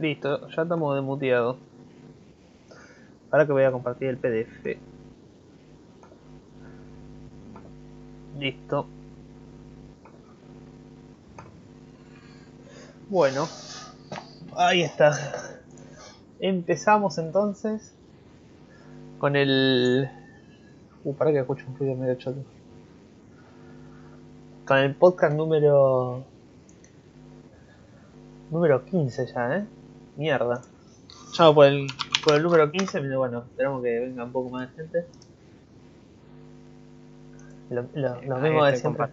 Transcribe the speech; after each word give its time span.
Listo, 0.00 0.48
ya 0.48 0.62
estamos 0.62 0.94
desmuteados. 0.94 1.58
Ahora 3.30 3.44
que 3.44 3.52
voy 3.52 3.64
a 3.64 3.70
compartir 3.70 4.08
el 4.08 4.16
PDF. 4.16 4.78
Listo. 8.38 8.86
Bueno, 13.10 13.46
ahí 14.56 14.80
está. 14.80 15.12
Empezamos 16.38 17.18
entonces 17.18 17.94
con 19.18 19.36
el. 19.36 20.08
Uh, 21.04 21.12
para 21.12 21.30
que 21.30 21.40
escucho 21.40 21.66
un 21.68 21.76
ruido 21.76 21.94
medio 21.94 22.14
choto. 22.14 22.42
Con 24.66 24.78
el 24.78 24.94
podcast 24.94 25.36
número. 25.36 26.24
Número 28.50 28.82
15 28.86 29.26
ya, 29.26 29.56
¿eh? 29.58 29.79
Mierda. 30.20 30.60
Ya 31.32 31.50
por 31.50 31.64
el, 31.64 31.86
por 32.22 32.34
el 32.34 32.42
número 32.42 32.70
15, 32.70 33.00
pero 33.00 33.20
bueno, 33.20 33.38
esperamos 33.38 33.82
que 33.82 34.00
venga 34.00 34.24
un 34.24 34.32
poco 34.32 34.50
más 34.50 34.68
de 34.68 34.82
gente. 34.82 35.06
Lo, 37.70 37.86
lo, 37.94 38.20
lo 38.20 38.36
mismo 38.36 38.62
de 38.66 38.76
siempre. 38.76 39.06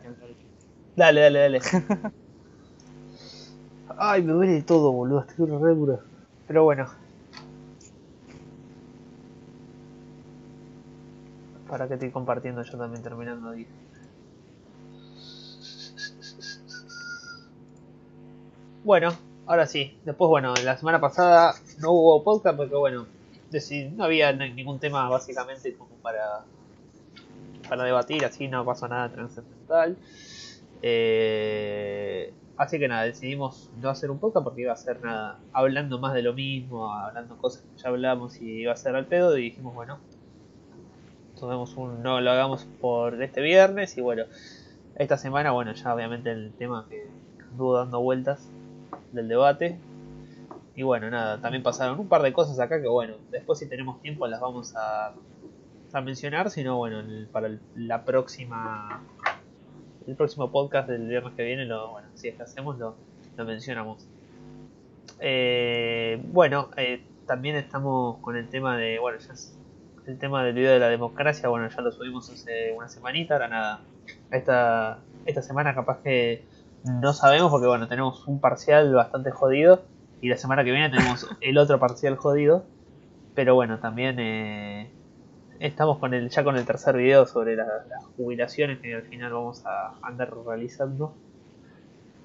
Dale, 0.97 1.21
dale, 1.21 1.39
dale. 1.39 1.61
Ay, 3.97 4.21
me 4.21 4.33
duele 4.33 4.61
todo, 4.63 4.91
boludo. 4.91 5.21
Estoy 5.21 5.45
re 5.45 5.75
duro. 5.75 6.01
Pero 6.45 6.65
bueno. 6.65 6.87
Para 11.69 11.87
que 11.87 11.93
estoy 11.93 12.11
compartiendo 12.11 12.63
yo 12.63 12.77
también 12.77 13.01
terminando 13.01 13.51
ahí. 13.51 13.65
Bueno, 18.83 19.15
ahora 19.47 19.65
sí. 19.65 19.97
Después, 20.05 20.29
bueno, 20.29 20.53
la 20.63 20.77
semana 20.77 21.01
pasada 21.01 21.55
no 21.79 21.91
hubo 21.91 22.23
podcast 22.23 22.57
porque, 22.57 22.75
bueno, 22.75 23.07
no 23.95 24.03
había 24.03 24.33
ningún 24.33 24.79
tema 24.79 25.09
básicamente 25.09 25.73
como 25.73 25.95
para, 26.01 26.43
para 27.67 27.83
debatir, 27.85 28.25
así 28.25 28.47
no 28.47 28.65
pasó 28.65 28.87
nada 28.87 29.09
trascendental. 29.09 29.97
Eh, 30.81 32.33
así 32.57 32.77
que 32.77 32.87
nada, 32.87 33.03
decidimos 33.03 33.71
no 33.81 33.89
hacer 33.89 34.11
un 34.11 34.19
podcast 34.19 34.43
porque 34.43 34.61
iba 34.61 34.73
a 34.73 34.77
ser 34.77 35.01
nada, 35.01 35.39
hablando 35.53 35.97
más 35.97 36.13
de 36.13 36.21
lo 36.21 36.33
mismo, 36.33 36.93
hablando 36.93 37.37
cosas 37.37 37.63
que 37.63 37.81
ya 37.81 37.89
hablamos 37.89 38.41
y 38.41 38.61
iba 38.61 38.73
a 38.73 38.75
ser 38.75 38.95
al 38.95 39.05
pedo. 39.05 39.37
Y 39.37 39.43
dijimos, 39.43 39.73
bueno, 39.73 39.99
tomemos 41.39 41.75
un, 41.77 42.03
no 42.03 42.19
lo 42.19 42.31
hagamos 42.31 42.65
por 42.81 43.21
este 43.23 43.41
viernes. 43.41 43.97
Y 43.97 44.01
bueno, 44.01 44.25
esta 44.95 45.17
semana, 45.17 45.51
bueno, 45.51 45.71
ya 45.73 45.95
obviamente 45.95 46.31
el 46.31 46.51
tema 46.53 46.85
que 46.89 47.07
anduvo 47.49 47.77
dando 47.77 48.01
vueltas 48.01 48.49
del 49.11 49.27
debate. 49.27 49.79
Y 50.75 50.83
bueno, 50.83 51.09
nada, 51.09 51.41
también 51.41 51.63
pasaron 51.63 51.99
un 51.99 52.07
par 52.07 52.21
de 52.21 52.33
cosas 52.33 52.59
acá 52.59 52.79
que 52.79 52.87
bueno, 52.87 53.15
después 53.31 53.57
si 53.57 53.67
tenemos 53.67 53.99
tiempo 54.01 54.27
las 54.27 54.39
vamos 54.39 54.75
a, 54.75 55.13
a 55.91 56.01
mencionar, 56.01 56.51
sino 56.51 56.77
bueno, 56.77 57.03
para 57.31 57.49
la 57.75 58.05
próxima 58.05 59.01
el 60.07 60.15
próximo 60.15 60.51
podcast 60.51 60.87
del 60.87 61.07
viernes 61.07 61.33
que 61.35 61.43
viene, 61.43 61.65
lo, 61.65 61.91
bueno, 61.91 62.07
si 62.13 62.29
es 62.29 62.35
que 62.35 62.43
hacemos, 62.43 62.77
lo, 62.79 62.95
lo 63.35 63.45
mencionamos. 63.45 64.07
Eh, 65.19 66.21
bueno, 66.31 66.69
eh, 66.77 67.03
también 67.25 67.57
estamos 67.57 68.17
con 68.19 68.37
el 68.37 68.47
tema 68.47 68.77
de, 68.77 68.99
bueno, 68.99 69.19
ya 69.19 69.33
es 69.33 69.57
el 70.05 70.17
tema 70.17 70.45
del 70.45 70.55
video 70.55 70.71
de 70.71 70.79
la 70.79 70.87
democracia, 70.87 71.49
bueno, 71.49 71.67
ya 71.67 71.81
lo 71.81 71.91
subimos 71.91 72.29
hace 72.29 72.71
una 72.71 72.87
semanita, 72.87 73.33
ahora 73.33 73.47
nada, 73.49 73.81
esta, 74.31 74.99
esta 75.25 75.41
semana 75.41 75.75
capaz 75.75 75.97
que 76.01 76.45
no 76.87 77.13
sabemos 77.13 77.51
porque, 77.51 77.67
bueno, 77.67 77.87
tenemos 77.87 78.27
un 78.27 78.39
parcial 78.39 78.93
bastante 78.93 79.31
jodido 79.31 79.83
y 80.21 80.29
la 80.29 80.37
semana 80.37 80.63
que 80.63 80.71
viene 80.71 80.89
tenemos 80.89 81.27
el 81.41 81.57
otro 81.57 81.79
parcial 81.79 82.15
jodido, 82.15 82.65
pero 83.35 83.55
bueno, 83.55 83.79
también... 83.79 84.17
Eh, 84.19 84.91
estamos 85.59 85.97
con 85.97 86.13
el 86.13 86.29
ya 86.29 86.43
con 86.43 86.55
el 86.55 86.65
tercer 86.65 86.95
video 86.97 87.25
sobre 87.25 87.55
las 87.55 87.67
jubilaciones 88.15 88.79
que 88.79 88.93
al 88.95 89.03
final 89.03 89.33
vamos 89.33 89.65
a 89.65 89.93
andar 90.01 90.31
realizando. 90.45 91.13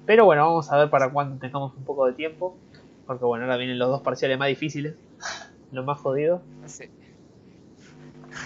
Pero 0.05 0.25
bueno, 0.25 0.45
vamos 0.45 0.71
a 0.71 0.77
ver 0.77 0.89
para 0.89 1.09
cuando 1.09 1.39
tengamos 1.39 1.75
un 1.75 1.83
poco 1.83 2.05
de 2.05 2.13
tiempo. 2.13 2.57
Porque 3.05 3.25
bueno, 3.25 3.45
ahora 3.45 3.57
vienen 3.57 3.79
los 3.79 3.89
dos 3.89 4.01
parciales 4.01 4.37
más 4.37 4.47
difíciles. 4.47 4.95
Los 5.71 5.83
más 5.85 5.99
jodidos. 5.99 6.41
Sí. 6.67 6.85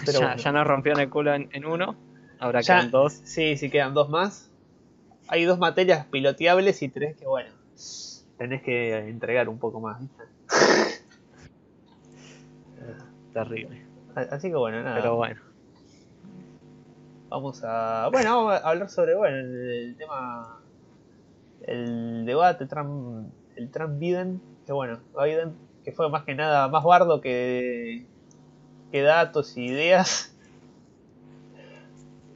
ya, 0.06 0.36
ya, 0.36 0.50
nos 0.50 0.66
rompieron 0.66 0.98
el 1.02 1.10
culo 1.10 1.34
en, 1.34 1.66
uno. 1.66 1.94
Ahora 2.38 2.62
quedan 2.62 2.90
dos. 2.90 3.12
Sí, 3.12 3.58
sí, 3.58 3.68
quedan 3.68 3.92
dos 3.92 4.08
más. 4.08 4.47
Hay 5.28 5.44
dos 5.44 5.58
materias 5.58 6.06
piloteables 6.06 6.82
y 6.82 6.88
tres 6.88 7.16
que 7.16 7.26
bueno. 7.26 7.50
Tenés 8.38 8.62
que 8.62 8.96
entregar 8.96 9.48
un 9.48 9.58
poco 9.58 9.80
más, 9.80 10.00
¿viste? 10.00 10.22
Terrible. 13.32 13.86
Así 14.14 14.48
que 14.48 14.56
bueno, 14.56 14.82
nada. 14.82 14.96
Pero 14.96 15.16
bueno. 15.16 15.40
Vamos 17.28 17.62
a. 17.62 18.08
Bueno, 18.10 18.36
vamos 18.36 18.52
a 18.54 18.68
hablar 18.68 18.88
sobre 18.88 19.14
bueno, 19.14 19.36
el, 19.36 19.96
tema. 19.98 20.60
El 21.62 22.24
debate 22.24 22.66
Trump. 22.66 23.32
El 23.56 23.70
Trump 23.70 23.98
Biden. 23.98 24.40
Que 24.64 24.72
bueno, 24.72 25.00
Biden, 25.20 25.56
que 25.84 25.92
fue 25.92 26.08
más 26.08 26.24
que 26.24 26.34
nada 26.34 26.68
más 26.68 26.84
bardo 26.84 27.20
que. 27.20 28.06
que 28.90 29.02
datos 29.02 29.56
y 29.56 29.66
ideas. 29.66 30.34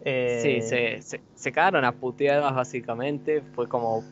Sí, 0.05 0.59
eh, 0.61 0.99
se, 1.03 1.21
se, 1.35 1.53
cagaron 1.53 1.85
a 1.85 1.93
puteadas 1.93 2.55
básicamente. 2.55 3.43
Fue 3.55 3.69
como 3.69 4.03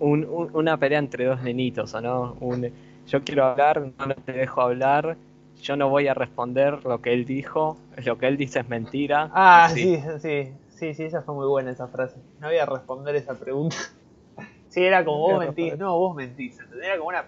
una 0.00 0.76
pelea 0.76 0.98
entre 0.98 1.24
dos 1.24 1.42
nenitos, 1.42 1.94
¿o 1.94 2.00
no? 2.00 2.36
Un, 2.40 2.70
yo 3.06 3.22
quiero 3.24 3.44
hablar, 3.44 3.92
no 3.98 4.14
te 4.14 4.32
dejo 4.32 4.60
hablar 4.60 5.16
yo 5.62 5.76
no 5.76 5.88
voy 5.88 6.08
a 6.08 6.14
responder 6.14 6.84
lo 6.84 7.00
que 7.00 7.12
él 7.12 7.24
dijo, 7.24 7.76
lo 8.04 8.18
que 8.18 8.26
él 8.26 8.36
dice 8.36 8.60
es 8.60 8.68
mentira. 8.68 9.30
Ah, 9.34 9.70
sí, 9.72 10.00
sí, 10.20 10.52
sí, 10.70 10.94
sí, 10.94 11.04
esa 11.04 11.22
fue 11.22 11.34
muy 11.34 11.46
buena 11.46 11.70
esa 11.70 11.88
frase. 11.88 12.20
No 12.38 12.48
voy 12.48 12.58
a 12.58 12.66
responder 12.66 13.16
esa 13.16 13.34
pregunta. 13.34 13.76
sí, 14.68 14.82
era 14.82 15.04
como 15.04 15.20
vos 15.20 15.38
mentís, 15.38 15.76
no, 15.78 15.98
vos 15.98 16.16
mentís. 16.16 16.58
Era 16.82 16.96
como 16.96 17.10
una, 17.10 17.24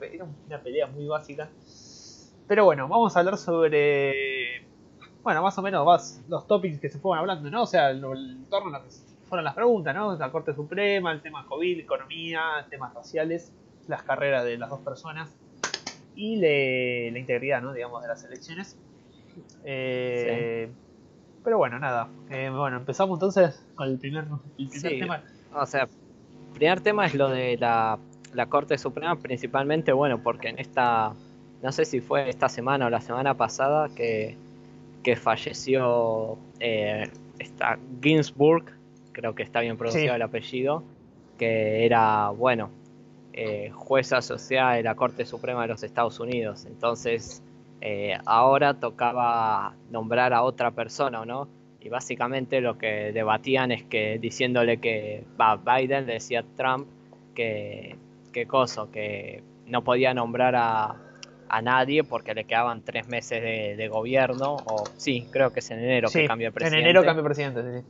una 0.46 0.62
pelea 0.62 0.86
muy 0.86 1.06
básica. 1.06 1.48
Pero 2.46 2.64
bueno, 2.64 2.88
vamos 2.88 3.16
a 3.16 3.20
hablar 3.20 3.38
sobre, 3.38 4.69
bueno, 5.22 5.42
más 5.42 5.56
o 5.58 5.62
menos 5.62 6.20
los 6.28 6.46
topics 6.46 6.80
que 6.80 6.88
se 6.88 6.98
fueron 6.98 7.20
hablando, 7.20 7.50
¿no? 7.50 7.62
O 7.62 7.66
sea, 7.66 7.90
el, 7.90 8.04
el 8.04 8.44
torno 8.48 8.74
a 8.74 8.78
lo 8.78 8.84
que 8.84 8.90
fueron 9.28 9.44
las 9.44 9.54
preguntas, 9.54 9.94
¿no? 9.94 10.16
La 10.16 10.30
Corte 10.32 10.54
Suprema, 10.54 11.12
el 11.12 11.20
tema 11.20 11.46
COVID, 11.46 11.78
economía, 11.78 12.66
temas 12.68 12.94
raciales, 12.94 13.52
las 13.86 14.02
carreras 14.02 14.44
de 14.44 14.58
las 14.58 14.70
dos 14.70 14.80
personas 14.80 15.30
y 16.14 16.36
la 16.36 17.18
integridad, 17.18 17.62
¿no? 17.62 17.72
digamos, 17.72 18.02
de 18.02 18.08
las 18.08 18.24
elecciones. 18.24 18.76
Eh, 19.64 20.70
pero 21.44 21.58
bueno, 21.58 21.78
nada. 21.78 22.08
Eh, 22.30 22.50
bueno, 22.50 22.78
empezamos 22.78 23.16
entonces 23.16 23.64
con 23.74 23.88
el 23.88 23.98
primer, 23.98 24.26
tema. 24.82 25.22
O 25.54 25.66
sea, 25.66 25.84
el 25.84 26.54
primer 26.54 26.80
tema 26.80 27.06
es 27.06 27.14
lo 27.14 27.28
de 27.28 27.56
la, 27.56 27.98
la 28.34 28.46
Corte 28.46 28.76
Suprema, 28.78 29.16
principalmente, 29.16 29.92
bueno, 29.92 30.22
porque 30.22 30.48
en 30.48 30.58
esta, 30.58 31.14
no 31.62 31.72
sé 31.72 31.84
si 31.84 32.00
fue 32.00 32.28
esta 32.28 32.48
semana 32.48 32.86
o 32.86 32.90
la 32.90 33.00
semana 33.00 33.34
pasada 33.34 33.88
que, 33.88 34.36
que 35.02 35.16
falleció 35.16 36.38
eh, 36.58 37.08
esta 37.38 37.78
Ginsburg, 38.02 38.64
creo 39.12 39.34
que 39.34 39.42
está 39.42 39.60
bien 39.60 39.76
pronunciado 39.76 40.16
el 40.16 40.22
apellido, 40.22 40.82
que 41.38 41.86
era, 41.86 42.30
bueno, 42.30 42.70
eh, 43.32 43.70
jueza 43.74 44.18
asociada 44.18 44.74
de 44.74 44.82
la 44.82 44.94
Corte 44.94 45.24
Suprema 45.24 45.62
de 45.62 45.68
los 45.68 45.82
Estados 45.82 46.20
Unidos. 46.20 46.66
Entonces, 46.66 47.42
eh, 47.80 48.18
ahora 48.26 48.74
tocaba 48.74 49.74
nombrar 49.90 50.32
a 50.32 50.42
otra 50.42 50.72
persona, 50.72 51.24
¿no? 51.24 51.48
Y 51.80 51.88
básicamente 51.88 52.60
lo 52.60 52.76
que 52.76 53.10
debatían 53.12 53.72
es 53.72 53.84
que 53.84 54.18
diciéndole 54.18 54.78
que 54.78 55.24
Biden 55.64 56.06
le 56.06 56.14
decía 56.14 56.40
a 56.40 56.56
Trump 56.56 56.86
que, 57.34 57.96
que 58.32 58.46
coso, 58.46 58.90
que 58.90 59.42
no 59.66 59.82
podía 59.82 60.12
nombrar 60.12 60.54
a, 60.56 61.09
a 61.50 61.62
nadie 61.62 62.04
porque 62.04 62.32
le 62.32 62.44
quedaban 62.44 62.82
tres 62.82 63.08
meses 63.08 63.42
de, 63.42 63.88
gobierno, 63.88 64.56
o 64.66 64.84
sí, 64.96 65.26
creo 65.32 65.52
que 65.52 65.58
es 65.58 65.70
en 65.70 65.80
enero 65.80 66.08
que 66.08 66.26
cambia 66.26 66.52
presidente. 66.52 66.78
En 66.78 66.84
enero 66.84 67.04
cambia 67.04 67.24
presidente, 67.24 67.62
sí. 67.62 67.86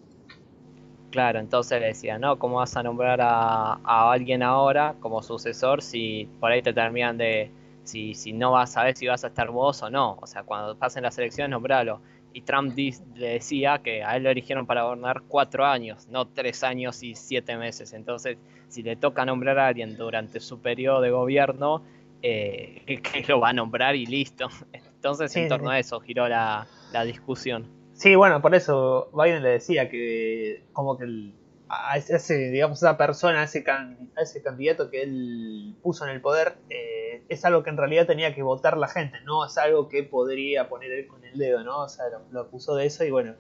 Claro, 1.11 1.41
entonces 1.41 1.81
le 1.81 1.89
decía, 1.89 2.19
no, 2.19 2.39
¿cómo 2.39 2.57
vas 2.57 2.77
a 2.77 2.83
nombrar 2.83 3.21
a, 3.21 3.79
alguien 3.85 4.43
ahora 4.43 4.95
como 5.01 5.23
sucesor 5.23 5.83
si 5.83 6.29
por 6.41 6.53
ahí 6.53 6.63
te 6.63 6.73
terminan 6.73 7.19
de, 7.19 7.51
si, 7.85 8.15
si 8.15 8.33
no 8.33 8.53
vas 8.53 8.77
a 8.77 8.85
ver 8.85 8.97
si 8.97 9.07
vas 9.07 9.25
a 9.25 9.27
estar 9.27 9.51
vos 9.51 9.83
o 9.83 9.91
no? 9.91 10.17
O 10.23 10.27
sea, 10.27 10.45
cuando 10.45 10.77
pasen 10.77 11.03
las 11.03 11.19
elecciones, 11.19 11.51
nombralo. 11.51 12.01
Y 12.33 12.43
Trump 12.43 12.77
le 12.77 13.29
decía 13.29 13.81
que 13.83 14.05
a 14.05 14.17
él 14.17 14.23
lo 14.23 14.31
eligieron 14.31 14.65
para 14.65 14.85
gobernar 14.85 15.23
cuatro 15.27 15.67
años, 15.67 16.09
no 16.09 16.29
tres 16.29 16.63
años 16.63 17.03
y 17.03 17.17
siete 17.17 17.57
meses. 17.57 17.93
Entonces, 17.93 18.39
si 18.69 18.85
le 18.85 18.95
toca 18.95 19.27
nombrar 19.27 19.59
a 19.59 19.67
alguien 19.67 19.97
durante 19.97 20.39
su 20.39 20.61
periodo 20.61 21.01
de 21.01 21.11
gobierno, 21.11 21.83
eh, 22.23 22.83
que, 22.87 23.25
lo 23.29 23.41
va 23.41 23.51
a 23.51 23.53
nombrar 23.53 23.97
y 23.97 24.07
listo. 24.07 24.49
Entonces, 24.73 25.35
en 25.37 25.49
torno 25.49 25.71
a 25.71 25.79
eso 25.79 26.01
giró 26.01 26.29
la 26.29 26.67
discusión. 27.05 27.81
Sí, 28.01 28.15
bueno, 28.15 28.41
por 28.41 28.55
eso 28.55 29.11
Biden 29.13 29.43
le 29.43 29.51
decía 29.51 29.91
que 29.91 30.65
como 30.73 30.97
que 30.97 31.35
a 31.69 31.99
ese, 31.99 32.51
digamos, 32.51 32.79
esa 32.79 32.97
persona, 32.97 33.43
a 33.43 33.45
ese, 33.45 33.63
a 33.69 34.23
ese 34.23 34.43
candidato 34.43 34.91
que 34.91 35.03
él 35.03 35.77
puso 35.83 36.07
en 36.07 36.13
el 36.13 36.23
poder, 36.23 36.57
eh, 36.71 37.23
es 37.29 37.45
algo 37.45 37.63
que 37.63 37.69
en 37.69 37.77
realidad 37.77 38.07
tenía 38.07 38.35
que 38.35 38.43
votar 38.43 38.79
la 38.79 38.89
gente, 38.89 39.19
no 39.27 39.45
es 39.45 39.59
algo 39.59 39.91
que 39.91 40.03
podría 40.03 40.71
poner 40.71 40.91
él 40.93 41.07
con 41.09 41.23
el 41.27 41.37
dedo, 41.37 41.63
¿no? 41.63 41.83
O 41.83 41.89
sea, 41.91 42.07
lo, 42.31 42.41
acusó 42.41 42.75
de 42.75 42.87
eso 42.87 43.05
y 43.05 43.11
bueno, 43.11 43.35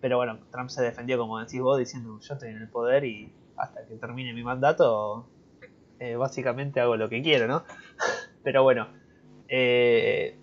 pero 0.00 0.16
bueno, 0.16 0.38
Trump 0.50 0.70
se 0.70 0.82
defendió, 0.82 1.18
como 1.18 1.38
decís 1.38 1.60
vos, 1.60 1.78
diciendo 1.78 2.18
yo 2.18 2.34
estoy 2.34 2.48
en 2.48 2.56
el 2.56 2.70
poder 2.70 3.04
y 3.04 3.34
hasta 3.58 3.86
que 3.86 3.96
termine 3.96 4.32
mi 4.32 4.42
mandato, 4.42 5.28
eh, 6.00 6.16
básicamente 6.16 6.80
hago 6.80 6.96
lo 6.96 7.10
que 7.10 7.20
quiero, 7.20 7.46
¿no? 7.46 7.64
Pero 8.46 8.62
bueno, 8.62 8.86
eh, 9.48 10.36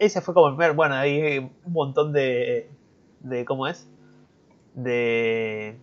ese 0.00 0.20
fue 0.20 0.34
como 0.34 0.48
el 0.48 0.54
primer, 0.56 0.72
bueno, 0.72 0.96
hay 0.96 1.38
un 1.38 1.72
montón 1.72 2.12
de, 2.12 2.68
de 3.20 3.44
¿cómo 3.44 3.68
es? 3.68 3.88
De 4.74 5.78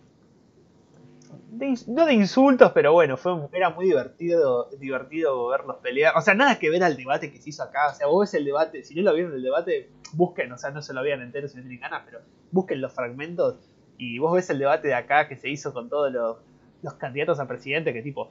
no 1.86 2.04
de 2.04 2.12
insultos, 2.12 2.72
pero 2.72 2.92
bueno, 2.92 3.16
fue, 3.16 3.32
era 3.54 3.70
muy 3.70 3.86
divertido, 3.86 4.68
divertido 4.78 5.48
verlos 5.48 5.76
pelear. 5.76 6.14
O 6.14 6.20
sea, 6.20 6.34
nada 6.34 6.58
que 6.58 6.68
ver 6.68 6.84
al 6.84 6.94
debate 6.94 7.32
que 7.32 7.40
se 7.40 7.48
hizo 7.48 7.62
acá. 7.62 7.88
O 7.88 7.94
sea, 7.94 8.06
vos 8.06 8.20
ves 8.20 8.34
el 8.34 8.44
debate, 8.44 8.84
si 8.84 8.94
no 8.94 9.00
lo 9.00 9.14
vieron 9.14 9.32
el 9.32 9.42
debate, 9.42 9.88
busquen, 10.12 10.52
o 10.52 10.58
sea, 10.58 10.72
no 10.72 10.82
se 10.82 10.92
lo 10.92 11.02
vean 11.02 11.22
entero 11.22 11.48
si 11.48 11.56
no 11.56 11.62
tienen 11.62 11.80
ganas, 11.80 12.02
pero 12.04 12.18
busquen 12.50 12.82
los 12.82 12.92
fragmentos 12.92 13.56
y 13.96 14.18
vos 14.18 14.34
ves 14.34 14.50
el 14.50 14.58
debate 14.58 14.88
de 14.88 14.94
acá 14.94 15.26
que 15.26 15.38
se 15.38 15.48
hizo 15.48 15.72
con 15.72 15.88
todos 15.88 16.12
los, 16.12 16.36
los 16.82 16.94
candidatos 16.94 17.40
a 17.40 17.48
presidente, 17.48 17.94
que 17.94 18.02
tipo, 18.02 18.28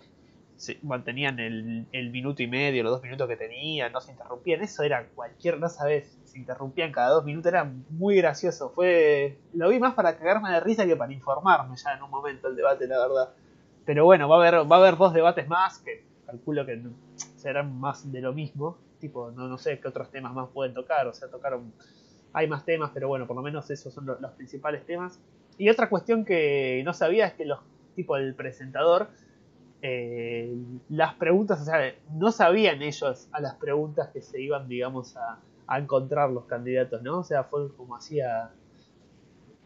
se 0.61 0.77
mantenían 0.83 1.39
el, 1.39 2.11
minuto 2.11 2.43
y 2.43 2.47
medio, 2.47 2.83
los 2.83 2.91
dos 2.91 3.01
minutos 3.01 3.27
que 3.27 3.35
tenían, 3.35 3.91
no 3.91 3.99
se 3.99 4.11
interrumpían. 4.11 4.61
Eso 4.61 4.83
era 4.83 5.07
cualquier, 5.15 5.59
no 5.59 5.67
sabes, 5.67 6.19
se 6.23 6.37
interrumpían 6.37 6.91
cada 6.91 7.09
dos 7.09 7.25
minutos, 7.25 7.51
era 7.51 7.63
muy 7.89 8.17
gracioso. 8.17 8.69
Fue 8.69 9.39
Lo 9.55 9.69
vi 9.69 9.79
más 9.79 9.95
para 9.95 10.15
cagarme 10.15 10.51
de 10.51 10.59
risa 10.59 10.85
que 10.85 10.95
para 10.95 11.11
informarme 11.11 11.75
ya 11.77 11.93
en 11.93 12.03
un 12.03 12.11
momento 12.11 12.47
el 12.47 12.55
debate, 12.55 12.85
la 12.85 12.99
verdad. 12.99 13.33
Pero 13.85 14.05
bueno, 14.05 14.29
va 14.29 14.35
a 14.35 14.39
haber, 14.39 14.71
va 14.71 14.75
a 14.75 14.79
haber 14.79 14.97
dos 14.97 15.15
debates 15.15 15.47
más 15.47 15.79
que 15.79 16.03
calculo 16.27 16.63
que 16.63 16.79
serán 17.37 17.79
más 17.79 18.11
de 18.11 18.21
lo 18.21 18.31
mismo. 18.31 18.77
Tipo, 18.99 19.31
no, 19.31 19.47
no 19.47 19.57
sé 19.57 19.79
qué 19.79 19.87
otros 19.87 20.11
temas 20.11 20.31
más 20.31 20.49
pueden 20.49 20.75
tocar, 20.75 21.07
o 21.07 21.13
sea, 21.13 21.27
tocaron. 21.27 21.73
Hay 22.33 22.47
más 22.47 22.65
temas, 22.65 22.91
pero 22.93 23.07
bueno, 23.07 23.25
por 23.25 23.35
lo 23.35 23.41
menos 23.41 23.67
esos 23.71 23.91
son 23.91 24.05
los, 24.05 24.21
los 24.21 24.31
principales 24.33 24.85
temas. 24.85 25.19
Y 25.57 25.69
otra 25.69 25.89
cuestión 25.89 26.23
que 26.23 26.83
no 26.85 26.93
sabía 26.93 27.25
es 27.25 27.33
que 27.33 27.45
los 27.45 27.59
tipo 27.95 28.15
el 28.15 28.35
presentador 28.35 29.09
eh, 29.81 30.55
las 30.89 31.15
preguntas, 31.15 31.61
o 31.61 31.65
sea, 31.65 31.95
no 32.13 32.31
sabían 32.31 32.81
ellos 32.83 33.27
a 33.31 33.41
las 33.41 33.55
preguntas 33.55 34.09
que 34.13 34.21
se 34.21 34.39
iban, 34.39 34.67
digamos, 34.67 35.15
a, 35.17 35.39
encontrar 35.73 36.29
los 36.29 36.43
candidatos, 36.45 37.01
¿no? 37.01 37.19
O 37.19 37.23
sea, 37.23 37.45
fue 37.45 37.73
como 37.77 37.95
hacía 37.95 38.51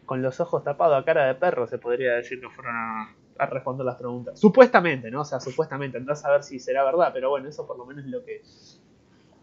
con 0.04 0.22
los 0.22 0.38
ojos 0.38 0.62
tapados 0.62 1.02
a 1.02 1.04
cara 1.04 1.26
de 1.26 1.34
perro, 1.34 1.66
se 1.66 1.78
podría 1.78 2.14
decir 2.14 2.40
que 2.40 2.48
fueron 2.48 2.76
a, 2.76 3.16
responder 3.46 3.84
las 3.84 3.96
preguntas. 3.96 4.38
Supuestamente, 4.38 5.10
¿no? 5.10 5.22
O 5.22 5.24
sea, 5.24 5.40
supuestamente, 5.40 5.98
andás 5.98 6.24
a 6.24 6.30
ver 6.30 6.44
si 6.44 6.60
será 6.60 6.84
verdad, 6.84 7.10
pero 7.12 7.28
bueno, 7.30 7.48
eso 7.48 7.66
por 7.66 7.76
lo 7.76 7.84
menos 7.84 8.04
es 8.04 8.10
lo 8.10 8.24
que, 8.24 8.42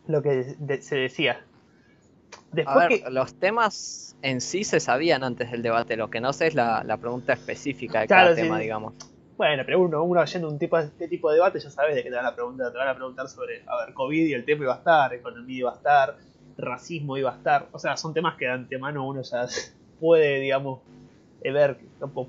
lo 0.08 0.22
que 0.22 0.80
se 0.82 0.96
decía. 0.96 1.46
Después 2.54 2.78
a 2.78 2.88
ver, 2.88 3.12
los 3.12 3.36
temas 3.36 4.16
en 4.22 4.40
sí 4.40 4.64
se 4.64 4.80
sabían 4.80 5.26
antes 5.26 5.52
del 5.52 5.64
debate, 5.64 5.98
lo 5.98 6.10
que 6.10 6.22
no 6.22 6.32
sé 6.32 6.48
es 6.48 6.56
la, 6.56 6.98
pregunta 7.00 7.34
específica 7.34 8.00
de 8.00 8.08
cada 8.08 8.34
tema, 8.34 8.58
digamos. 8.58 8.94
Bueno, 9.36 9.64
pero 9.66 9.80
uno, 9.80 10.04
uno 10.04 10.24
yendo 10.26 10.48
un 10.48 10.60
tipo, 10.60 10.78
este 10.78 11.08
tipo 11.08 11.30
de 11.30 11.38
debate 11.38 11.60
ya 11.60 11.70
sabes 11.70 11.96
de 11.96 12.04
qué 12.04 12.10
te 12.10 12.16
van 12.16 12.26
a 12.26 12.36
preguntar. 12.36 12.72
Te 12.72 12.78
van 12.78 12.88
a 12.88 12.96
preguntar 12.96 13.28
sobre, 13.28 13.64
a 13.66 13.78
ver, 13.78 13.94
COVID 13.94 14.26
y 14.28 14.34
el 14.34 14.46
tema 14.46 14.64
iba 14.64 14.74
a 14.76 14.78
estar, 14.78 15.14
economía 15.14 15.58
iba 15.58 15.72
a 15.72 15.76
estar, 15.76 16.18
racismo 16.58 17.18
iba 17.18 17.32
a 17.32 17.36
estar. 17.38 17.68
O 17.72 17.80
sea, 17.80 17.98
son 17.98 18.14
temas 18.14 18.36
que 18.38 18.46
de 18.46 18.52
antemano 18.52 19.08
uno 19.08 19.22
ya 19.24 19.48
puede, 20.00 20.40
digamos, 20.40 20.82
eh, 21.42 21.52
ver, 21.52 21.78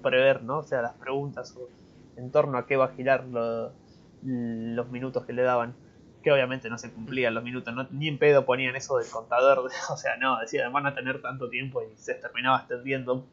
prever, 0.02 0.42
¿no? 0.42 0.58
O 0.58 0.62
sea, 0.62 0.80
las 0.80 0.94
preguntas 0.94 1.54
o 1.56 1.68
en 2.16 2.30
torno 2.30 2.56
a 2.56 2.66
qué 2.66 2.76
va 2.76 2.86
a 2.86 2.94
girar 2.94 3.24
los 3.26 4.88
minutos 4.90 5.24
que 5.26 5.32
le 5.32 5.42
daban. 5.42 5.74
Que 6.22 6.32
obviamente 6.32 6.70
no 6.70 6.78
se 6.78 6.90
cumplían 6.90 7.34
los 7.34 7.44
minutos, 7.44 7.74
ni 7.90 8.08
en 8.08 8.16
pedo 8.16 8.46
ponían 8.46 8.76
eso 8.76 8.96
del 8.96 9.10
contador. 9.10 9.70
O 9.90 9.96
sea, 9.98 10.16
no, 10.16 10.40
decían, 10.40 10.72
van 10.72 10.86
a 10.86 10.94
tener 10.94 11.20
tanto 11.20 11.50
tiempo 11.50 11.82
y 11.82 11.94
se 11.96 12.14
terminaba 12.14 12.60
extendiendo. 12.60 13.26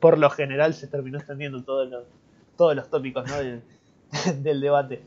Por 0.00 0.18
lo 0.18 0.28
general 0.28 0.74
se 0.74 0.88
terminó 0.88 1.18
extendiendo 1.18 1.62
todo 1.62 1.84
lo 1.84 2.04
todos 2.56 2.74
los 2.74 2.90
tópicos 2.90 3.28
¿no? 3.28 3.36
del, 3.36 3.62
debate. 4.60 5.04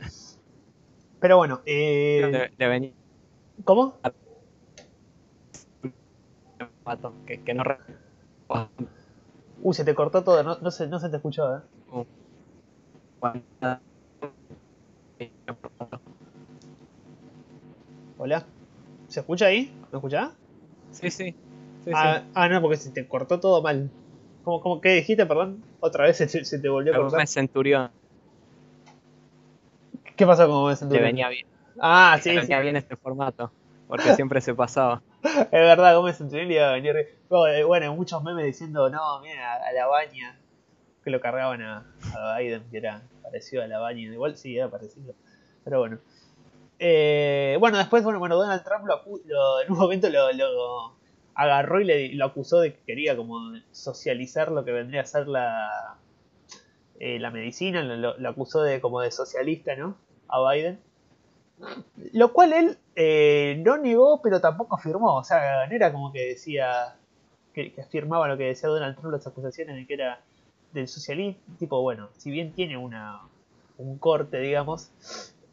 Pero 1.19 1.37
bueno, 1.37 1.61
eh... 1.65 2.51
¿Cómo? 3.65 3.97
Que, 7.25 7.43
que 7.43 7.53
no... 7.53 7.63
Uy, 9.61 9.73
se 9.73 9.83
te 9.83 9.93
cortó 9.93 10.23
todo, 10.23 10.41
no, 10.43 10.57
no, 10.61 10.71
se, 10.71 10.87
no 10.87 10.99
se 10.99 11.09
te 11.09 11.17
escuchó, 11.17 11.57
¿eh? 11.57 11.61
Hola, 18.17 18.45
¿se 19.07 19.19
escucha 19.19 19.47
ahí? 19.47 19.73
¿Me 19.91 19.97
escuchás? 19.97 20.31
Sí, 20.91 21.11
sí. 21.11 21.35
ah, 21.93 22.23
ah, 22.33 22.49
no, 22.49 22.61
porque 22.61 22.77
se 22.77 22.91
te 22.91 23.07
cortó 23.07 23.39
todo 23.39 23.61
mal. 23.61 23.89
¿Cómo, 24.43 24.61
cómo 24.61 24.81
qué 24.81 24.95
dijiste, 24.95 25.25
perdón? 25.25 25.63
Otra 25.79 26.05
vez 26.05 26.17
se, 26.17 26.59
te 26.59 26.69
volvió 26.69 26.93
a 26.93 26.97
cortar. 26.97 27.27
Centurión. 27.27 27.91
¿Qué 30.15 30.25
pasó 30.25 30.47
con 30.47 30.61
Gómez 30.61 30.79
Centurión? 30.79 31.03
Le 31.03 31.11
venía 31.11 31.29
bien. 31.29 31.47
Ah, 31.79 32.17
sí. 32.21 32.29
Le 32.29 32.41
venía 32.41 32.59
bien 32.59 32.75
este 32.75 32.95
formato. 32.95 33.51
Porque 33.87 34.13
siempre 34.15 34.41
se 34.41 34.53
pasaba. 34.53 35.01
es 35.23 35.51
verdad, 35.51 35.95
Gómez 35.95 36.17
Centurión 36.17 36.51
iba 36.51 36.69
a 36.69 36.73
venir. 36.73 36.95
Eh, 36.97 37.63
bueno, 37.63 37.95
muchos 37.95 38.21
memes 38.23 38.45
diciendo, 38.45 38.89
no, 38.89 39.21
mira, 39.21 39.53
a, 39.55 39.71
la 39.71 39.87
baña. 39.87 40.37
Que 41.03 41.09
lo 41.09 41.21
cargaban 41.21 41.61
a, 41.61 41.85
a 42.15 42.37
Biden, 42.37 42.69
que 42.69 42.77
era 42.77 43.01
parecido 43.23 43.63
a 43.63 43.67
la 43.67 43.79
baña. 43.79 44.01
Igual 44.01 44.35
sí, 44.35 44.57
era 44.57 44.69
parecido. 44.69 45.15
Pero 45.63 45.79
bueno. 45.79 45.99
Eh, 46.77 47.57
bueno, 47.59 47.77
después, 47.77 48.03
bueno, 48.03 48.19
bueno, 48.19 48.35
Donald 48.37 48.63
Trump 48.63 48.85
lo, 48.85 49.01
lo, 49.25 49.61
en 49.61 49.71
un 49.71 49.77
momento 49.77 50.09
lo, 50.09 50.31
lo 50.33 50.98
agarró 51.39 51.79
y 51.79 51.85
le, 51.85 52.13
lo 52.15 52.25
acusó 52.25 52.59
de 52.59 52.73
que 52.73 52.79
quería 52.85 53.15
como 53.15 53.39
socializar 53.71 54.51
lo 54.51 54.65
que 54.65 54.73
vendría 54.73 55.01
a 55.01 55.05
ser 55.05 55.29
la, 55.29 55.97
eh, 56.99 57.17
la 57.17 57.31
medicina, 57.31 57.81
lo, 57.81 58.29
acusó 58.29 58.61
de 58.61 58.81
como 58.81 58.99
de 58.99 59.09
socialista, 59.09 59.73
¿no? 59.77 59.95
A 60.27 60.51
Biden. 60.51 60.79
Lo 62.11 62.33
cual 62.33 62.51
él 62.51 62.77
eh, 62.95 63.61
no 63.65 63.77
negó, 63.77 64.21
pero 64.21 64.41
tampoco 64.41 64.75
afirmó. 64.75 65.15
O 65.15 65.23
sea, 65.23 65.65
no 65.65 65.73
era 65.73 65.93
como 65.93 66.11
que 66.11 66.27
decía, 66.27 66.97
que, 67.53 67.73
afirmaba 67.81 68.27
lo 68.27 68.37
que 68.37 68.43
decía 68.43 68.67
Donald 68.67 68.97
Trump, 68.97 69.13
las 69.13 69.25
acusaciones 69.25 69.77
de 69.77 69.87
que 69.87 69.93
era 69.93 70.21
del 70.73 70.89
socialismo. 70.89 71.41
Tipo, 71.57 71.81
bueno, 71.81 72.09
si 72.17 72.31
bien 72.31 72.51
tiene 72.51 72.75
una, 72.75 73.21
un 73.77 73.97
corte, 73.97 74.39
digamos, 74.39 74.91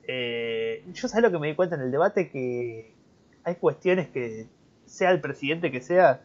eh, 0.08 0.84
yo 0.92 1.06
sé 1.06 1.20
lo 1.20 1.30
que 1.30 1.38
me 1.38 1.46
di 1.46 1.54
cuenta 1.54 1.76
en 1.76 1.82
el 1.82 1.92
debate 1.92 2.28
que 2.28 2.92
hay 3.44 3.54
cuestiones 3.54 4.08
que 4.08 4.48
sea 4.86 5.10
el 5.10 5.20
presidente 5.20 5.70
que 5.70 5.80
sea, 5.80 6.22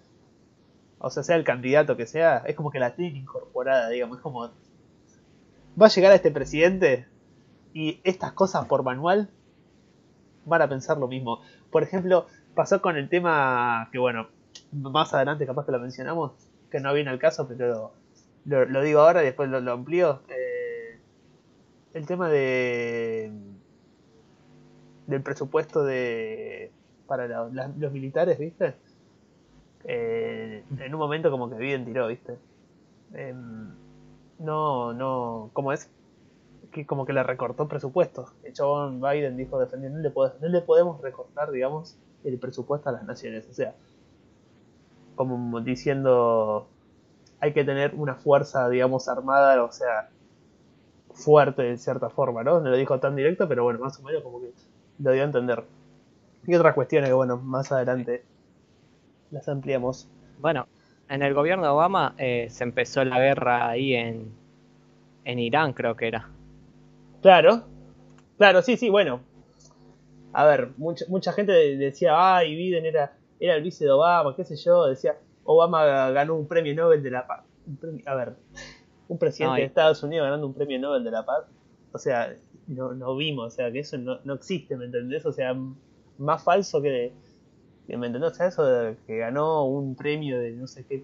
o 0.99 1.09
sea, 1.09 1.23
sea 1.23 1.35
el 1.35 1.43
candidato 1.43 1.97
que 1.97 2.05
sea, 2.05 2.43
es 2.45 2.55
como 2.55 2.71
que 2.71 2.79
la 2.79 2.95
tienen 2.95 3.17
incorporada, 3.17 3.89
digamos, 3.89 4.17
es 4.17 4.23
como 4.23 4.49
va 5.81 5.85
a 5.85 5.89
llegar 5.89 6.11
a 6.11 6.15
este 6.15 6.31
presidente 6.31 7.07
y 7.73 7.99
estas 8.03 8.33
cosas 8.33 8.65
por 8.65 8.83
manual 8.83 9.29
van 10.45 10.61
a 10.61 10.69
pensar 10.69 10.97
lo 10.97 11.07
mismo. 11.07 11.41
Por 11.71 11.83
ejemplo, 11.83 12.27
pasó 12.55 12.81
con 12.81 12.97
el 12.97 13.09
tema 13.09 13.89
que 13.91 13.99
bueno, 13.99 14.27
más 14.71 15.13
adelante 15.13 15.45
capaz 15.45 15.65
que 15.65 15.71
lo 15.71 15.79
mencionamos, 15.79 16.33
que 16.69 16.79
no 16.79 16.93
viene 16.93 17.09
al 17.09 17.19
caso, 17.19 17.47
pero 17.47 17.93
lo, 18.45 18.81
digo 18.81 19.01
ahora 19.01 19.21
y 19.21 19.25
después 19.25 19.49
lo, 19.49 19.71
amplío. 19.71 20.21
Eh, 20.29 20.99
el 21.93 22.05
tema 22.05 22.29
de 22.29 23.31
del 25.07 25.21
presupuesto 25.21 25.83
de 25.83 26.71
para 27.11 27.27
los 27.27 27.91
militares, 27.91 28.39
¿viste? 28.39 28.73
Eh, 29.83 30.63
en 30.79 30.93
un 30.93 30.97
momento 30.97 31.29
como 31.29 31.49
que 31.49 31.57
Biden 31.57 31.83
tiró, 31.83 32.07
¿viste? 32.07 32.37
Em, 33.13 33.67
no, 34.39 34.93
no, 34.93 35.49
¿cómo 35.51 35.73
es? 35.73 35.89
Que 36.71 36.85
como 36.85 37.05
que 37.05 37.11
le 37.11 37.21
recortó 37.21 37.67
presupuesto. 37.67 38.31
El 38.45 38.53
chabón 38.53 39.01
Biden 39.01 39.35
dijo 39.35 39.59
defendiendo, 39.59 39.97
no 39.99 40.03
le, 40.03 40.13
no 40.39 40.47
le 40.47 40.61
podemos 40.61 41.01
recortar, 41.01 41.51
digamos, 41.51 41.97
el 42.23 42.39
presupuesto 42.39 42.87
a 42.87 42.93
las 42.93 43.03
naciones. 43.03 43.45
O 43.49 43.53
sea, 43.53 43.75
como 45.15 45.59
diciendo, 45.59 46.69
hay 47.41 47.51
que 47.51 47.65
tener 47.65 47.93
una 47.95 48.15
fuerza, 48.15 48.69
digamos, 48.69 49.09
armada, 49.09 49.61
o 49.61 49.71
sea, 49.73 50.09
fuerte 51.13 51.63
de 51.63 51.77
cierta 51.77 52.09
forma, 52.09 52.41
¿no? 52.41 52.61
No 52.61 52.69
lo 52.69 52.77
dijo 52.77 53.01
tan 53.01 53.17
directo, 53.17 53.49
pero 53.49 53.65
bueno, 53.65 53.79
más 53.79 53.99
o 53.99 54.03
menos 54.03 54.23
como 54.23 54.39
que 54.39 54.53
lo 54.99 55.11
dio 55.11 55.23
a 55.23 55.25
entender. 55.25 55.65
Y 56.47 56.55
otras 56.55 56.73
cuestiones 56.73 57.09
que, 57.09 57.13
bueno, 57.13 57.37
más 57.37 57.71
adelante 57.71 58.23
las 59.29 59.47
ampliamos. 59.47 60.09
Bueno, 60.39 60.67
en 61.09 61.21
el 61.21 61.33
gobierno 61.33 61.63
de 61.63 61.69
Obama 61.69 62.15
eh, 62.17 62.47
se 62.49 62.63
empezó 62.63 63.03
la 63.03 63.19
guerra 63.19 63.69
ahí 63.69 63.93
en, 63.93 64.31
en 65.25 65.39
Irán, 65.39 65.73
creo 65.73 65.95
que 65.95 66.07
era. 66.07 66.29
Claro, 67.21 67.63
claro, 68.37 68.61
sí, 68.61 68.77
sí, 68.77 68.89
bueno. 68.89 69.21
A 70.33 70.45
ver, 70.45 70.71
mucha, 70.77 71.05
mucha 71.09 71.33
gente 71.33 71.51
decía, 71.51 72.13
ay, 72.37 72.55
Biden 72.55 72.85
era, 72.85 73.13
era 73.39 73.55
el 73.55 73.63
vice 73.63 73.85
de 73.85 73.91
Obama, 73.91 74.35
qué 74.35 74.45
sé 74.45 74.55
yo, 74.55 74.85
decía, 74.87 75.17
Obama 75.43 76.11
ganó 76.11 76.35
un 76.35 76.47
premio 76.47 76.73
Nobel 76.73 77.03
de 77.03 77.11
la 77.11 77.27
paz. 77.27 77.43
A 78.05 78.15
ver, 78.15 78.35
un 79.11 79.17
presidente 79.17 79.59
de 79.59 79.67
Estados 79.67 80.01
Unidos 80.03 80.25
ganando 80.25 80.47
un 80.47 80.53
premio 80.53 80.79
Nobel 80.79 81.03
de 81.03 81.11
la 81.11 81.25
Paz. 81.25 81.43
O 81.91 81.97
sea, 81.97 82.33
no, 82.67 82.93
no 82.93 83.15
vimos, 83.17 83.47
o 83.53 83.55
sea, 83.55 83.71
que 83.71 83.79
eso 83.79 83.97
no, 83.97 84.19
no 84.23 84.33
existe, 84.35 84.77
¿me 84.77 84.85
entendés? 84.85 85.25
O 85.25 85.33
sea, 85.33 85.53
más 86.21 86.43
falso 86.43 86.81
que, 86.81 87.11
¿me 87.87 88.07
entendés? 88.07 88.39
O 88.39 88.43
eso 88.43 88.65
de 88.65 88.95
que 89.05 89.17
ganó 89.17 89.65
un 89.65 89.95
premio 89.95 90.39
de 90.39 90.51
no 90.51 90.67
sé 90.67 90.85
qué. 90.85 91.03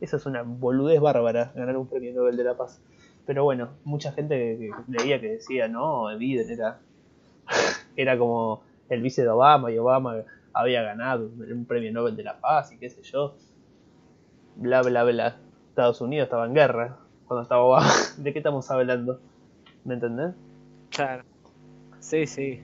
Eso 0.00 0.16
es 0.16 0.26
una 0.26 0.42
boludez 0.42 1.00
bárbara, 1.00 1.52
ganar 1.54 1.76
un 1.76 1.86
premio 1.86 2.12
Nobel 2.12 2.36
de 2.36 2.44
la 2.44 2.56
Paz. 2.56 2.80
Pero 3.26 3.44
bueno, 3.44 3.70
mucha 3.84 4.12
gente 4.12 4.36
que, 4.36 4.70
leía 4.88 5.20
que 5.20 5.32
decía, 5.32 5.66
no, 5.66 6.16
Biden 6.18 6.50
era, 6.50 6.78
era 7.96 8.18
como 8.18 8.62
el 8.90 9.00
vice 9.00 9.22
de 9.22 9.30
Obama 9.30 9.72
y 9.72 9.78
Obama 9.78 10.16
había 10.52 10.82
ganado 10.82 11.30
un 11.50 11.64
premio 11.64 11.92
Nobel 11.92 12.16
de 12.16 12.24
la 12.24 12.38
Paz 12.38 12.72
y 12.72 12.78
qué 12.78 12.90
sé 12.90 13.02
yo. 13.02 13.34
Bla, 14.56 14.82
bla, 14.82 15.04
bla. 15.04 15.36
Estados 15.70 16.00
Unidos 16.00 16.26
estaba 16.26 16.46
en 16.46 16.54
guerra 16.54 16.98
cuando 17.26 17.42
estaba 17.42 17.62
Obama. 17.62 17.90
¿De 18.18 18.32
qué 18.32 18.38
estamos 18.38 18.70
hablando? 18.70 19.20
¿Me 19.84 19.94
entendés? 19.94 20.34
Claro. 20.90 21.24
Sí, 21.98 22.26
sí. 22.26 22.60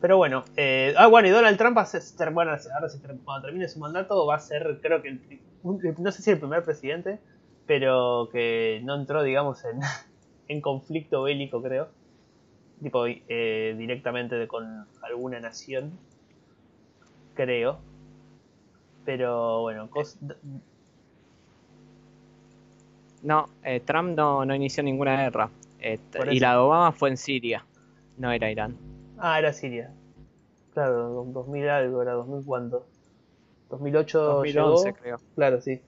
Pero 0.00 0.16
bueno, 0.16 0.44
eh, 0.56 0.94
ah, 0.96 1.08
bueno, 1.08 1.28
y 1.28 1.30
Donald 1.30 1.58
Trump 1.58 1.76
va 1.76 1.82
a 1.82 1.86
ser, 1.86 2.30
bueno, 2.30 2.52
ahora 2.52 2.88
cuando 3.24 3.46
termine 3.46 3.68
su 3.68 3.78
mandato 3.78 4.26
va 4.26 4.36
a 4.36 4.40
ser, 4.40 4.78
creo 4.80 5.02
que, 5.02 5.18
no 5.62 6.12
sé 6.12 6.22
si 6.22 6.30
el 6.30 6.38
primer 6.38 6.64
presidente, 6.64 7.18
pero 7.66 8.30
que 8.32 8.80
no 8.82 8.94
entró, 8.94 9.22
digamos, 9.22 9.62
en, 9.64 9.80
en 10.48 10.60
conflicto 10.62 11.22
bélico, 11.22 11.62
creo, 11.62 11.88
tipo 12.82 13.06
eh, 13.06 13.74
directamente 13.76 14.48
con 14.48 14.86
alguna 15.02 15.38
nación, 15.38 15.92
creo. 17.34 17.78
Pero 19.04 19.62
bueno, 19.62 19.88
No, 23.22 23.48
eh, 23.64 23.80
Trump 23.80 24.16
no, 24.16 24.46
no 24.46 24.54
inició 24.54 24.82
ninguna 24.82 25.16
guerra. 25.16 25.50
y 26.30 26.40
la 26.40 26.52
de 26.52 26.58
Obama 26.58 26.92
fue 26.92 27.10
en 27.10 27.16
Siria, 27.18 27.66
no 28.16 28.32
era 28.32 28.50
Irán. 28.50 28.89
Ah, 29.20 29.38
era 29.38 29.52
Siria. 29.52 29.92
Claro, 30.72 31.24
2000 31.26 31.68
algo, 31.68 32.02
era 32.02 32.12
2000 32.12 32.44
cuánto. 32.46 32.86
2008 33.70 34.20
2011 34.20 34.94
creo. 34.94 35.20
Claro, 35.34 35.60
sí. 35.60 35.80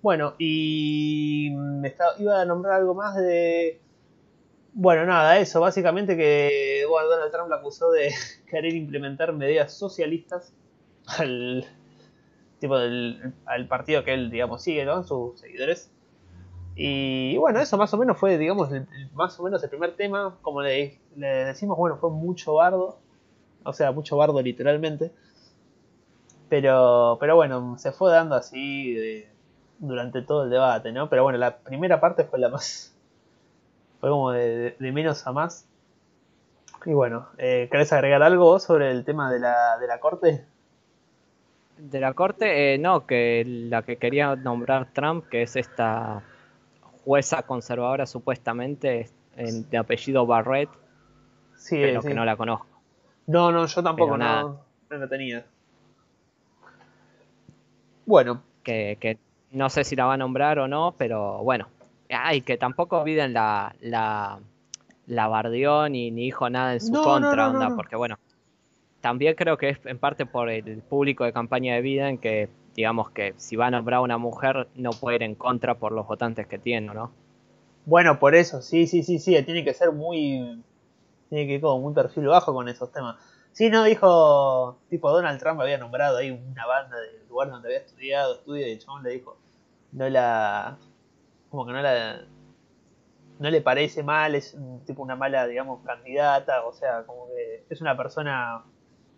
Bueno, 0.00 0.34
y 0.38 1.50
me 1.54 1.88
estaba, 1.88 2.12
iba 2.18 2.40
a 2.40 2.44
nombrar 2.44 2.74
algo 2.74 2.94
más 2.94 3.16
de... 3.16 3.80
Bueno, 4.74 5.04
nada, 5.06 5.38
eso, 5.38 5.60
básicamente 5.60 6.16
que 6.16 6.84
Donald 6.88 7.30
Trump 7.30 7.48
le 7.50 7.56
acusó 7.56 7.90
de 7.90 8.12
querer 8.50 8.74
implementar 8.74 9.32
medidas 9.32 9.72
socialistas 9.74 10.52
al 11.06 11.66
tipo 12.58 12.78
del, 12.78 13.34
al 13.44 13.66
partido 13.68 14.04
que 14.04 14.14
él, 14.14 14.30
digamos, 14.30 14.62
sigue, 14.62 14.84
¿no? 14.84 15.02
Sus 15.02 15.40
seguidores. 15.40 15.90
Y 16.74 17.36
bueno, 17.36 17.60
eso 17.60 17.76
más 17.76 17.92
o 17.92 17.98
menos 17.98 18.18
fue, 18.18 18.38
digamos, 18.38 18.70
más 19.14 19.38
o 19.38 19.42
menos 19.42 19.62
el 19.62 19.68
primer 19.68 19.94
tema. 19.94 20.36
Como 20.42 20.62
le, 20.62 20.98
decimos, 21.16 21.76
bueno, 21.76 21.96
fue 21.96 22.10
mucho 22.10 22.54
bardo. 22.54 22.98
O 23.64 23.72
sea, 23.72 23.92
mucho 23.92 24.16
bardo 24.16 24.40
literalmente. 24.40 25.12
Pero, 26.48 27.16
pero 27.20 27.36
bueno, 27.36 27.76
se 27.78 27.92
fue 27.92 28.10
dando 28.10 28.34
así 28.34 29.24
durante 29.78 30.22
todo 30.22 30.44
el 30.44 30.50
debate, 30.50 30.92
¿no? 30.92 31.08
Pero 31.08 31.22
bueno, 31.22 31.38
la 31.38 31.58
primera 31.58 32.00
parte 32.00 32.24
fue 32.24 32.38
la 32.38 32.48
más... 32.48 32.88
Fue 34.00 34.10
como 34.10 34.32
de, 34.32 34.74
menos 34.80 35.24
a 35.28 35.32
más. 35.32 35.68
Y 36.84 36.92
bueno, 36.92 37.28
eh, 37.38 37.68
¿querés 37.70 37.92
agregar 37.92 38.20
algo 38.24 38.58
sobre 38.58 38.90
el 38.90 39.04
tema 39.04 39.32
de 39.32 39.38
la, 39.38 39.78
de 39.78 39.86
la 39.86 40.00
corte? 40.00 40.44
De 41.78 42.00
la 42.00 42.12
corte, 42.12 42.74
eh, 42.74 42.78
no, 42.78 43.06
que 43.06 43.44
la 43.46 43.82
que 43.82 43.98
quería 43.98 44.34
nombrar 44.34 44.88
Trump, 44.92 45.28
que 45.28 45.42
es 45.42 45.54
esta 45.54 46.24
jueza 47.04 47.42
conservadora 47.42 48.06
supuestamente 48.06 49.10
de 49.36 49.78
apellido 49.78 50.26
Barrett, 50.26 50.68
sí, 51.56 51.76
pero 51.76 52.02
que 52.02 52.14
no 52.14 52.24
la 52.24 52.36
conozco. 52.36 52.66
No, 53.26 53.50
no, 53.52 53.66
yo 53.66 53.82
tampoco 53.82 54.16
no, 54.16 54.60
no 54.90 54.96
la 54.96 55.08
tenía. 55.08 55.44
Bueno. 58.04 58.42
Que, 58.62 58.96
que, 59.00 59.18
no 59.50 59.68
sé 59.70 59.84
si 59.84 59.96
la 59.96 60.06
va 60.06 60.14
a 60.14 60.16
nombrar 60.16 60.58
o 60.58 60.68
no, 60.68 60.94
pero 60.96 61.38
bueno. 61.42 61.68
Ay, 62.08 62.42
que 62.42 62.58
tampoco 62.58 63.00
olviden 63.00 63.32
la, 63.32 63.74
la, 63.80 64.40
la 65.06 65.28
bardió 65.28 65.88
ni, 65.88 66.10
ni 66.10 66.24
dijo 66.24 66.50
nada 66.50 66.74
en 66.74 66.80
su 66.80 66.92
contra, 66.92 67.50
onda, 67.50 67.74
porque 67.74 67.96
bueno. 67.96 68.18
También 69.00 69.34
creo 69.34 69.58
que 69.58 69.70
es 69.70 69.80
en 69.84 69.98
parte 69.98 70.26
por 70.26 70.48
el 70.48 70.78
público 70.82 71.24
de 71.24 71.32
campaña 71.32 71.74
de 71.74 71.80
Biden 71.80 72.18
que 72.18 72.48
digamos 72.74 73.10
que 73.10 73.34
si 73.36 73.56
va 73.56 73.66
a 73.66 73.70
nombrar 73.70 73.98
a 73.98 74.00
una 74.02 74.18
mujer 74.18 74.68
no 74.74 74.90
puede 74.90 75.16
ir 75.16 75.22
en 75.22 75.34
contra 75.34 75.78
por 75.78 75.92
los 75.92 76.06
votantes 76.06 76.46
que 76.46 76.58
tiene, 76.58 76.92
¿no? 76.92 77.12
Bueno, 77.84 78.18
por 78.18 78.34
eso, 78.34 78.62
sí, 78.62 78.86
sí, 78.86 79.02
sí, 79.02 79.18
sí, 79.18 79.42
tiene 79.42 79.64
que 79.64 79.74
ser 79.74 79.92
muy, 79.92 80.62
tiene 81.28 81.46
que 81.46 81.54
ir 81.54 81.60
como 81.60 81.80
muy 81.80 81.94
perfil 81.94 82.26
bajo 82.26 82.52
con 82.52 82.68
esos 82.68 82.92
temas. 82.92 83.16
Sí, 83.52 83.68
no, 83.68 83.84
dijo, 83.84 84.78
tipo 84.88 85.10
Donald 85.10 85.38
Trump 85.38 85.60
había 85.60 85.78
nombrado 85.78 86.16
ahí 86.18 86.30
una 86.30 86.66
banda 86.66 86.98
del 86.98 87.28
lugar 87.28 87.50
donde 87.50 87.68
había 87.68 87.80
estudiado, 87.80 88.34
estudio, 88.36 88.66
y 88.66 88.72
el 88.72 88.78
chabón 88.78 89.02
le 89.02 89.10
dijo, 89.10 89.36
no 89.92 90.08
la, 90.08 90.78
como 91.50 91.66
que 91.66 91.72
no 91.72 91.82
la, 91.82 92.22
no 93.38 93.50
le 93.50 93.60
parece 93.60 94.02
mal, 94.02 94.34
es 94.36 94.56
tipo 94.86 95.02
una 95.02 95.16
mala, 95.16 95.46
digamos, 95.46 95.80
candidata, 95.84 96.64
o 96.64 96.72
sea, 96.72 97.04
como 97.04 97.26
que 97.28 97.64
es 97.68 97.80
una 97.80 97.96
persona 97.96 98.64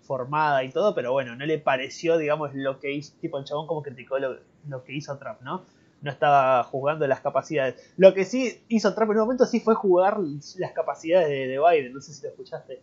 formada 0.04 0.62
y 0.64 0.70
todo, 0.70 0.94
pero 0.94 1.12
bueno, 1.12 1.34
no 1.34 1.46
le 1.46 1.58
pareció, 1.58 2.18
digamos, 2.18 2.54
lo 2.54 2.78
que 2.78 2.92
hizo, 2.92 3.14
tipo 3.20 3.38
el 3.38 3.44
chabón 3.44 3.66
como 3.66 3.82
criticó 3.82 4.18
lo, 4.18 4.38
lo 4.68 4.84
que 4.84 4.94
hizo 4.94 5.16
Trump, 5.18 5.40
¿no? 5.40 5.64
No 6.02 6.10
estaba 6.10 6.62
jugando 6.64 7.06
las 7.06 7.20
capacidades. 7.20 7.92
Lo 7.96 8.12
que 8.12 8.24
sí 8.24 8.62
hizo 8.68 8.94
Trump 8.94 9.12
en 9.12 9.18
un 9.18 9.24
momento 9.24 9.46
sí 9.46 9.60
fue 9.60 9.74
jugar 9.74 10.18
las 10.58 10.72
capacidades 10.72 11.28
de, 11.28 11.58
Biden, 11.58 11.92
no 11.92 12.00
sé 12.00 12.12
si 12.12 12.22
lo 12.22 12.28
escuchaste, 12.28 12.82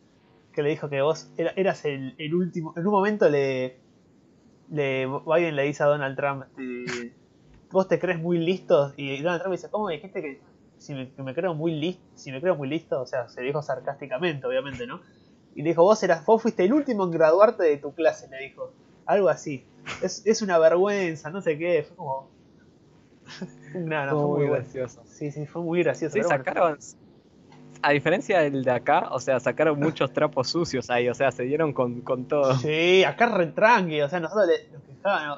que 0.51 0.63
le 0.63 0.69
dijo 0.69 0.89
que 0.89 1.01
vos 1.01 1.29
eras 1.37 1.85
el, 1.85 2.33
último, 2.33 2.73
en 2.75 2.85
un 2.85 2.91
momento 2.91 3.29
le, 3.29 3.77
Biden 4.69 5.55
le 5.55 5.63
dice 5.63 5.83
a 5.83 5.87
Donald 5.87 6.17
Trump, 6.17 6.45
vos 7.71 7.87
te 7.87 7.99
crees 7.99 8.19
muy 8.19 8.39
listo, 8.39 8.93
y 8.97 9.21
Donald 9.21 9.41
Trump 9.41 9.55
dice, 9.55 9.69
¿cómo 9.69 9.85
me 9.87 9.93
dijiste 9.93 10.21
que 10.21 10.41
si 10.77 10.95
me, 10.95 11.11
me 11.17 11.35
creo 11.35 11.53
muy 11.53 11.73
listo, 11.73 12.03
si 12.15 12.31
me 12.31 12.41
creo 12.41 12.55
muy 12.55 12.67
listo, 12.67 12.99
o 12.99 13.05
sea, 13.05 13.29
se 13.29 13.41
dijo 13.43 13.61
sarcásticamente, 13.61 14.47
obviamente, 14.47 14.87
¿no? 14.87 14.99
Y 15.55 15.63
le 15.63 15.69
dijo, 15.69 15.83
vos, 15.83 16.01
eras, 16.03 16.25
vos 16.25 16.41
fuiste 16.41 16.63
el 16.63 16.73
último 16.73 17.03
en 17.03 17.11
graduarte 17.11 17.63
de 17.63 17.77
tu 17.77 17.93
clase, 17.93 18.27
le 18.29 18.39
dijo. 18.39 18.71
Algo 19.05 19.29
así. 19.29 19.65
Es, 20.01 20.25
es 20.25 20.41
una 20.41 20.57
vergüenza, 20.57 21.29
no 21.29 21.41
sé 21.41 21.57
qué. 21.57 21.83
Fue 21.83 21.95
como... 21.95 22.29
no, 23.75 24.09
fue 24.09 24.45
muy, 24.45 24.47
gracioso. 24.47 25.01
Sí, 25.05 25.31
sí, 25.31 25.45
fue 25.45 25.61
muy 25.61 25.83
gracioso. 25.83 26.13
Sí, 26.13 26.23
sacaron... 26.23 26.77
A 27.83 27.91
diferencia 27.93 28.41
del 28.41 28.63
de 28.63 28.69
acá, 28.69 29.09
o 29.11 29.19
sea, 29.19 29.39
sacaron 29.39 29.79
muchos 29.79 30.13
trapos 30.13 30.49
sucios 30.49 30.91
ahí, 30.91 31.09
o 31.09 31.15
sea, 31.15 31.31
se 31.31 31.43
dieron 31.43 31.73
con, 31.73 32.01
con 32.01 32.27
todo. 32.27 32.53
Sí, 32.57 33.03
acá 33.03 33.25
retranque, 33.25 34.03
o 34.03 34.09
sea, 34.09 34.19
nosotros 34.19 34.47
le, 34.47 34.69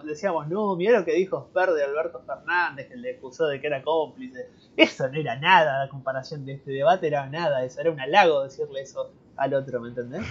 decíamos, 0.04 0.48
no, 0.50 0.76
mira 0.76 1.00
lo 1.00 1.06
que 1.06 1.14
dijo 1.14 1.50
Fer 1.54 1.72
de 1.72 1.84
Alberto 1.84 2.22
Fernández, 2.26 2.90
que 2.90 2.98
le 2.98 3.16
acusó 3.16 3.48
de 3.48 3.62
que 3.62 3.68
era 3.68 3.82
cómplice. 3.82 4.50
Eso 4.76 5.08
no 5.08 5.18
era 5.18 5.38
nada, 5.38 5.86
la 5.86 5.90
comparación 5.90 6.46
de 6.46 6.54
este 6.54 6.72
debate 6.72 7.08
era 7.08 7.28
nada, 7.28 7.64
eso 7.64 7.80
era 7.80 7.92
un 7.92 8.00
halago 8.00 8.44
decirle 8.44 8.82
eso 8.82 9.12
al 9.38 9.54
otro, 9.54 9.82
¿me 9.82 9.90
entendés? 9.90 10.24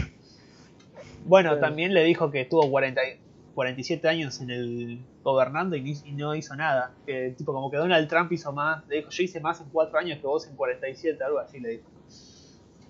Bueno, 1.24 1.58
también 1.58 1.94
le 1.94 2.02
dijo 2.04 2.30
que 2.30 2.42
estuvo 2.42 2.68
40, 2.70 3.00
47 3.54 4.08
años 4.08 4.40
en 4.40 4.50
el 4.50 5.04
gobernando 5.22 5.76
y, 5.76 5.94
no 6.12 6.34
hizo 6.34 6.56
nada. 6.56 6.92
Que 7.06 7.34
tipo 7.36 7.52
como 7.52 7.70
que 7.70 7.76
Donald 7.76 8.08
Trump 8.08 8.32
hizo 8.32 8.52
más, 8.52 8.86
le 8.88 8.96
dijo 8.96 9.10
yo 9.10 9.22
hice 9.22 9.40
más 9.40 9.60
en 9.60 9.68
4 9.70 9.98
años 9.98 10.18
que 10.20 10.26
vos 10.26 10.46
en 10.46 10.56
47, 10.56 11.22
algo 11.22 11.38
así 11.38 11.60
le 11.60 11.68
dijo. 11.70 11.84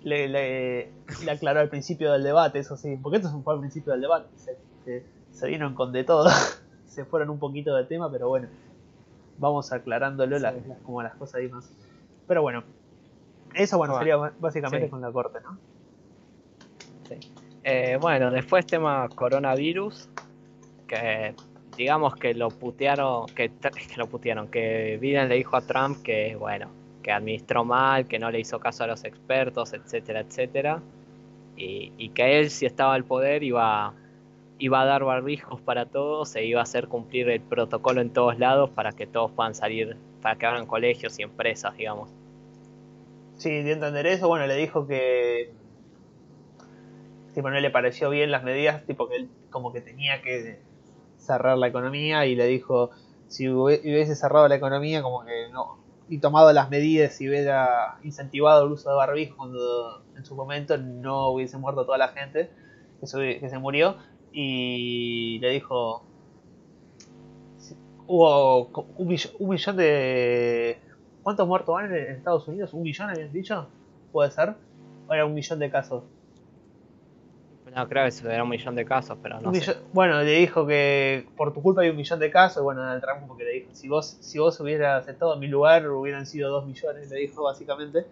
Le, 0.03 0.27
le, 0.27 0.91
aclaró 1.31 1.61
al 1.61 1.69
principio 1.69 2.11
del 2.11 2.23
debate, 2.23 2.59
eso 2.59 2.75
sí, 2.75 2.97
porque 3.01 3.17
esto 3.17 3.29
fue 3.41 3.53
al 3.53 3.61
principio 3.61 3.93
del 3.93 4.01
debate, 4.01 4.27
se, 4.35 5.05
se, 5.31 5.47
vieron 5.47 5.75
con 5.75 5.93
de 5.93 6.03
todo, 6.03 6.29
se 6.85 7.05
fueron 7.05 7.29
un 7.29 7.39
poquito 7.39 7.73
del 7.73 7.87
tema, 7.87 8.11
pero 8.11 8.27
bueno, 8.27 8.49
vamos 9.37 9.71
aclarándolo 9.71 10.39
las, 10.39 10.55
como 10.83 11.01
las 11.01 11.15
cosas 11.15 11.35
ahí 11.35 11.47
más. 11.47 11.71
Pero 12.27 12.41
bueno, 12.41 12.65
eso 13.53 13.77
bueno, 13.77 13.97
sería 13.97 14.17
básicamente 14.17 14.89
con 14.89 14.99
la 14.99 15.09
corte, 15.09 15.39
¿no? 15.41 15.57
Eh, 17.63 17.97
bueno, 17.99 18.29
después 18.29 18.65
tema 18.65 19.07
coronavirus, 19.15 20.09
que 20.87 21.33
digamos 21.77 22.15
que 22.15 22.33
lo 22.33 22.49
putearon, 22.49 23.27
que, 23.27 23.51
lo 23.95 24.07
putearon, 24.07 24.49
que 24.49 24.97
Biden 24.99 25.29
le 25.29 25.35
dijo 25.35 25.55
a 25.55 25.61
Trump 25.61 26.01
que, 26.03 26.35
bueno, 26.35 26.69
que 27.01 27.11
administró 27.11 27.63
mal, 27.63 28.07
que 28.07 28.19
no 28.19 28.31
le 28.31 28.39
hizo 28.39 28.59
caso 28.59 28.83
a 28.83 28.87
los 28.87 29.03
expertos, 29.05 29.73
etcétera, 29.73 30.21
etcétera, 30.21 30.81
y, 31.55 32.09
que 32.09 32.39
él, 32.39 32.49
si 32.49 32.65
estaba 32.65 32.95
al 32.95 33.05
poder, 33.05 33.43
iba, 33.43 33.93
iba 34.57 34.81
a 34.81 34.85
dar 34.85 35.03
barbijos 35.03 35.61
para 35.61 35.85
todos 35.85 36.35
e 36.35 36.45
iba 36.45 36.59
a 36.59 36.63
hacer 36.63 36.87
cumplir 36.87 37.29
el 37.29 37.41
protocolo 37.41 38.01
en 38.01 38.09
todos 38.09 38.39
lados 38.39 38.71
para 38.71 38.91
que 38.91 39.07
todos 39.07 39.31
puedan 39.31 39.55
salir, 39.55 39.95
para 40.21 40.35
que 40.35 40.45
abran 40.45 40.65
colegios 40.65 41.17
y 41.19 41.23
empresas, 41.23 41.77
digamos. 41.77 42.09
Sí, 43.37 43.49
de 43.49 43.71
entender 43.71 44.07
eso, 44.07 44.27
bueno, 44.27 44.47
le 44.47 44.55
dijo 44.55 44.87
que 44.87 45.51
tipo, 47.33 47.49
no 47.49 47.59
le 47.59 47.69
pareció 47.69 48.09
bien 48.09 48.31
las 48.31 48.43
medidas, 48.43 48.85
tipo 48.85 49.07
que 49.09 49.15
él 49.17 49.29
como 49.49 49.73
que 49.73 49.81
tenía 49.81 50.21
que 50.21 50.59
cerrar 51.17 51.57
la 51.57 51.67
economía 51.67 52.25
y 52.25 52.35
le 52.35 52.45
dijo, 52.47 52.91
si 53.27 53.49
hubiese 53.49 54.15
cerrado 54.15 54.47
la 54.47 54.55
economía, 54.55 55.01
como 55.01 55.23
que 55.23 55.49
no, 55.51 55.79
y 56.09 56.19
tomado 56.19 56.51
las 56.53 56.69
medidas 56.69 57.19
y 57.21 57.29
hubiera 57.29 57.97
incentivado 58.03 58.65
el 58.65 58.71
uso 58.71 58.89
de 58.89 58.95
barbijo 58.95 59.37
cuando 59.37 60.03
en 60.15 60.25
su 60.25 60.35
momento 60.35 60.77
no 60.77 61.29
hubiese 61.29 61.57
muerto 61.57 61.85
toda 61.85 61.97
la 61.97 62.09
gente 62.09 62.51
que 62.99 63.07
se, 63.07 63.39
que 63.39 63.49
se 63.49 63.57
murió 63.57 63.95
y 64.31 65.39
le 65.39 65.49
dijo 65.51 66.03
hubo 68.07 68.67
un, 68.97 69.07
millón, 69.07 69.77
de 69.77 70.77
¿cuántos 71.23 71.47
muertos 71.47 71.73
van 71.73 71.95
en 71.95 72.15
Estados 72.15 72.47
Unidos? 72.47 72.73
¿un 72.73 72.83
millón 72.83 73.09
habían 73.09 73.31
dicho? 73.31 73.67
¿puede 74.11 74.31
ser? 74.31 74.55
¿o 75.07 75.13
era 75.13 75.25
un 75.25 75.33
millón 75.33 75.59
de 75.59 75.69
casos? 75.69 76.03
No, 77.75 77.89
creo 77.89 78.07
que 78.07 78.27
era 78.27 78.43
un 78.43 78.49
millón 78.49 78.75
de 78.75 78.85
casos, 78.85 79.17
pero 79.21 79.39
no 79.41 79.53
sé. 79.53 79.77
Bueno, 79.93 80.21
le 80.21 80.31
dijo 80.31 80.67
que 80.67 81.27
por 81.35 81.53
tu 81.53 81.61
culpa 81.61 81.81
hay 81.81 81.89
un 81.89 81.95
millón 81.95 82.19
de 82.19 82.29
casos. 82.29 82.61
Bueno, 82.63 82.81
Donald 82.81 83.01
Trump 83.01 83.21
como 83.21 83.35
que 83.35 83.43
le 83.45 83.51
dijo, 83.51 83.69
si 83.73 83.87
vos, 83.87 84.17
si 84.19 84.37
vos 84.37 84.59
hubieras 84.59 85.07
estado 85.07 85.33
en 85.33 85.39
mi 85.39 85.47
lugar, 85.47 85.87
hubieran 85.89 86.27
sido 86.27 86.51
dos 86.51 86.67
millones, 86.67 87.09
le 87.09 87.17
dijo 87.17 87.43
básicamente. 87.43 88.05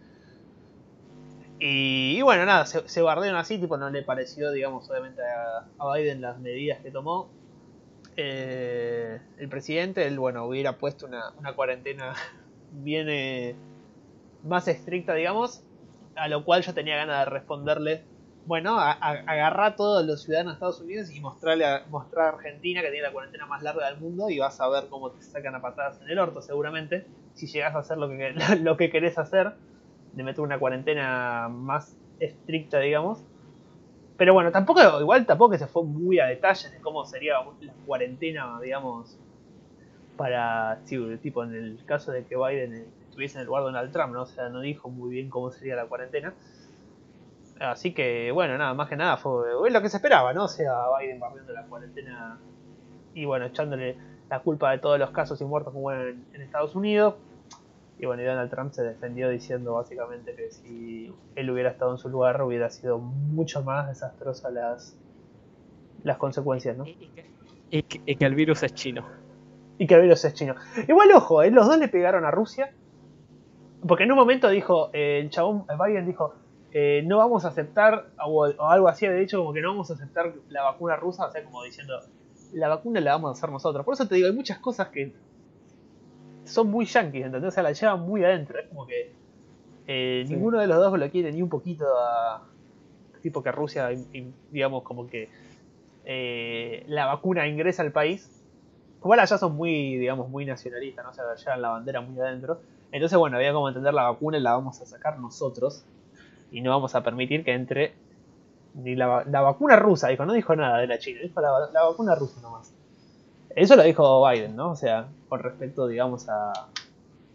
Y, 1.60 2.20
bueno, 2.24 2.44
nada, 2.48 2.65
se, 2.65 2.89
se 2.89 3.03
bardearon 3.03 3.39
así, 3.39 3.60
tipo, 3.60 3.77
no 3.77 3.88
le 3.91 4.01
pareció, 4.01 4.51
digamos, 4.51 4.89
obviamente 4.89 5.22
a, 5.22 5.94
Biden 5.94 6.22
las 6.22 6.39
medidas 6.39 6.80
que 6.80 6.89
tomó. 6.89 7.30
Eh, 8.18 9.22
el 9.38 9.48
presidente, 9.48 10.08
él, 10.08 10.18
bueno, 10.18 10.46
hubiera 10.46 10.80
puesto 10.80 11.06
una, 11.06 11.30
una 11.38 11.53
cuarentena 11.53 12.15
bien 12.72 13.08
eh, 13.10 13.56
más 14.44 14.68
estricta, 14.68 15.13
digamos, 15.13 15.62
a 16.15 16.27
lo 16.30 16.44
cual 16.44 16.63
yo 16.63 16.74
tenía 16.74 16.96
ganas 16.96 17.25
de 17.25 17.32
responderle 17.32 18.11
bueno, 18.46 18.80
agarra 18.80 19.68
a 19.68 19.76
todos 19.76 20.06
los 20.06 20.24
ciudadanos 20.24 20.54
de 20.54 20.56
Estados 20.56 20.82
Unidos 20.82 21.12
y 21.12 21.20
mostrarle 21.20 21.66
a, 21.66 21.86
mostrar 21.90 22.26
a 22.26 22.30
Argentina 22.38 22.82
que 22.82 22.90
tiene 22.90 23.04
la 23.08 23.12
cuarentena 23.12 23.46
más 23.46 23.62
larga 23.62 23.90
del 23.90 24.00
mundo 24.00 24.30
y 24.30 24.40
vas 24.40 24.60
a 24.60 24.68
ver 24.70 24.88
cómo 24.90 25.12
te 25.12 25.22
sacan 25.22 25.56
a 25.56 25.62
patadas 25.62 26.02
en 26.02 26.10
el 26.10 26.20
orto 26.20 26.42
seguramente, 26.42 27.06
si 27.34 27.48
llegas 27.48 27.76
a 27.76 27.80
hacer 27.80 27.98
lo 27.98 28.10
que, 28.10 28.34
lo 28.62 28.78
que 28.78 28.90
querés 28.90 29.18
hacer, 29.18 29.54
de 30.14 30.24
meter 30.24 30.42
una 30.42 30.60
cuarentena 30.60 31.50
más 31.50 31.96
estricta, 32.20 32.80
digamos. 32.80 33.24
Pero 34.18 34.34
bueno, 34.34 34.51
tampoco, 34.51 34.82
igual 35.00 35.25
tampoco 35.25 35.58
se 35.58 35.68
fue 35.68 35.84
muy 35.84 36.20
a 36.20 36.25
detalles 36.25 36.72
de 36.72 36.80
cómo 36.80 37.06
sería 37.06 37.40
la 37.62 37.74
cuarentena, 37.86 38.60
digamos, 38.62 39.18
para, 40.16 40.80
tipo 40.86 41.44
en 41.44 41.56
el 41.56 41.86
caso 41.86 42.12
de 42.12 42.25
que 42.25 42.36
Biden 42.36 42.86
estuviese 43.10 43.38
en 43.38 43.42
el 43.42 43.48
lugar 43.48 43.64
de 43.64 43.72
Donald 43.72 43.92
Trump, 43.92 44.14
¿no? 44.14 44.22
O 44.22 44.25
sea, 44.27 44.50
no 44.50 44.62
dijo 44.62 44.90
muy 44.90 45.10
bien 45.10 45.30
cómo 45.30 45.51
sería 45.51 45.75
la 45.75 45.86
cuarentena. 45.86 46.34
Así 47.62 47.94
que, 47.94 48.32
bueno, 48.32 48.58
nada, 48.58 48.74
más 48.74 48.90
que 48.90 48.96
nada 48.96 49.18
fue 49.18 49.70
lo 49.70 49.82
que 49.82 49.90
se 49.90 49.98
esperaba, 49.98 50.34
¿no? 50.34 50.46
O 50.46 50.48
sea, 50.48 50.74
Biden 51.00 51.20
barriendo 51.20 51.54
la 51.54 51.66
cuarentena 51.66 52.40
y, 53.14 53.26
bueno, 53.26 53.46
echándole 53.46 53.98
la 54.30 54.40
culpa 54.40 54.72
de 54.72 54.80
todos 54.80 54.98
los 54.98 55.12
casos 55.12 55.40
y 55.42 55.46
muertos 55.46 55.74
como 55.74 55.92
en, 55.92 56.26
en 56.34 56.42
Estados 56.42 56.76
Unidos. 56.76 57.16
Y 58.00 58.08
bueno, 58.08 58.24
y 58.24 58.26
Donald 58.26 58.50
Trump 58.50 58.72
se 58.72 58.82
defendió 58.82 59.30
diciendo 59.30 59.76
básicamente 59.76 60.34
que 60.34 60.50
si 60.50 61.14
él 61.36 61.50
hubiera 61.52 61.70
estado 61.70 61.92
en 61.92 62.00
su 62.00 62.10
lugar 62.10 62.42
hubiera 62.42 62.68
sido 62.72 62.98
mucho 62.98 63.62
más 63.62 63.90
desastrosa 63.90 64.50
las, 64.50 64.98
las 66.04 66.18
consecuencias, 66.18 66.76
¿no? 66.76 66.86
Y 66.88 67.84
que, 67.84 68.26
el 68.26 68.36
virus 68.36 68.64
es 68.64 68.74
chino. 68.74 69.06
Y 69.78 69.86
que 69.86 69.96
el 69.96 70.02
virus 70.02 70.26
es 70.26 70.34
chino. 70.34 70.56
Igual, 70.88 71.12
ojo, 71.12 71.44
¿eh? 71.44 71.52
los 71.52 71.68
dos 71.68 71.78
le 71.78 71.88
pegaron 71.88 72.26
a 72.26 72.32
Rusia. 72.32 72.74
Porque 73.88 74.04
en 74.04 74.12
un 74.12 74.18
momento 74.18 74.50
dijo, 74.50 74.90
eh, 74.94 75.20
el 75.22 75.30
chabón, 75.30 75.66
Biden 75.68 76.06
dijo, 76.06 76.34
eh, 76.74 77.03
no 77.05 77.18
vamos 77.18 77.44
a 77.44 77.50
aceptar, 77.50 78.07
o, 78.25 78.46
algo 78.46 78.88
así, 78.88 79.05
de 79.05 79.22
hecho, 79.22 79.40
como 79.40 79.51
que 79.53 79.62
no 79.62 79.70
vamos 79.70 79.92
a 79.92 79.96
aceptar 79.96 80.34
la 80.50 80.64
vacuna 80.64 80.96
rusa, 80.96 81.25
o 81.25 81.31
sea, 81.31 81.44
como 81.44 81.64
diciendo, 81.64 82.00
la 82.53 82.70
vacuna 82.70 83.01
la 83.01 83.14
vamos 83.14 83.29
a 83.29 83.31
hacer 83.38 83.50
nosotros. 83.50 83.84
Por 83.84 83.94
eso 83.94 84.07
te 84.07 84.16
digo, 84.16 84.27
hay 84.27 84.34
muchas 84.34 84.60
cosas 84.60 84.88
que 84.88 85.14
son 86.46 86.70
muy 86.70 86.86
yankees, 86.86 87.25
¿entendés? 87.25 87.50
O 87.50 87.51
sea, 87.51 87.64
la 87.64 87.74
llevan 87.74 88.01
muy 88.01 88.24
adentro, 88.24 88.60
es 88.60 88.68
como 88.70 88.88
que 88.88 89.12
eh, 89.88 90.24
ninguno 90.29 90.60
de 90.60 90.68
los 90.68 90.77
dos 90.77 90.98
lo 90.98 91.10
quiere 91.10 91.31
ni 91.31 91.42
un 91.42 91.50
poquito 91.50 91.86
a... 92.00 92.48
Tipo 93.22 93.44
que 93.44 93.51
Rusia, 93.51 93.90
digamos, 94.50 94.81
como 94.81 95.05
que 95.05 95.29
eh, 96.05 96.84
la 96.88 97.05
vacuna 97.05 97.48
ingresa 97.48 97.84
al 97.84 97.92
país. 97.92 98.42
Igual 98.98 99.20
allá 99.20 99.38
son 99.38 99.55
muy, 99.55 99.98
digamos, 99.98 100.27
muy 100.27 100.44
nacionalistas, 100.44 101.05
¿no? 101.05 101.12
O 101.12 101.14
sea, 101.14 101.36
llevan 101.36 101.62
la 101.62 101.70
bandera 101.70 102.01
muy 102.01 102.20
adentro. 102.20 102.62
Entonces, 102.92 103.20
bueno, 103.20 103.38
había 103.38 103.53
como 103.53 103.68
entender 103.68 103.94
la 103.94 104.10
vacuna 104.10 104.40
y 104.40 104.42
la 104.42 104.53
vamos 104.53 104.81
a 104.81 104.88
sacar 104.88 105.20
nosotros 105.20 105.86
y 106.51 106.61
no 106.61 106.70
vamos 106.70 106.94
a 106.96 107.03
permitir 107.03 107.44
que 107.44 107.53
entre 107.53 107.94
ni 108.74 108.96
la, 108.96 109.25
vacuna 109.25 109.75
rusa, 109.75 110.09
dijo, 110.09 110.25
no 110.25 110.33
dijo 110.33 110.55
nada 110.55 110.79
de 110.79 110.87
la 110.87 111.00
China, 111.00 111.20
dijo 111.22 111.42
la, 111.42 111.83
vacuna 111.83 112.16
rusa 112.16 112.42
nomás. 112.42 112.74
Eso 113.50 113.75
lo 113.75 113.83
dijo 113.83 114.27
Biden, 114.27 114.55
¿no? 114.55 114.72
O 114.72 114.75
sea, 114.75 115.07
con 115.27 115.40
respecto, 115.40 115.87
digamos, 115.87 116.29
a, 116.29 116.53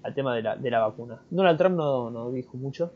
al 0.02 0.14
tema 0.14 0.34
de 0.34 0.42
la, 0.42 0.56
de 0.56 0.70
la 0.70 0.80
vacuna. 0.80 1.20
Donald 1.30 1.58
Trump 1.58 1.76
no, 1.76 2.10
no 2.10 2.30
dijo 2.30 2.56
mucho, 2.56 2.92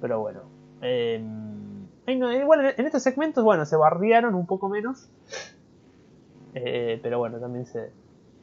pero 0.00 0.20
bueno. 0.20 0.40
Eh, 0.80 1.22
igual 2.06 2.74
en 2.76 2.86
estos 2.86 3.02
segmentos, 3.02 3.44
bueno, 3.44 3.66
se 3.66 3.76
bardearon 3.76 4.34
un 4.34 4.46
poco 4.46 4.68
menos, 4.68 5.08
eh, 6.54 6.98
pero 7.02 7.18
bueno, 7.18 7.38
también 7.38 7.66
se, 7.66 7.90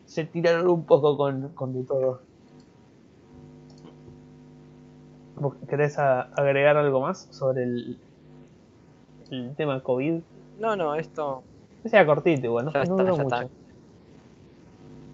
se 0.06 0.26
tiraron 0.26 0.68
un 0.68 0.86
poco 0.86 1.18
con, 1.18 1.50
con 1.50 1.74
de 1.74 1.84
todo. 1.84 2.22
¿Querés 5.70 5.98
agregar 5.98 6.78
algo 6.78 7.02
más 7.02 7.28
sobre 7.32 7.64
el, 7.64 8.00
el 9.32 9.56
tema 9.56 9.82
COVID? 9.82 10.22
No, 10.60 10.76
no, 10.76 10.96
esto. 10.96 11.44
Sea 11.86 12.06
cortito, 12.06 12.46
igual, 12.46 12.66
no, 12.66 13.04
no 13.04 13.18
mucho. 13.18 13.50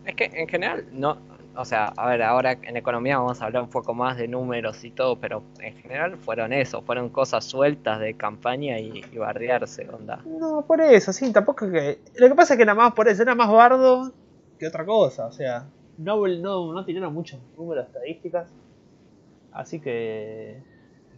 Es 0.05 0.15
que 0.15 0.25
en 0.33 0.47
general, 0.47 0.85
no. 0.91 1.17
O 1.57 1.63
sea, 1.63 1.93
a 1.95 2.07
ver, 2.09 2.21
ahora 2.21 2.51
en 2.51 2.75
economía 2.75 3.17
vamos 3.17 3.41
a 3.41 3.45
hablar 3.45 3.63
un 3.63 3.69
poco 3.69 3.93
más 3.93 4.17
de 4.17 4.27
números 4.27 4.83
y 4.83 4.91
todo, 4.91 5.15
pero 5.17 5.41
en 5.61 5.73
general 5.77 6.17
fueron 6.17 6.51
eso, 6.51 6.81
fueron 6.81 7.09
cosas 7.09 7.45
sueltas 7.45 7.99
de 7.99 8.15
campaña 8.15 8.77
y, 8.77 9.01
bardearse, 9.17 9.87
onda. 9.89 10.21
No, 10.25 10.65
por 10.67 10.81
eso, 10.81 11.13
sí, 11.13 11.31
tampoco 11.31 11.69
que. 11.71 11.99
Lo 12.15 12.27
que 12.27 12.35
pasa 12.35 12.55
es 12.55 12.57
que 12.57 12.65
nada 12.65 12.75
más 12.75 12.93
por 12.93 13.07
eso, 13.07 13.21
era 13.21 13.35
más 13.35 13.49
bardo 13.49 14.11
que 14.59 14.67
otra 14.67 14.85
cosa, 14.85 15.27
o 15.27 15.31
sea, 15.31 15.67
no, 15.97 16.27
no, 16.27 16.73
no 16.73 16.85
tiraron 16.85 17.13
muchos 17.13 17.39
números 17.57 17.87
estadísticas 17.87 18.51
Así 19.55 19.79
que. 19.79 20.61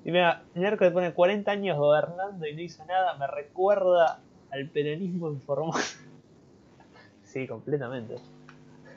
Y 0.05 0.11
mira, 0.11 0.43
Nerco 0.53 0.85
le 0.85 0.91
pone 0.91 1.13
40 1.13 1.51
años 1.51 1.77
gobernando 1.77 2.45
y 2.45 2.55
no 2.55 2.61
hizo 2.61 2.85
nada, 2.85 3.17
me 3.17 3.27
recuerda 3.27 4.21
al 4.51 4.69
peronismo 4.69 5.29
informal. 5.29 5.81
sí, 7.23 7.47
completamente. 7.47 8.15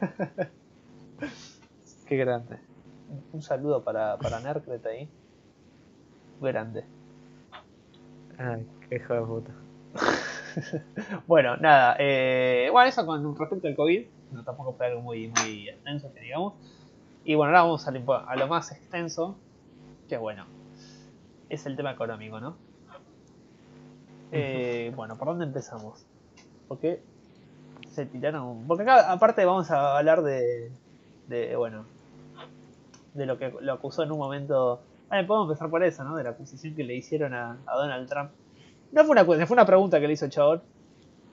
Qué 2.07 2.16
grande. 2.16 2.59
Un 3.33 3.42
saludo 3.42 3.83
para, 3.83 4.18
para 4.18 4.40
Nercret 4.40 4.85
ahí. 4.87 5.09
Grande. 6.40 6.85
Ay, 8.38 8.66
qué 8.88 8.96
hijo 8.96 9.14
de 9.14 9.20
puta. 9.20 9.53
bueno, 11.26 11.57
nada. 11.57 11.96
Eh, 11.98 12.68
bueno, 12.72 12.88
eso 12.88 13.05
con 13.05 13.37
respecto 13.37 13.68
al 13.68 13.74
COVID. 13.74 14.07
No, 14.33 14.44
tampoco 14.44 14.74
fue 14.74 14.87
algo 14.87 15.03
muy, 15.03 15.29
muy 15.29 15.68
extenso, 15.68 16.12
que 16.14 16.20
digamos. 16.20 16.55
Y 17.24 17.35
bueno, 17.35 17.50
ahora 17.50 17.62
vamos 17.62 17.87
a, 17.87 18.37
lo 18.37 18.46
más 18.48 18.72
extenso, 18.72 19.37
que 20.09 20.16
bueno, 20.16 20.46
es 21.48 21.66
el 21.66 21.76
tema 21.76 21.92
económico, 21.92 22.40
¿no? 22.40 22.56
Eh, 24.33 24.92
bueno, 24.96 25.16
¿por 25.18 25.28
dónde 25.28 25.44
empezamos? 25.44 26.06
Porque 26.68 27.02
se 27.90 28.06
tiraron... 28.06 28.66
Porque 28.66 28.85
acá 28.85 29.12
aparte 29.12 29.44
vamos 29.44 29.70
a 29.70 29.98
hablar 29.98 30.22
de, 30.22 30.70
de 31.28 31.56
bueno, 31.56 31.85
de 33.14 33.26
lo 33.26 33.38
que 33.38 33.52
lo 33.61 33.72
acusó 33.72 34.02
en 34.02 34.12
un 34.12 34.18
momento... 34.18 34.80
Ah, 35.11 35.22
podemos 35.26 35.48
empezar 35.48 35.68
por 35.68 35.83
eso, 35.83 36.04
¿no? 36.04 36.16
De 36.16 36.22
la 36.22 36.30
acusación 36.30 36.74
que 36.74 36.85
le 36.85 36.94
hicieron 36.94 37.35
a, 37.35 37.59
Donald 37.66 38.09
Trump. 38.09 38.30
No 38.92 39.04
fue 39.04 39.11
una 39.11 39.24
fue 39.24 39.54
una 39.54 39.66
pregunta 39.66 40.00
que 40.00 40.06
le 40.06 40.12
hizo 40.14 40.24
el 40.24 40.30
chabón 40.30 40.62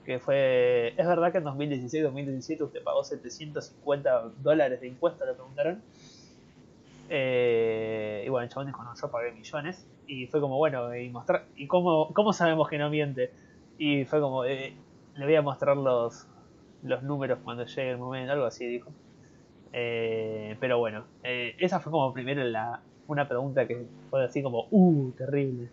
que 0.08 0.18
fue, 0.18 0.94
¿es 0.96 1.06
verdad 1.06 1.30
que 1.30 1.36
en 1.36 1.44
2016-2017 1.44 2.62
usted 2.62 2.82
pagó 2.82 3.04
750 3.04 4.30
dólares 4.38 4.80
de 4.80 4.86
impuestos? 4.86 5.28
Le 5.28 5.34
preguntaron. 5.34 5.82
Eh, 7.10 8.22
y 8.24 8.28
bueno, 8.30 8.44
el 8.44 8.48
chabón 8.48 8.68
dijo, 8.68 8.82
no, 8.82 8.94
yo 8.94 9.10
pagué 9.10 9.32
millones. 9.32 9.86
Y 10.06 10.26
fue 10.28 10.40
como, 10.40 10.56
bueno, 10.56 10.96
y 10.96 11.10
mostrar, 11.10 11.44
¿y 11.56 11.66
cómo, 11.66 12.14
cómo 12.14 12.32
sabemos 12.32 12.70
que 12.70 12.78
no 12.78 12.88
miente? 12.88 13.30
Y 13.76 14.06
fue 14.06 14.22
como, 14.22 14.46
eh, 14.46 14.72
le 15.14 15.24
voy 15.26 15.34
a 15.34 15.42
mostrar 15.42 15.76
los, 15.76 16.26
los 16.82 17.02
números 17.02 17.40
cuando 17.44 17.66
llegue 17.66 17.90
el 17.90 17.98
momento, 17.98 18.32
algo 18.32 18.46
así 18.46 18.64
dijo. 18.64 18.90
Eh, 19.74 20.56
pero 20.58 20.78
bueno, 20.78 21.04
esa 21.22 21.80
fue 21.80 21.92
como 21.92 22.14
primero 22.14 22.42
la, 22.44 22.80
una 23.08 23.28
pregunta 23.28 23.68
que 23.68 23.84
fue 24.08 24.24
así 24.24 24.42
como, 24.42 24.68
uh, 24.70 25.10
terrible. 25.10 25.68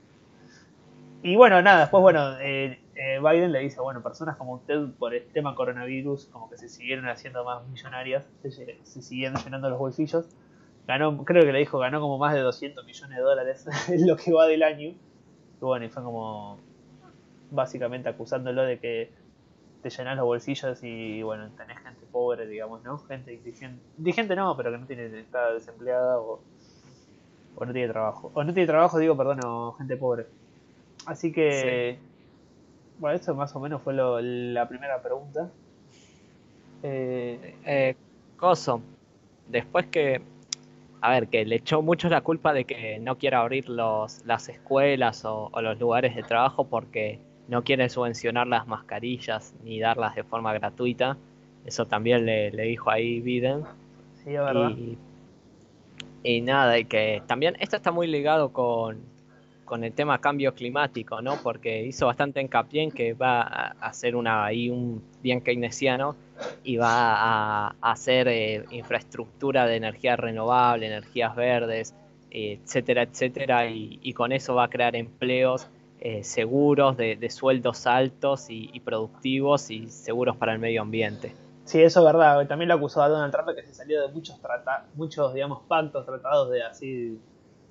Y 1.23 1.37
bueno, 1.37 1.61
nada, 1.61 1.79
después, 1.79 2.01
bueno, 2.01 2.37
eh, 2.39 2.79
eh, 2.95 3.19
Biden 3.19 3.51
le 3.51 3.59
dice, 3.59 3.81
bueno, 3.81 4.01
personas 4.01 4.37
como 4.37 4.53
usted 4.53 4.87
por 4.97 5.13
el 5.13 5.25
tema 5.27 5.53
coronavirus, 5.53 6.25
como 6.27 6.49
que 6.49 6.57
se 6.57 6.69
siguieron 6.69 7.07
haciendo 7.07 7.43
más 7.43 7.67
millonarias, 7.67 8.25
se, 8.41 8.79
se 8.83 9.01
siguieron 9.01 9.37
llenando 9.43 9.69
los 9.69 9.79
bolsillos. 9.79 10.27
Ganó, 10.87 11.25
creo 11.25 11.43
que 11.43 11.51
le 11.51 11.59
dijo, 11.59 11.79
ganó 11.79 11.99
como 11.99 12.17
más 12.17 12.33
de 12.33 12.41
200 12.41 12.85
millones 12.85 13.17
de 13.17 13.23
dólares 13.23 13.65
en 13.89 14.07
lo 14.07 14.15
que 14.15 14.31
va 14.31 14.47
del 14.47 14.63
año. 14.63 14.89
Y 14.89 14.97
bueno, 15.59 15.85
y 15.85 15.89
fue 15.89 16.03
como 16.03 16.59
básicamente 17.51 18.09
acusándolo 18.09 18.63
de 18.63 18.79
que 18.79 19.11
te 19.81 19.89
llenas 19.89 20.17
los 20.17 20.25
bolsillos 20.25 20.83
y 20.83 21.21
bueno, 21.21 21.49
tenés 21.57 21.77
gente 21.79 22.05
pobre, 22.11 22.47
digamos, 22.47 22.83
¿no? 22.83 22.97
Gente 22.99 23.33
indigente, 23.97 24.35
no, 24.35 24.55
pero 24.57 24.71
que 24.71 24.77
no 24.77 24.87
tiene, 24.87 25.19
está 25.19 25.53
desempleada 25.53 26.19
o, 26.19 26.41
o 27.55 27.65
no 27.65 27.73
tiene 27.73 27.89
trabajo. 27.89 28.31
O 28.33 28.43
no 28.43 28.53
tiene 28.53 28.67
trabajo, 28.67 28.97
digo, 28.97 29.15
perdón, 29.15 29.41
o 29.45 29.73
gente 29.73 29.97
pobre. 29.97 30.25
Así 31.05 31.31
que, 31.31 31.99
bueno, 32.99 33.17
eso 33.17 33.35
más 33.35 33.55
o 33.55 33.59
menos 33.59 33.81
fue 33.81 33.93
lo, 33.93 34.19
la 34.21 34.67
primera 34.67 35.01
pregunta. 35.01 35.49
Eh, 36.83 37.55
eh, 37.65 37.95
Coso, 38.37 38.81
después 39.47 39.87
que, 39.87 40.21
a 41.01 41.11
ver, 41.11 41.27
que 41.27 41.45
le 41.45 41.55
echó 41.55 41.81
mucho 41.81 42.09
la 42.09 42.21
culpa 42.21 42.53
de 42.53 42.65
que 42.65 42.99
no 42.99 43.17
quiera 43.17 43.41
abrir 43.41 43.69
los, 43.69 44.25
las 44.25 44.49
escuelas 44.49 45.25
o, 45.25 45.49
los 45.61 45.79
lugares 45.79 46.15
de 46.15 46.23
trabajo 46.23 46.65
porque 46.65 47.19
no 47.47 47.63
quiere 47.63 47.89
subvencionar 47.89 48.47
las 48.47 48.67
mascarillas 48.67 49.53
ni 49.63 49.79
darlas 49.79 50.15
de 50.15 50.23
forma 50.23 50.53
gratuita. 50.53 51.17
Eso 51.65 51.85
también 51.85 52.25
le, 52.25 52.51
dijo 52.51 52.91
ahí 52.91 53.19
Biden. 53.21 53.63
Sí, 54.23 54.35
es 54.35 54.39
verdad. 54.41 54.69
Y, 54.71 54.97
y 56.23 56.41
nada, 56.41 56.77
y 56.77 56.85
que 56.85 57.23
también 57.27 57.55
esto 57.59 57.75
está 57.75 57.91
muy 57.91 58.07
ligado 58.07 58.51
con, 58.51 59.14
con 59.65 59.83
el 59.83 59.93
tema 59.93 60.19
cambio 60.19 60.53
climático, 60.53 61.21
¿no? 61.21 61.37
Porque 61.43 61.83
hizo 61.83 62.05
bastante 62.05 62.39
hincapié 62.39 62.83
en 62.83 62.91
que 62.91 63.13
va 63.13 63.41
a 63.41 63.71
hacer 63.81 64.15
una, 64.15 64.45
ahí 64.45 64.69
un 64.69 65.03
bien 65.21 65.41
keynesiano 65.41 66.15
y 66.63 66.77
va 66.77 66.89
a, 66.89 67.75
hacer 67.81 68.27
eh, 68.27 68.65
infraestructura 68.71 69.65
de 69.65 69.75
energía 69.75 70.15
renovable, 70.15 70.85
energías 70.85 71.35
verdes, 71.35 71.95
etcétera, 72.29 73.03
etcétera, 73.03 73.67
y, 73.69 74.13
con 74.13 74.31
eso 74.31 74.55
va 74.55 74.65
a 74.65 74.69
crear 74.69 74.95
empleos 74.95 75.67
eh, 75.99 76.23
seguros, 76.23 76.97
de, 76.97 77.29
sueldos 77.29 77.87
altos 77.87 78.47
y, 78.49 78.79
productivos 78.81 79.71
y 79.71 79.87
seguros 79.87 80.35
para 80.35 80.53
el 80.53 80.59
medio 80.59 80.81
ambiente. 80.81 81.33
Sí, 81.63 81.81
eso 81.81 82.01
es 82.01 82.05
verdad. 82.05 82.45
También 82.47 82.69
lo 82.69 82.75
acusó 82.75 83.01
a 83.01 83.09
Donald 83.09 83.31
Trump 83.31 83.47
de 83.47 83.55
que 83.55 83.63
se 83.63 83.73
salió 83.73 84.01
de 84.01 84.13
muchos 84.13 84.39
trata 84.39 84.85
muchos, 84.93 85.33
digamos, 85.33 85.63
pactos, 85.67 86.05
tratados 86.05 86.51
de 86.51 86.61
así 86.61 87.19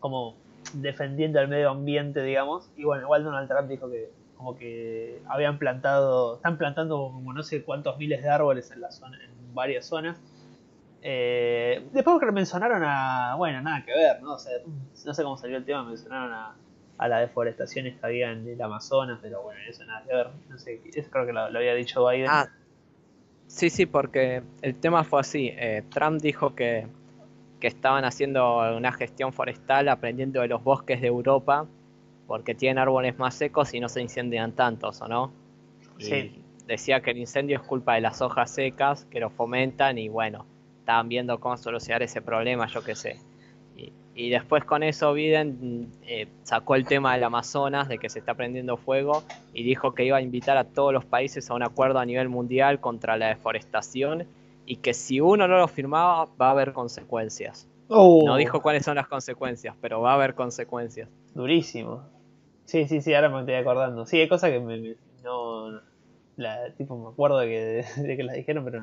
como 0.00 0.34
defendiendo 0.72 1.40
el 1.40 1.48
medio 1.48 1.70
ambiente, 1.70 2.22
digamos. 2.22 2.70
Y 2.76 2.84
bueno, 2.84 3.04
igual 3.04 3.24
Donald 3.24 3.48
Trump 3.48 3.68
dijo 3.68 3.90
que 3.90 4.10
como 4.36 4.56
que 4.56 5.22
habían 5.28 5.58
plantado, 5.58 6.36
están 6.36 6.58
plantando 6.58 7.10
como 7.12 7.32
no 7.32 7.42
sé 7.42 7.62
cuántos 7.62 7.96
miles 7.98 8.22
de 8.22 8.28
árboles 8.28 8.70
en 8.70 8.80
la 8.80 8.90
zona, 8.90 9.18
en 9.22 9.54
varias 9.54 9.86
zonas. 9.86 10.20
Eh, 11.02 11.86
después 11.92 12.18
que 12.18 12.32
mencionaron 12.32 12.82
a, 12.84 13.34
bueno, 13.36 13.60
nada 13.62 13.84
que 13.84 13.92
ver, 13.92 14.22
¿no? 14.22 14.34
O 14.34 14.38
no 15.04 15.14
sé 15.14 15.22
cómo 15.22 15.36
salió 15.36 15.56
el 15.56 15.64
tema, 15.64 15.84
mencionaron 15.84 16.32
a, 16.32 16.54
a 16.98 17.08
las 17.08 17.20
deforestaciones 17.20 17.98
que 17.98 18.06
había 18.06 18.32
en 18.32 18.46
el 18.46 18.60
Amazonas, 18.60 19.18
pero 19.20 19.42
bueno, 19.42 19.60
eso 19.68 19.84
nada 19.84 20.02
que 20.06 20.14
ver. 20.14 20.28
No 20.48 20.58
sé, 20.58 20.80
eso 20.94 21.10
creo 21.10 21.26
que 21.26 21.32
lo, 21.32 21.40
había 21.40 21.74
dicho 21.74 22.06
Biden. 22.08 22.28
Ah, 22.30 22.48
sí, 23.46 23.70
sí, 23.70 23.86
porque 23.86 24.42
el 24.62 24.76
tema 24.76 25.04
fue 25.04 25.20
así. 25.20 25.52
Eh, 25.54 25.84
Trump 25.90 26.20
dijo 26.20 26.54
que 26.54 26.86
que 27.64 27.68
estaban 27.68 28.04
haciendo 28.04 28.76
una 28.76 28.92
gestión 28.92 29.32
forestal 29.32 29.88
aprendiendo 29.88 30.42
de 30.42 30.48
los 30.48 30.62
bosques 30.62 31.00
de 31.00 31.06
Europa 31.06 31.66
porque 32.26 32.54
tienen 32.54 32.76
árboles 32.76 33.18
más 33.18 33.36
secos 33.36 33.72
y 33.72 33.80
no 33.80 33.88
se 33.88 34.02
incendian 34.02 34.52
tantos, 34.52 35.00
¿o 35.00 35.08
no? 35.08 35.32
Y 35.98 36.42
decía 36.66 37.00
que 37.00 37.12
el 37.12 37.16
incendio 37.16 37.56
es 37.56 37.62
culpa 37.62 37.94
de 37.94 38.02
las 38.02 38.20
hojas 38.20 38.50
secas 38.50 39.06
que 39.06 39.18
lo 39.18 39.30
fomentan 39.30 39.96
y 39.96 40.10
bueno, 40.10 40.44
estaban 40.80 41.08
viendo 41.08 41.40
cómo 41.40 41.56
solucionar 41.56 42.02
ese 42.02 42.20
problema, 42.20 42.66
yo 42.66 42.84
qué 42.84 42.94
sé. 42.94 43.18
Y, 44.14 44.28
después 44.28 44.62
con 44.66 44.82
eso 44.82 45.14
Biden 45.14 45.90
eh, 46.02 46.28
sacó 46.42 46.74
el 46.74 46.84
tema 46.84 47.14
del 47.14 47.24
Amazonas, 47.24 47.88
de 47.88 47.96
que 47.96 48.10
se 48.10 48.18
está 48.18 48.34
prendiendo 48.34 48.76
fuego, 48.76 49.24
y 49.54 49.62
dijo 49.62 49.94
que 49.94 50.04
iba 50.04 50.18
a 50.18 50.20
invitar 50.20 50.58
a 50.58 50.64
todos 50.64 50.92
los 50.92 51.06
países 51.06 51.48
a 51.48 51.54
un 51.54 51.62
acuerdo 51.62 51.98
a 51.98 52.04
nivel 52.04 52.28
mundial 52.28 52.78
contra 52.78 53.16
la 53.16 53.28
deforestación 53.28 54.26
y 54.66 54.76
que 54.76 54.94
si 54.94 55.20
uno 55.20 55.48
no 55.48 55.58
lo 55.58 55.68
firmaba 55.68 56.26
va 56.40 56.48
a 56.48 56.50
haber 56.50 56.72
consecuencias. 56.72 57.68
Oh. 57.88 58.22
No 58.24 58.36
dijo 58.36 58.62
cuáles 58.62 58.84
son 58.84 58.96
las 58.96 59.08
consecuencias, 59.08 59.76
pero 59.80 60.00
va 60.00 60.12
a 60.12 60.14
haber 60.14 60.34
consecuencias. 60.34 61.08
Durísimo. 61.34 62.02
Sí, 62.64 62.86
sí, 62.88 63.00
sí, 63.00 63.14
ahora 63.14 63.28
me 63.28 63.40
estoy 63.40 63.54
acordando. 63.54 64.06
Sí, 64.06 64.20
hay 64.20 64.28
cosas 64.28 64.50
que 64.50 64.60
me, 64.60 64.96
no, 65.22 65.80
la, 66.36 66.72
tipo 66.76 66.96
me 66.96 67.08
acuerdo 67.08 67.38
de 67.38 67.46
que, 67.46 68.02
de 68.02 68.16
que 68.16 68.22
las 68.22 68.36
dijeron, 68.36 68.64
pero 68.64 68.82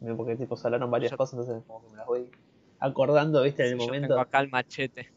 me, 0.00 0.14
porque 0.14 0.36
tipo 0.36 0.56
hablaron 0.62 0.90
varias 0.90 1.12
cosas, 1.12 1.38
entonces 1.38 1.62
como 1.66 1.82
que 1.82 1.90
me 1.90 1.96
las 1.96 2.06
voy 2.06 2.30
acordando, 2.78 3.42
viste, 3.42 3.66
en 3.66 3.72
el 3.72 3.76
momento. 3.76 4.08
Tengo 4.08 4.20
acá 4.20 4.40
el 4.40 4.48
machete. 4.48 5.10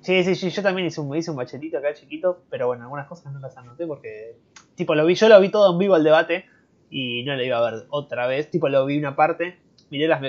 Sí, 0.00 0.24
sí, 0.24 0.34
sí, 0.34 0.50
yo 0.50 0.62
también 0.62 0.86
hice 0.88 1.00
un, 1.00 1.14
hice 1.16 1.30
un 1.30 1.36
machetito 1.36 1.78
acá 1.78 1.94
chiquito, 1.94 2.42
pero 2.50 2.66
bueno, 2.66 2.84
algunas 2.84 3.06
cosas 3.06 3.32
no 3.32 3.38
las 3.38 3.56
anoté 3.56 3.86
porque, 3.86 4.36
tipo, 4.74 4.94
lo 4.94 5.06
vi, 5.06 5.14
yo 5.14 5.28
lo 5.28 5.40
vi 5.40 5.48
todo 5.48 5.72
en 5.72 5.78
vivo 5.78 5.96
el 5.96 6.02
debate, 6.02 6.46
y 6.92 7.24
no 7.24 7.34
la 7.34 7.42
iba 7.42 7.58
a 7.58 7.70
ver 7.70 7.86
otra 7.88 8.26
vez. 8.26 8.50
Tipo, 8.50 8.68
lo 8.68 8.84
vi 8.84 8.98
una 8.98 9.16
parte, 9.16 9.58
miré 9.90 10.06
las, 10.06 10.20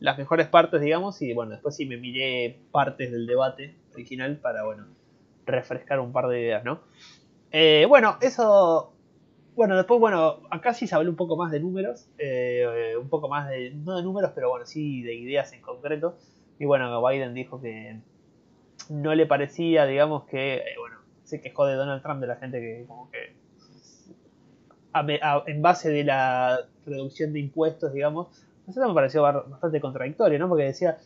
las 0.00 0.18
mejores 0.18 0.48
partes, 0.48 0.80
digamos, 0.80 1.20
y 1.22 1.34
bueno, 1.34 1.52
después 1.52 1.76
sí 1.76 1.84
me 1.84 1.98
miré 1.98 2.58
partes 2.72 3.12
del 3.12 3.26
debate 3.26 3.76
original 3.94 4.38
para, 4.38 4.64
bueno, 4.64 4.86
refrescar 5.44 6.00
un 6.00 6.12
par 6.12 6.26
de 6.28 6.40
ideas, 6.40 6.64
¿no? 6.64 6.80
Eh, 7.52 7.84
bueno, 7.88 8.16
eso. 8.22 8.94
Bueno, 9.56 9.76
después, 9.76 10.00
bueno, 10.00 10.40
acá 10.50 10.72
sí 10.72 10.86
se 10.86 10.94
habló 10.94 11.10
un 11.10 11.16
poco 11.16 11.36
más 11.36 11.52
de 11.52 11.60
números, 11.60 12.08
eh, 12.16 12.94
un 12.98 13.10
poco 13.10 13.28
más 13.28 13.48
de, 13.50 13.72
no 13.72 13.96
de 13.96 14.02
números, 14.02 14.32
pero 14.34 14.48
bueno, 14.48 14.64
sí 14.64 15.02
de 15.02 15.14
ideas 15.14 15.52
en 15.52 15.60
concreto. 15.60 16.16
Y 16.58 16.64
bueno, 16.64 17.06
Biden 17.06 17.34
dijo 17.34 17.60
que 17.60 17.98
no 18.88 19.14
le 19.14 19.26
parecía, 19.26 19.84
digamos, 19.84 20.24
que, 20.24 20.54
eh, 20.54 20.78
bueno, 20.78 20.96
se 21.24 21.42
quejó 21.42 21.66
de 21.66 21.74
Donald 21.74 22.02
Trump, 22.02 22.20
de 22.20 22.26
la 22.26 22.36
gente 22.36 22.60
que 22.60 22.84
como 22.86 23.10
que 23.10 23.39
en 24.94 25.62
base 25.62 25.90
de 25.90 26.04
la 26.04 26.60
reducción 26.86 27.32
de 27.32 27.40
impuestos, 27.40 27.92
digamos, 27.92 28.28
eso 28.68 28.86
me 28.86 28.94
pareció 28.94 29.22
bastante 29.22 29.80
contradictorio, 29.80 30.38
¿no? 30.38 30.48
Porque 30.48 30.64
decía 30.64 30.98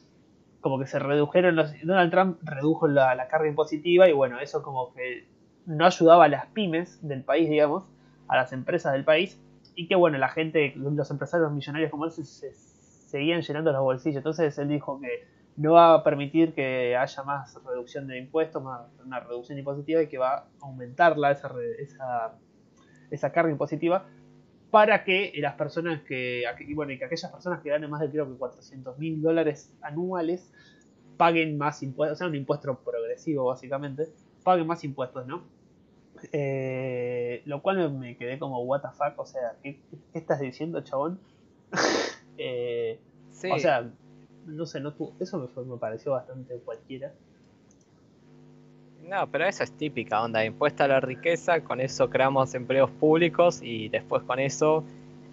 como 0.61 0.79
que 0.79 0.87
se 0.87 0.99
redujeron 0.99 1.57
los... 1.57 1.73
Donald 1.83 2.11
Trump 2.11 2.39
redujo 2.43 2.89
la, 2.89 3.29
carga 3.29 3.49
impositiva 3.49 4.09
y 4.09 4.13
bueno, 4.13 4.41
eso 4.41 4.63
como 4.63 4.95
que 4.95 5.27
no 5.67 5.85
ayudaba 5.85 6.25
a 6.25 6.29
las 6.29 6.47
pymes 6.47 7.07
del 7.07 7.23
país, 7.23 7.51
digamos, 7.51 7.85
a 8.29 8.37
las 8.37 8.53
empresas 8.53 8.93
del 8.93 9.05
país 9.05 9.39
y 9.75 9.89
que 9.89 9.95
bueno, 9.95 10.17
la 10.19 10.29
gente, 10.29 10.73
los 10.77 11.11
empresarios 11.11 11.53
millonarios 11.53 11.91
como 11.91 12.07
él 12.07 12.13
se, 12.13 12.25
seguían 12.25 13.43
llenando 13.43 13.73
los 13.73 13.83
bolsillos. 13.83 14.17
Entonces 14.19 14.57
él 14.59 14.69
dijo 14.69 15.01
que 15.01 15.27
no 15.57 15.75
va 15.75 15.95
a 15.95 16.03
permitir 16.03 16.55
que 16.55 16.97
haya 16.97 17.23
más 17.25 17.63
reducción 17.65 18.07
de 18.07 18.19
impuestos, 18.19 18.63
más 18.63 18.83
una 19.05 19.21
reducción 19.21 19.59
impositiva 19.59 20.03
y 20.03 20.09
que 20.09 20.19
va 20.19 20.35
a 20.35 20.47
aumentarla 20.63 21.31
esa, 21.31 21.53
esa 21.79 22.35
esa 23.11 23.33
carga 23.33 23.51
impositiva 23.51 24.07
para 24.71 25.05
que 25.05 25.33
las 25.37 25.55
personas 25.55 26.03
que, 26.03 26.45
bueno, 26.75 26.93
que 26.99 27.05
aquellas 27.05 27.31
personas 27.31 27.61
que 27.61 27.71
ganen 27.71 27.89
más 27.89 28.01
de 28.01 28.11
creo 28.11 28.29
que 28.29 28.37
400 28.37 28.99
mil 28.99 29.23
dólares 29.23 29.73
anuales 29.81 30.51
paguen 31.17 31.57
más 31.57 31.83
impuestos, 31.83 32.17
o 32.17 32.19
sea, 32.19 32.27
un 32.27 32.35
impuesto 32.35 32.77
progresivo 32.81 33.45
básicamente, 33.45 34.09
paguen 34.43 34.67
más 34.67 34.83
impuestos, 34.83 35.27
¿no? 35.29 35.45
Eh, 36.33 37.43
lo 37.45 37.63
cual 37.63 37.93
me 37.93 38.17
quedé 38.17 38.39
como, 38.39 38.63
what 38.65 38.81
the 38.81 38.89
fuck, 38.89 39.19
o 39.19 39.27
sea, 39.27 39.57
¿qué, 39.63 39.79
estás 40.13 40.41
diciendo, 40.41 40.81
chabón? 40.83 41.21
Eh, 42.37 42.99
o 43.49 43.59
sea, 43.61 43.89
no 44.45 44.67
sé, 44.67 44.81
no, 44.81 44.93
eso 45.21 45.39
me, 45.39 45.65
me 45.65 45.77
pareció 45.77 46.11
bastante 46.11 46.57
cualquiera. 46.65 47.13
No, 49.09 49.27
pero 49.31 49.45
eso 49.45 49.63
es 49.63 49.73
típica, 49.73 50.23
onda, 50.23 50.45
impuesta 50.45 50.85
a 50.85 50.89
la 50.89 51.01
riqueza, 51.01 51.61
con 51.61 51.81
eso 51.81 52.09
creamos 52.09 52.55
empleos 52.55 52.91
públicos 52.91 53.61
y 53.63 53.89
después 53.91 54.23
con 54.23 54.39
eso 54.39 54.83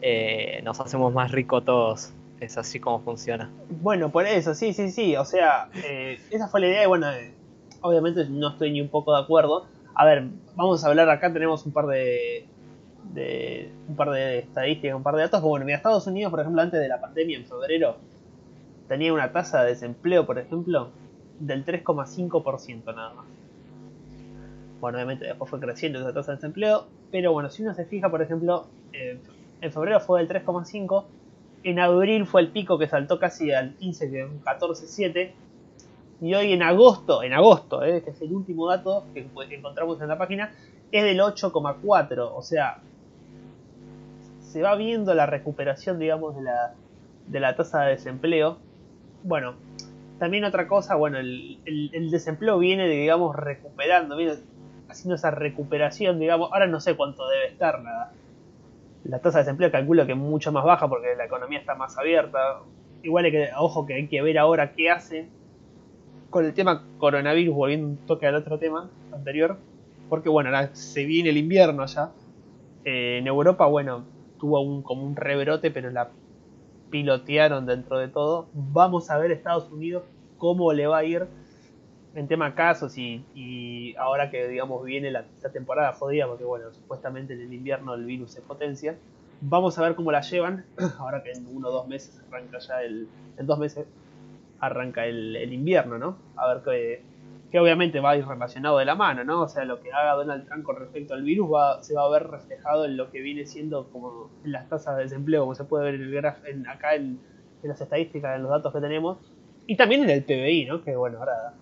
eh, 0.01 0.62
nos 0.63 0.79
hacemos 0.79 1.13
más 1.13 1.31
ricos 1.31 1.63
todos. 1.63 2.13
Es 2.41 2.57
así 2.57 2.79
como 2.79 2.99
funciona. 3.01 3.51
Bueno, 3.69 4.12
por 4.12 4.25
eso, 4.25 4.55
sí, 4.55 4.73
sí, 4.73 4.89
sí. 4.89 5.15
O 5.15 5.25
sea, 5.25 5.69
eh, 5.86 6.19
esa 6.31 6.47
fue 6.47 6.60
la 6.60 6.67
idea 6.67 6.84
y 6.84 6.88
bueno, 6.88 7.10
eh, 7.12 7.34
obviamente 7.81 8.25
no 8.27 8.49
estoy 8.49 8.71
ni 8.71 8.81
un 8.81 8.89
poco 8.89 9.15
de 9.15 9.21
acuerdo. 9.21 9.67
A 9.93 10.05
ver, 10.05 10.27
vamos 10.55 10.84
a 10.84 10.88
hablar 10.88 11.07
acá, 11.10 11.31
tenemos 11.31 11.65
un 11.65 11.71
par 11.71 11.86
de, 11.86 12.47
de 13.13 13.71
un 13.88 13.95
par 13.95 14.10
de 14.10 14.39
estadísticas, 14.39 14.95
un 14.95 15.03
par 15.03 15.15
de 15.15 15.21
datos. 15.21 15.41
Bueno, 15.41 15.65
mira, 15.65 15.77
Estados 15.77 16.07
Unidos, 16.07 16.31
por 16.31 16.39
ejemplo, 16.39 16.62
antes 16.62 16.79
de 16.79 16.88
la 16.88 16.99
pandemia, 16.99 17.38
en 17.38 17.45
febrero, 17.45 17.97
tenía 18.88 19.13
una 19.13 19.31
tasa 19.31 19.62
de 19.62 19.69
desempleo, 19.69 20.25
por 20.25 20.39
ejemplo, 20.39 20.89
del 21.39 21.63
3,5% 21.63 22.95
nada 22.95 23.13
más. 23.13 23.40
Bueno, 24.82 24.98
obviamente 24.98 25.26
después 25.26 25.48
fue 25.48 25.60
creciendo 25.60 26.00
esa 26.00 26.12
tasa 26.12 26.32
de 26.32 26.38
desempleo, 26.38 26.88
pero 27.12 27.32
bueno, 27.32 27.52
si 27.52 27.62
uno 27.62 27.76
se 27.76 27.86
fija, 27.86 28.10
por 28.10 28.24
ejemplo, 28.24 28.65
en 28.91 29.72
febrero 29.72 30.00
fue 30.00 30.26
del 30.26 30.44
3,5, 30.44 31.06
en 31.63 31.80
abril 31.80 32.26
fue 32.26 32.41
el 32.41 32.48
pico 32.48 32.80
que 32.80 32.88
saltó 32.88 33.20
casi 33.20 33.52
al 33.52 33.76
15, 33.76 34.10
que 34.10 34.28
14,7, 34.44 35.34
y 36.22 36.34
hoy 36.34 36.54
en 36.54 36.63
agosto, 36.63 37.22
en 37.22 37.34
agosto, 37.34 37.84
eh, 37.84 38.02
que 38.02 38.10
es 38.10 38.22
el 38.24 38.34
último 38.34 38.67
dato 38.67 39.06
que 39.13 39.30
encontramos 39.52 40.02
en 40.02 40.08
la 40.08 40.17
página, 40.17 40.52
es 40.91 41.04
del 41.04 41.20
8,4, 41.20 42.32
o 42.34 42.41
sea, 42.41 42.80
se 44.41 44.63
va 44.63 44.76
viendo 44.76 45.13
la 45.13 45.28
recuperación, 45.28 46.00
digamos, 46.00 46.36
de 46.36 46.41
la, 46.41 46.74
de 47.28 47.39
la 47.39 47.56
tasa 47.56 47.84
de 47.84 47.91
desempleo. 47.91 48.58
Bueno, 49.24 49.54
también 50.17 50.44
otra 50.44 50.67
cosa, 50.67 50.96
bueno, 50.96 51.20
el, 51.20 51.60
el 51.65 52.10
desempleo 52.10 52.58
viene, 52.58 52.88
digamos, 52.88 53.36
recuperando, 53.36 54.15
haciendo 54.91 55.15
esa 55.15 55.32
recuperación, 55.32 56.19
digamos. 56.19 56.51
Ahora 56.51 56.67
no 56.67 56.80
sé 56.80 56.95
cuánto 56.95 57.27
debe 57.27 57.47
estar, 57.47 57.82
nada. 57.82 58.12
La 59.04 59.19
tasa 59.19 59.39
de 59.39 59.45
desempleo 59.45 59.71
calculo 59.71 60.06
que 60.06 60.15
mucho 60.15 60.51
más 60.51 60.63
baja 60.63 60.88
porque 60.88 61.15
la 61.15 61.25
economía 61.25 61.60
está 61.60 61.75
más 61.75 61.97
abierta. 61.97 62.60
Igual 63.01 63.25
hay 63.25 63.32
que, 63.32 63.49
ojo 63.58 63.86
que 63.86 63.95
hay 63.95 64.08
que 64.08 64.21
ver 64.21 64.38
ahora 64.38 64.73
qué 64.73 64.91
hace 64.91 65.27
con 66.30 66.45
el 66.45 66.54
tema 66.54 66.84
coronavirus, 66.97 67.56
volviendo 67.56 67.88
un 67.88 67.97
toque 67.97 68.27
al 68.27 68.36
otro 68.36 68.60
tema 68.60 68.89
anterior. 69.12 69.58
Porque 70.08 70.30
bueno, 70.30 70.49
ahora 70.49 70.69
se 70.73 71.06
viene 71.06 71.30
el 71.30 71.38
invierno 71.38 71.86
ya. 71.86 72.12
Eh, 72.86 73.17
en 73.19 73.27
Europa, 73.27 73.65
bueno, 73.65 74.06
tuvo 74.39 74.62
un, 74.62 74.84
como 74.84 75.04
un 75.04 75.15
rebrote, 75.15 75.71
pero 75.71 75.89
la 75.89 76.10
pilotearon 76.89 77.65
dentro 77.65 77.97
de 77.97 78.08
todo. 78.08 78.49
Vamos 78.54 79.10
a 79.10 79.17
ver 79.17 79.32
Estados 79.32 79.71
Unidos 79.71 80.04
cómo 80.38 80.73
le 80.73 80.88
va 80.88 80.99
a 80.99 81.04
ir 81.04 81.27
en 82.15 82.28
tema 82.28 82.56
casos 82.56 82.97
y, 82.97 83.95
ahora 83.97 84.30
que 84.30 84.47
digamos 84.47 84.84
viene 84.84 85.12
la, 85.12 85.26
temporada 85.54 85.93
jodida, 85.93 86.28
porque 86.28 86.43
bueno, 86.43 86.71
supuestamente 86.71 87.34
en 87.34 87.41
el 87.41 87.54
invierno 87.54 87.93
el 87.93 88.06
virus 88.06 88.32
se 88.32 88.41
potencia. 88.41 88.95
Vamos 89.41 89.78
a 89.80 89.82
ver 89.82 89.95
cómo 89.95 90.12
la 90.12 90.21
llevan, 90.21 90.65
ahora 91.00 91.24
que 91.24 91.32
en 91.32 91.47
uno 91.47 91.69
o 91.69 91.71
dos 91.71 91.88
meses 91.88 92.21
arranca 92.28 92.60
ya 92.60 92.84
el... 92.84 93.08
En 93.38 93.47
dos 93.47 93.58
meses 93.58 93.88
arranca 94.60 95.06
el, 95.06 95.52
invierno, 95.52 95.97
¿no? 95.97 96.17
A 96.36 96.54
ver 96.54 96.62
qué, 96.63 97.04
que 97.52 97.60
obviamente 97.60 98.00
va 98.00 98.15
ir 98.15 98.26
relacionado 98.26 98.78
de 98.78 98.86
la 98.86 98.95
mano, 98.95 99.24
¿no? 99.24 99.41
O 99.41 99.47
sea, 99.47 99.65
lo 99.65 99.82
que 99.82 99.91
haga 99.91 100.13
Donald 100.13 100.45
Trump 100.47 100.63
con 100.63 100.78
respecto 100.78 101.13
al 101.13 101.24
virus 101.24 101.52
va, 101.52 101.84
se 101.84 101.93
va 101.93 102.06
a 102.06 102.10
ver 102.10 102.28
reflejado 102.28 102.86
en 102.86 102.95
lo 102.95 103.12
que 103.12 103.19
viene 103.19 103.45
siendo 103.45 103.89
como 103.89 104.30
en 104.45 104.54
las 104.54 104.69
tasas 104.69 104.95
de 104.95 105.04
desempleo, 105.04 105.41
como 105.41 105.56
se 105.56 105.65
puede 105.65 105.86
ver 105.86 105.95
en 105.95 106.04
el 106.04 106.12
graf, 106.12 106.45
en, 106.45 106.67
acá 106.67 106.95
en, 106.95 107.19
las 107.63 107.82
estadísticas, 107.82 108.36
en 108.36 108.43
los 108.43 108.52
datos 108.52 108.74
que 108.74 108.80
tenemos, 108.80 109.17
y 109.67 109.76
también 109.76 110.04
en 110.04 110.10
el 110.10 110.24
PBI, 110.24 110.65
¿no? 110.65 110.82
Que 110.84 110.95
bueno, 110.95 111.19
ahora 111.19 111.54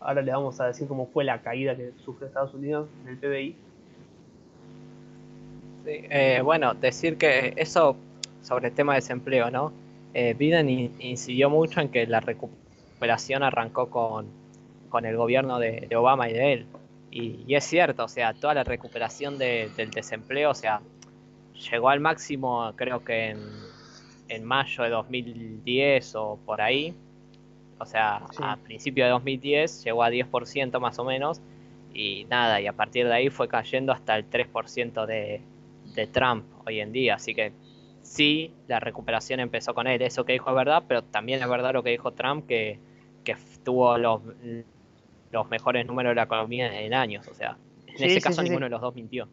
Ahora 0.00 0.22
les 0.22 0.34
vamos 0.34 0.60
a 0.60 0.66
decir 0.66 0.86
cómo 0.86 1.06
fue 1.06 1.24
la 1.24 1.42
caída 1.42 1.76
que 1.76 1.92
sufrió 2.04 2.28
Estados 2.28 2.54
Unidos 2.54 2.88
en 3.02 3.08
el 3.08 3.18
PBI. 3.18 3.56
Sí, 5.84 5.90
eh, 6.10 6.40
bueno, 6.42 6.74
decir 6.74 7.16
que 7.16 7.52
eso 7.56 7.96
sobre 8.42 8.68
el 8.68 8.74
tema 8.74 8.94
de 8.94 9.00
desempleo, 9.00 9.50
¿no? 9.50 9.72
Eh, 10.14 10.34
Biden 10.34 10.68
incidió 10.68 11.50
mucho 11.50 11.80
en 11.80 11.88
que 11.88 12.06
la 12.06 12.20
recuperación 12.20 13.42
arrancó 13.42 13.90
con, 13.90 14.26
con 14.88 15.04
el 15.04 15.16
gobierno 15.16 15.58
de, 15.58 15.88
Obama 15.96 16.28
y 16.28 16.32
de 16.32 16.52
él. 16.52 16.66
Y, 17.10 17.54
es 17.54 17.64
cierto, 17.64 18.04
o 18.04 18.08
sea, 18.08 18.34
toda 18.34 18.54
la 18.54 18.64
recuperación 18.64 19.38
del 19.38 19.90
desempleo, 19.90 20.50
o 20.50 20.54
sea, 20.54 20.80
llegó 21.70 21.88
al 21.88 22.00
máximo 22.00 22.72
creo 22.76 23.02
que 23.04 23.30
en, 23.30 23.38
en 24.28 24.44
mayo 24.44 24.84
de 24.84 24.90
2010 24.90 26.14
o 26.16 26.38
por 26.44 26.60
ahí, 26.60 26.94
o 27.78 27.86
sea, 27.86 28.22
a 28.42 28.56
principio 28.56 29.04
de 29.04 29.10
2010 29.10 29.84
llegó 29.84 30.02
a 30.02 30.10
10% 30.10 30.80
más 30.80 30.98
o 30.98 31.04
menos. 31.04 31.40
Y 31.92 32.26
nada, 32.26 32.60
y 32.60 32.66
a 32.66 32.72
partir 32.72 33.06
de 33.06 33.14
ahí 33.14 33.30
fue 33.30 33.48
cayendo 33.48 33.92
hasta 33.92 34.16
el 34.16 34.28
3% 34.28 35.06
de, 35.06 35.40
de 35.94 36.06
Trump 36.06 36.44
hoy 36.66 36.80
en 36.80 36.92
día. 36.92 37.14
Así 37.14 37.34
que 37.34 37.52
sí, 38.02 38.52
la 38.66 38.80
recuperación 38.80 39.40
empezó 39.40 39.74
con 39.74 39.86
él. 39.86 40.02
Eso 40.02 40.24
que 40.24 40.32
dijo 40.32 40.50
es 40.50 40.56
verdad, 40.56 40.84
pero 40.86 41.02
también 41.02 41.40
es 41.42 41.48
verdad 41.48 41.72
lo 41.72 41.82
que 41.82 41.90
dijo 41.90 42.12
Trump, 42.12 42.46
que, 42.46 42.78
que 43.24 43.36
tuvo 43.64 43.96
los, 43.98 44.22
los 45.30 45.48
mejores 45.48 45.86
números 45.86 46.10
de 46.10 46.14
la 46.16 46.24
economía 46.24 46.80
en 46.80 46.94
años. 46.94 47.26
O 47.28 47.34
sea, 47.34 47.56
en 47.86 48.04
ese 48.04 48.20
caso 48.20 48.42
ninguno 48.42 48.66
de 48.66 48.70
los 48.70 48.80
dos 48.80 48.94
mintió. 48.94 49.28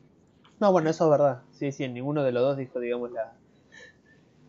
No, 0.60 0.72
bueno, 0.72 0.90
eso 0.90 1.06
es 1.06 1.12
verdad. 1.12 1.42
Sí, 1.52 1.72
sí, 1.72 1.88
ninguno 1.88 2.24
de 2.24 2.32
los 2.32 2.42
dos 2.42 2.58
dijo, 2.58 2.80
digamos, 2.80 3.12
la, 3.12 3.34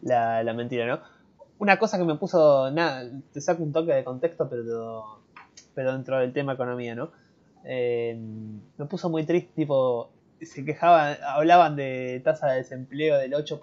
la, 0.02 0.42
la 0.44 0.52
mentira, 0.52 0.86
¿no? 0.86 1.15
Una 1.58 1.78
cosa 1.78 1.98
que 1.98 2.04
me 2.04 2.16
puso, 2.16 2.70
nada, 2.70 3.10
te 3.32 3.40
saco 3.40 3.62
un 3.62 3.72
toque 3.72 3.92
de 3.92 4.04
contexto, 4.04 4.48
pero, 4.48 5.20
pero 5.74 5.92
dentro 5.92 6.18
del 6.18 6.32
tema 6.32 6.54
economía, 6.54 6.94
¿no? 6.94 7.10
Eh, 7.64 8.16
me 8.76 8.84
puso 8.86 9.08
muy 9.08 9.24
triste, 9.24 9.50
tipo, 9.56 10.10
se 10.40 10.64
quejaban, 10.64 11.16
hablaban 11.22 11.76
de 11.76 12.20
tasa 12.22 12.48
de 12.48 12.58
desempleo 12.58 13.18
del 13.18 13.32
8%, 13.32 13.58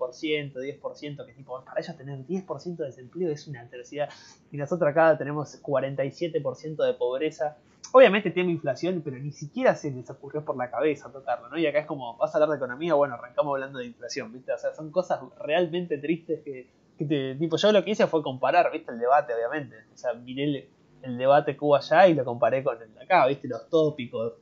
10%, 0.54 1.26
que 1.26 1.34
tipo, 1.34 1.64
para 1.64 1.80
ellos 1.80 1.96
tener 1.96 2.20
10% 2.20 2.76
de 2.78 2.86
desempleo 2.86 3.32
es 3.32 3.48
una 3.48 3.62
adversidad. 3.62 4.10
Y 4.52 4.58
nosotros 4.58 4.90
acá 4.90 5.18
tenemos 5.18 5.62
47% 5.62 6.84
de 6.84 6.94
pobreza. 6.96 7.58
Obviamente 7.92 8.32
tiene 8.32 8.52
inflación, 8.52 9.02
pero 9.06 9.20
ni 9.20 9.32
siquiera 9.32 9.76
se 9.76 9.92
les 9.92 10.10
ocurrió 10.10 10.44
por 10.44 10.58
la 10.58 10.72
cabeza 10.72 11.12
tocarlo, 11.12 11.50
¿no? 11.50 11.60
Y 11.60 11.68
acá 11.68 11.80
es 11.80 11.86
como, 11.86 12.18
vas 12.18 12.34
a 12.34 12.38
hablar 12.38 12.50
de 12.50 12.56
economía, 12.56 12.96
bueno, 12.96 13.14
arrancamos 13.14 13.54
hablando 13.54 13.78
de 13.78 13.86
inflación, 13.86 14.34
¿viste? 14.34 14.52
O 14.52 14.58
sea, 14.58 14.74
son 14.74 14.90
cosas 14.90 15.20
realmente 15.40 16.00
tristes 16.00 16.42
que 16.44 16.68
tipo, 16.98 17.58
yo 17.58 17.72
lo 17.72 17.84
que 17.84 17.92
hice 17.92 18.08
fue 18.08 18.24
comparar, 18.24 18.72
viste, 18.72 18.92
el 18.92 19.00
debate, 19.00 19.34
obviamente. 19.34 19.76
O 19.94 19.98
sea, 19.98 20.14
miré 20.14 20.70
el, 21.02 21.18
debate 21.18 21.58
que 21.58 21.66
hubo 21.66 21.76
allá 21.76 22.08
y 22.08 22.14
lo 22.14 22.24
comparé 22.24 22.64
con 22.64 22.82
el 22.82 22.94
de 22.94 23.04
acá, 23.04 23.28
viste, 23.28 23.48
los 23.48 23.70
tópicos, 23.70 24.34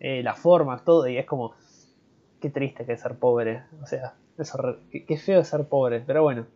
eh, 0.00 0.22
las 0.22 0.38
formas, 0.38 0.84
todo, 0.84 1.06
y 1.06 1.16
es 1.16 1.26
como, 1.26 1.54
qué 2.40 2.50
triste 2.50 2.84
que 2.84 2.94
es 2.94 3.00
ser 3.00 3.16
pobre. 3.16 3.64
O 3.82 3.86
sea, 3.86 4.14
eso, 4.38 4.78
qué, 4.90 5.16
feo 5.16 5.40
es 5.40 5.48
ser 5.48 5.64
pobre, 5.66 6.02
pero 6.06 6.22
bueno. 6.22 6.46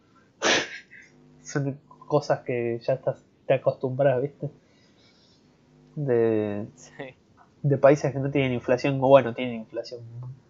Son 1.43 1.79
cosas 2.07 2.41
que 2.41 2.81
ya 2.83 2.95
estás, 2.95 3.25
te 3.47 3.55
acostumbras, 3.55 4.21
viste. 4.21 4.51
De, 5.95 6.67
de 7.63 7.79
países 7.79 8.13
que 8.13 8.19
no 8.19 8.31
tienen 8.31 8.53
inflación, 8.53 8.99
o 9.01 9.09
bueno, 9.09 9.35
tienen 9.35 9.55
inflación 9.55 10.01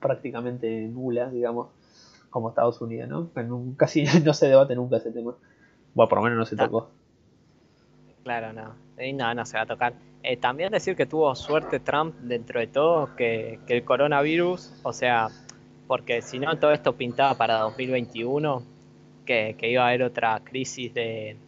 prácticamente 0.01 0.69
nula, 0.89 1.29
digamos 1.31 1.69
como 2.37 2.51
Estados 2.51 2.83
Unidos, 2.83 3.09
¿no? 3.09 3.31
casi 3.79 4.05
no 4.25 4.35
se 4.35 4.49
debate 4.49 4.75
nunca 4.75 4.99
ese 4.99 5.11
tema. 5.11 5.35
Bueno, 5.95 6.07
por 6.11 6.19
lo 6.19 6.25
menos 6.25 6.39
no 6.39 6.45
se 6.45 6.55
tocó. 6.55 6.91
Claro, 8.25 8.53
no. 8.53 8.75
No, 9.15 9.35
no 9.35 9.47
se 9.47 9.57
va 9.57 9.63
a 9.63 9.67
tocar. 9.67 9.95
Eh, 10.23 10.37
también 10.37 10.71
decir 10.71 10.97
que 10.97 11.07
tuvo 11.07 11.35
suerte 11.35 11.81
Trump 11.81 12.15
dentro 12.17 12.61
de 12.61 12.67
todo, 12.67 13.17
que, 13.17 13.59
el 13.67 13.85
coronavirus, 13.85 14.71
o 14.83 14.93
sea, 14.93 15.29
porque 15.87 16.21
si 16.21 16.39
no 16.39 16.59
todo 16.59 16.73
esto 16.73 16.95
pintaba 16.95 17.39
para 17.39 17.61
2021, 17.61 18.63
que, 19.25 19.57
que 19.59 19.71
iba 19.71 19.85
a 19.85 19.89
haber 19.89 20.03
otra 20.03 20.39
crisis 20.45 20.93
de, 20.93 21.39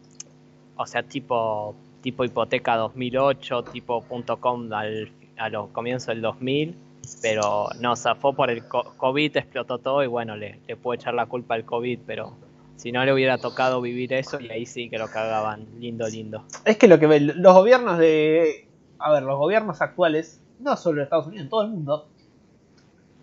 o 0.74 0.87
sea, 0.87 1.03
tipo, 1.03 1.74
tipo 2.01 2.24
hipoteca 2.24 2.77
2008, 2.77 3.64
tipo 3.64 4.03
.com 4.40 4.72
al, 4.72 5.12
a 5.37 5.51
los 5.51 5.68
comienzos 5.68 6.07
del 6.07 6.22
2000 6.22 6.88
pero 7.23 7.68
no, 7.81 7.97
zafó 7.97 8.33
por 8.33 8.51
el 8.51 8.64
COVID, 8.66 9.37
explotó 9.37 9.79
todo 9.79 10.03
y 10.03 10.07
bueno, 10.07 10.37
le, 10.37 10.61
le 10.66 10.77
puedo 10.77 10.94
echar 10.94 11.14
la 11.14 11.27
culpa 11.27 11.55
al 11.55 11.64
COVID, 11.64 12.01
pero 12.07 12.37
si 12.77 12.92
no 12.92 13.05
le 13.05 13.12
hubiera 13.12 13.38
tocado 13.38 13.81
vivir 13.81 14.12
eso 14.12 14.40
y 14.40 14.51
ahí 14.51 14.64
sí 14.64 14.88
que 14.88 14.99
lo 14.99 15.09
cagaban, 15.09 15.66
lindo, 15.81 16.07
lindo. 16.09 16.44
Es 16.64 16.77
que 16.77 16.87
lo 16.87 17.01
que 17.01 17.21
los 17.21 17.55
gobiernos 17.55 17.99
de, 17.99 18.68
a 18.99 19.12
ver, 19.12 19.25
los 19.25 19.37
gobiernos 19.37 19.83
actuales, 19.83 20.40
no 20.61 20.77
solo 20.77 20.99
en 20.99 21.05
Estados 21.05 21.27
Unidos, 21.27 21.44
en 21.44 21.51
todo 21.51 21.62
el 21.62 21.71
mundo, 21.71 22.09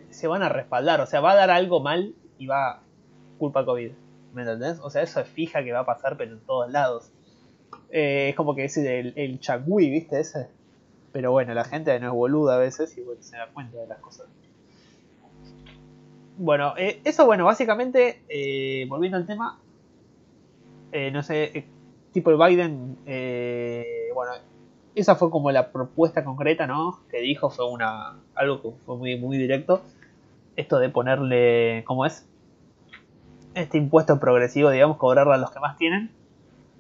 se 0.10 0.28
van 0.28 0.43
a 0.43 0.50
respaldar, 0.50 1.00
o 1.00 1.06
sea, 1.06 1.21
va 1.21 1.32
a 1.32 1.36
dar 1.36 1.52
algo 1.52 1.80
mal 1.80 2.13
y 2.38 2.48
va 2.48 2.82
culpa 3.38 3.65
COVID, 3.65 3.91
¿me 4.34 4.41
entendés? 4.41 4.80
O 4.82 4.89
sea, 4.89 5.04
eso 5.04 5.21
es 5.21 5.28
fija 5.30 5.63
que 5.63 5.71
va 5.71 5.80
a 5.80 5.86
pasar, 5.86 6.17
pero 6.17 6.34
en 6.34 6.41
todos 6.41 6.69
lados. 6.69 7.12
Eh, 7.91 8.30
es 8.30 8.36
como 8.36 8.56
que 8.56 8.65
ese 8.65 9.00
el, 9.00 9.13
el 9.15 9.39
chagüí, 9.39 9.89
¿viste? 9.89 10.19
Ese 10.19 10.50
pero 11.15 11.32
bueno, 11.32 11.54
la 11.54 11.63
gente 11.63 11.97
no 12.01 12.08
es 12.08 12.13
boluda 12.13 12.56
a 12.56 12.58
veces 12.58 12.97
y 12.97 13.01
se 13.21 13.38
da 13.38 13.47
cuenta 13.54 13.78
de 13.78 13.88
las 13.88 13.99
cosas. 13.99 14.28
Bueno, 16.38 16.73
eh, 16.75 16.99
eso 17.06 17.25
bueno, 17.25 17.45
básicamente, 17.45 18.21
eh, 18.28 18.86
volviendo 18.89 19.15
al 19.15 19.25
tema, 19.25 19.58
eh, 20.91 21.12
no 21.12 21.23
sé, 21.23 21.67
tipo 22.12 22.32
el 22.32 22.36
Biden, 22.38 22.97
bueno, 24.13 24.34
esa 24.93 25.15
fue 25.15 25.32
como 25.32 25.51
la 25.51 25.71
propuesta 25.71 26.25
concreta, 26.25 26.67
¿no? 26.67 26.99
Que 27.10 27.21
dijo, 27.21 27.49
fue 27.49 27.65
una 27.71 28.19
algo 28.36 28.62
que 28.62 28.71
fue 28.86 28.97
muy, 28.97 29.17
muy 29.17 29.38
directo. 29.38 29.84
Esto 30.58 30.80
de 30.80 30.89
ponerle, 30.89 31.86
¿cómo 31.88 32.06
es? 32.06 32.28
Este 33.54 33.78
impuesto 33.78 34.19
progresivo, 34.19 34.69
digamos, 34.69 34.97
cobrarle 34.97 35.36
a 35.36 35.38
los 35.38 35.51
que 35.51 35.62
más 35.62 35.78
tienen. 35.78 36.12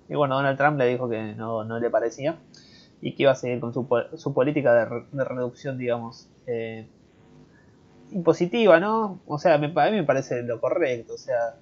Y 0.09 0.15
bueno, 0.15 0.35
Donald 0.35 0.57
Trump 0.57 0.77
le 0.77 0.87
dijo 0.87 1.07
que 1.07 1.35
no, 1.35 1.63
no 1.63 1.79
le 1.79 1.89
parecía 1.89 2.37
y 3.01 3.13
que 3.13 3.23
iba 3.23 3.31
a 3.31 3.35
seguir 3.35 3.59
con 3.59 3.73
su, 3.73 3.87
su 4.15 4.33
política 4.33 4.73
de, 4.73 5.23
reducción, 5.23 5.77
digamos, 5.77 6.29
eh, 6.47 6.87
impositiva, 8.11 8.79
¿no? 8.79 9.19
O 9.27 9.37
sea, 9.37 9.57
me, 9.57 9.67
a 9.67 9.91
mí 9.91 9.97
me 9.97 10.03
parece 10.03 10.43
lo 10.43 10.59
correcto, 10.59 11.13
o 11.13 11.17
sea, 11.17 11.55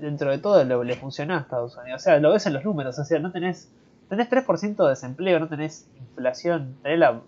dentro 0.00 0.30
de 0.30 0.38
todo 0.38 0.64
le, 0.64 0.84
le 0.84 0.96
funciona 0.96 1.38
a 1.38 1.40
Estados 1.40 1.76
Unidos, 1.76 2.02
o 2.02 2.04
sea, 2.04 2.18
lo 2.18 2.32
ves 2.32 2.46
en 2.46 2.54
los 2.54 2.64
números, 2.64 2.98
o 2.98 3.04
sea, 3.04 3.18
no 3.18 3.32
tenés, 3.32 3.70
tenés 4.08 4.30
3% 4.30 4.76
de 4.76 4.88
desempleo, 4.88 5.40
no 5.40 5.48
tenés 5.48 5.88
inflación, 5.98 6.76
tenés 6.82 6.98
la... 6.98 7.22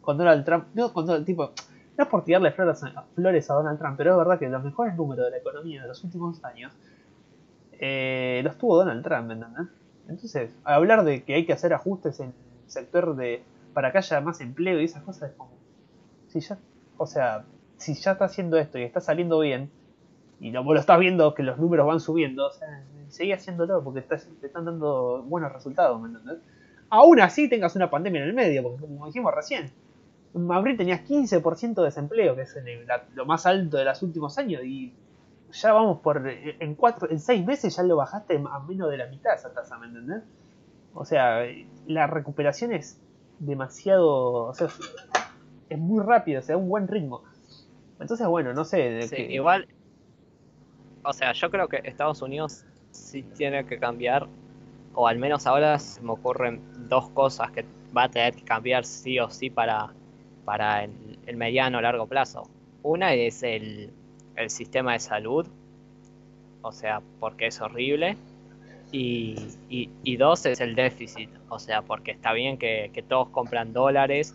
Con 0.00 0.18
Donald 0.18 0.44
Trump, 0.44 0.66
no 0.74 0.92
con 0.92 1.06
Donald, 1.06 1.24
tipo, 1.24 1.52
no 1.96 2.04
es 2.04 2.10
por 2.10 2.24
tirarle 2.24 2.50
flores 2.50 2.82
a, 2.82 3.04
flores 3.14 3.48
a 3.50 3.54
Donald 3.54 3.78
Trump, 3.78 3.94
pero 3.96 4.12
es 4.12 4.18
verdad 4.18 4.38
que 4.38 4.48
los 4.48 4.64
mejores 4.64 4.96
números 4.96 5.26
de 5.26 5.30
la 5.30 5.36
economía 5.36 5.82
de 5.82 5.88
los 5.88 6.02
últimos 6.02 6.42
años 6.44 6.72
eh, 7.72 8.40
los 8.42 8.58
tuvo 8.58 8.78
Donald 8.78 9.04
Trump, 9.04 9.30
¿entendés? 9.30 9.68
Entonces, 10.08 10.54
hablar 10.64 11.04
de 11.04 11.22
que 11.22 11.34
hay 11.34 11.46
que 11.46 11.52
hacer 11.52 11.72
ajustes 11.74 12.20
en 12.20 12.26
el 12.26 12.70
sector 12.70 13.16
de 13.16 13.42
para 13.72 13.92
que 13.92 13.98
haya 13.98 14.20
más 14.20 14.40
empleo 14.40 14.80
y 14.80 14.84
esas 14.84 15.02
cosas 15.02 15.30
es 15.30 15.36
como 15.36 15.52
si 16.28 16.40
ya, 16.40 16.58
o 16.96 17.06
sea, 17.06 17.44
si 17.76 17.94
ya 17.94 18.12
está 18.12 18.24
haciendo 18.24 18.56
esto 18.58 18.78
y 18.78 18.82
está 18.82 19.00
saliendo 19.00 19.38
bien 19.40 19.70
y 20.40 20.50
lo, 20.50 20.62
lo 20.62 20.78
estás 20.78 20.98
viendo 20.98 21.34
que 21.34 21.42
los 21.42 21.58
números 21.58 21.86
van 21.86 22.00
subiendo, 22.00 22.46
o 22.46 22.52
sea, 22.52 22.82
seguí 23.08 23.32
haciéndolo 23.32 23.84
porque 23.84 24.00
te 24.00 24.16
están 24.46 24.64
dando 24.64 25.22
buenos 25.22 25.52
resultados, 25.52 26.00
¿me? 26.00 26.10
Aún 26.88 27.20
así 27.20 27.48
tengas 27.48 27.76
una 27.76 27.88
pandemia 27.90 28.22
en 28.22 28.28
el 28.28 28.34
medio, 28.34 28.62
porque 28.62 28.80
como 28.80 29.06
dijimos 29.06 29.34
recién, 29.34 29.70
En 30.34 30.50
abril 30.50 30.76
tenías 30.76 31.02
15% 31.08 31.74
de 31.74 31.84
desempleo, 31.84 32.34
que 32.34 32.42
es 32.42 32.56
lo 33.14 33.24
más 33.24 33.46
alto 33.46 33.76
de 33.76 33.84
los 33.84 34.02
últimos 34.02 34.36
años, 34.38 34.62
y 34.64 34.92
ya 35.52 35.72
vamos 35.72 36.00
por. 36.00 36.22
En 36.26 36.74
cuatro, 36.74 37.10
en 37.10 37.20
seis 37.20 37.44
meses 37.44 37.76
ya 37.76 37.82
lo 37.82 37.96
bajaste 37.96 38.36
a 38.36 38.60
menos 38.60 38.90
de 38.90 38.96
la 38.96 39.06
mitad 39.06 39.34
esa 39.34 39.52
tasa, 39.52 39.78
¿me 39.78 39.86
entendés? 39.86 40.22
O 40.94 41.04
sea, 41.04 41.44
la 41.86 42.06
recuperación 42.06 42.72
es 42.72 43.00
demasiado. 43.38 44.46
O 44.46 44.54
sea, 44.54 44.68
es 45.68 45.78
muy 45.78 46.02
rápido, 46.04 46.40
o 46.40 46.42
sea, 46.42 46.56
un 46.56 46.68
buen 46.68 46.88
ritmo. 46.88 47.22
Entonces, 48.00 48.26
bueno, 48.26 48.52
no 48.52 48.64
sé. 48.64 49.02
Sí, 49.02 49.16
Igual, 49.16 49.68
o 51.04 51.12
sea, 51.12 51.32
yo 51.32 51.50
creo 51.50 51.68
que 51.68 51.80
Estados 51.84 52.22
Unidos 52.22 52.64
sí 52.90 53.22
tiene 53.22 53.64
que 53.66 53.78
cambiar, 53.78 54.28
o 54.94 55.06
al 55.06 55.18
menos 55.18 55.46
ahora 55.46 55.78
se 55.78 56.00
me 56.02 56.12
ocurren 56.12 56.62
dos 56.88 57.10
cosas 57.10 57.50
que 57.52 57.64
va 57.96 58.04
a 58.04 58.08
tener 58.08 58.34
que 58.34 58.44
cambiar 58.44 58.84
sí 58.84 59.18
o 59.18 59.30
sí 59.30 59.50
para, 59.50 59.92
para 60.44 60.84
el, 60.84 61.18
el 61.26 61.36
mediano 61.36 61.78
o 61.78 61.80
largo 61.80 62.06
plazo. 62.06 62.42
Una 62.82 63.14
es 63.14 63.42
el, 63.42 63.92
el 64.36 64.50
sistema 64.50 64.92
de 64.92 64.98
salud, 64.98 65.46
o 66.62 66.72
sea, 66.72 67.02
porque 67.20 67.46
es 67.46 67.60
horrible. 67.60 68.16
Y, 68.94 69.36
y, 69.70 70.16
dos 70.18 70.44
es 70.44 70.60
el 70.60 70.74
déficit, 70.74 71.30
o 71.48 71.58
sea, 71.58 71.80
porque 71.80 72.10
está 72.10 72.34
bien 72.34 72.58
que, 72.58 73.04
todos 73.08 73.30
compran 73.30 73.72
dólares 73.72 74.34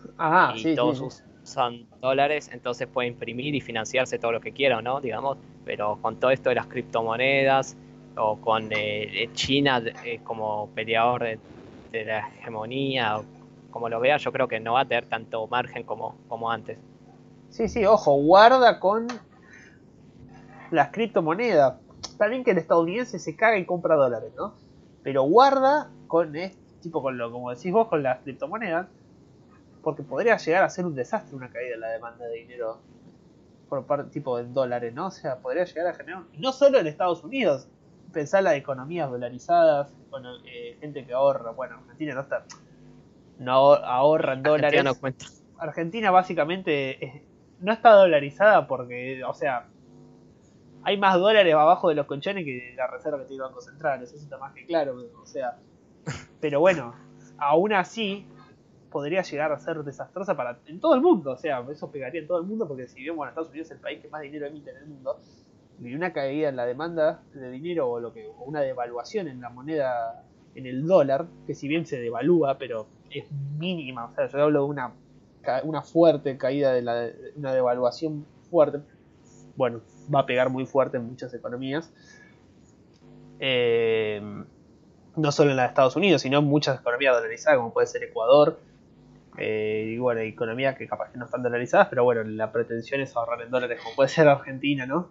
y 0.56 0.74
todos 0.74 1.22
usan 1.44 1.86
dólares, 2.00 2.50
entonces 2.52 2.88
puede 2.88 3.06
imprimir 3.06 3.54
y 3.54 3.60
financiarse 3.60 4.18
todo 4.18 4.32
lo 4.32 4.40
que 4.40 4.50
quiera, 4.50 4.82
¿no? 4.82 5.00
Digamos, 5.00 5.38
pero 5.64 5.98
con 6.02 6.16
todo 6.16 6.32
esto 6.32 6.48
de 6.48 6.56
las 6.56 6.66
criptomonedas 6.66 7.76
o 8.16 8.36
con 8.40 8.70
eh, 8.72 9.30
China 9.34 9.80
eh, 10.04 10.18
como 10.24 10.68
peleador 10.74 11.22
de, 11.22 11.38
de, 11.92 12.04
la 12.04 12.28
hegemonía, 12.40 13.20
como 13.70 13.88
lo 13.88 14.00
vea, 14.00 14.16
yo 14.16 14.32
creo 14.32 14.48
que 14.48 14.58
no 14.58 14.72
va 14.72 14.80
a 14.80 14.84
tener 14.86 15.06
tanto 15.06 15.46
margen 15.46 15.84
como, 15.84 16.16
como 16.28 16.50
antes. 16.50 16.78
Sí, 17.50 17.68
sí, 17.68 17.84
ojo, 17.84 18.14
guarda 18.16 18.80
con 18.80 19.06
las 20.70 20.90
criptomonedas. 20.90 21.74
Está 22.02 22.26
bien 22.26 22.44
que 22.44 22.52
el 22.52 22.58
estadounidense 22.58 23.18
se 23.18 23.36
caga 23.36 23.58
y 23.58 23.64
compra 23.64 23.96
dólares, 23.96 24.32
¿no? 24.36 24.54
Pero 25.02 25.22
guarda 25.22 25.90
con, 26.06 26.36
este 26.36 26.60
tipo 26.82 27.02
con 27.02 27.18
lo, 27.18 27.30
como 27.32 27.50
decís 27.50 27.72
vos, 27.72 27.88
con 27.88 28.02
las 28.02 28.20
criptomonedas, 28.20 28.86
porque 29.82 30.02
podría 30.02 30.36
llegar 30.36 30.64
a 30.64 30.70
ser 30.70 30.86
un 30.86 30.94
desastre 30.94 31.36
una 31.36 31.50
caída 31.50 31.74
en 31.74 31.80
la 31.80 31.88
demanda 31.88 32.26
de 32.26 32.36
dinero 32.36 32.80
por 33.68 33.84
parte 33.84 34.10
tipo 34.10 34.36
de 34.38 34.44
dólares, 34.44 34.94
¿no? 34.94 35.06
O 35.06 35.10
sea, 35.10 35.36
podría 35.38 35.64
llegar 35.64 35.88
a 35.88 35.94
generar, 35.94 36.22
no 36.38 36.52
solo 36.52 36.78
en 36.78 36.86
Estados 36.86 37.22
Unidos, 37.22 37.68
pensar 38.12 38.42
las 38.42 38.54
economías 38.54 39.10
dolarizadas, 39.10 39.92
bueno, 40.10 40.30
eh, 40.46 40.76
gente 40.80 41.04
que 41.04 41.12
ahorra, 41.12 41.50
bueno, 41.50 41.76
Argentina 41.76 42.14
no 42.14 42.20
está, 42.22 42.44
no 43.38 43.52
ahorra 43.74 44.34
en 44.34 44.42
dólares. 44.42 44.98
cuenta. 44.98 45.26
Argentina 45.58 46.10
básicamente 46.10 47.24
no 47.60 47.72
está 47.72 47.90
dolarizada 47.90 48.66
porque, 48.66 49.22
o 49.24 49.34
sea, 49.34 49.66
hay 50.82 50.96
más 50.96 51.18
dólares 51.18 51.54
abajo 51.54 51.88
de 51.88 51.94
los 51.94 52.06
colchones 52.06 52.44
que 52.44 52.74
la 52.76 52.86
reserva 52.86 53.18
que 53.18 53.26
tiene 53.26 53.42
Banco 53.42 53.60
Central, 53.60 54.02
eso 54.02 54.16
está 54.16 54.38
más 54.38 54.52
que 54.54 54.64
claro, 54.66 54.96
o 55.20 55.26
sea, 55.26 55.58
pero 56.40 56.60
bueno, 56.60 56.94
aún 57.38 57.72
así 57.72 58.26
podría 58.90 59.22
llegar 59.22 59.52
a 59.52 59.58
ser 59.58 59.82
desastrosa 59.84 60.36
para 60.36 60.58
en 60.66 60.80
todo 60.80 60.94
el 60.94 61.00
mundo, 61.00 61.32
o 61.32 61.36
sea, 61.36 61.64
eso 61.70 61.90
pegaría 61.90 62.20
en 62.20 62.26
todo 62.26 62.38
el 62.38 62.46
mundo 62.46 62.66
porque 62.66 62.88
si 62.88 63.02
bien 63.02 63.16
bueno, 63.16 63.30
Estados 63.30 63.50
Unidos 63.50 63.66
es 63.66 63.72
el 63.72 63.80
país 63.80 64.00
que 64.00 64.08
más 64.08 64.22
dinero 64.22 64.46
emite 64.46 64.70
en 64.70 64.76
el 64.76 64.86
mundo, 64.86 65.18
y 65.80 65.94
una 65.94 66.12
caída 66.12 66.48
en 66.48 66.56
la 66.56 66.66
demanda 66.66 67.22
de 67.34 67.50
dinero 67.50 67.88
o 67.88 68.00
lo 68.00 68.12
que 68.12 68.26
o 68.26 68.44
una 68.44 68.60
devaluación 68.60 69.28
en 69.28 69.40
la 69.40 69.50
moneda 69.50 70.24
en 70.54 70.66
el 70.66 70.86
dólar, 70.86 71.26
que 71.46 71.54
si 71.54 71.68
bien 71.68 71.86
se 71.86 72.00
devalúa, 72.00 72.58
pero 72.58 72.86
es 73.10 73.30
mínima, 73.58 74.06
o 74.06 74.14
sea, 74.14 74.26
yo 74.26 74.42
hablo 74.42 74.64
de 74.64 74.70
una 74.70 74.92
una 75.62 75.80
fuerte 75.82 76.36
caída 76.36 76.72
de 76.72 76.82
la 76.82 77.10
una 77.36 77.54
devaluación 77.54 78.26
fuerte, 78.50 78.80
bueno, 79.56 79.80
va 80.12 80.20
a 80.20 80.26
pegar 80.26 80.50
muy 80.50 80.66
fuerte 80.66 80.96
en 80.96 81.04
muchas 81.04 81.32
economías. 81.34 81.92
Eh, 83.40 84.20
no 85.16 85.32
solo 85.32 85.50
en 85.50 85.56
la 85.56 85.62
de 85.64 85.68
Estados 85.68 85.96
Unidos, 85.96 86.22
sino 86.22 86.38
en 86.38 86.44
muchas 86.44 86.80
economías 86.80 87.14
dolarizadas, 87.14 87.58
como 87.58 87.72
puede 87.72 87.86
ser 87.86 88.02
Ecuador. 88.04 88.58
Eh, 89.36 89.92
y 89.94 89.98
bueno, 89.98 90.20
economías 90.20 90.76
que 90.76 90.88
capaz 90.88 91.10
que 91.10 91.18
no 91.18 91.24
están 91.24 91.42
dolarizadas, 91.42 91.88
pero 91.88 92.04
bueno, 92.04 92.24
la 92.24 92.50
pretensión 92.50 93.00
es 93.00 93.14
ahorrar 93.14 93.42
en 93.42 93.50
dólares, 93.50 93.80
como 93.82 93.94
puede 93.94 94.08
ser 94.08 94.28
Argentina, 94.28 94.86
¿no? 94.86 95.08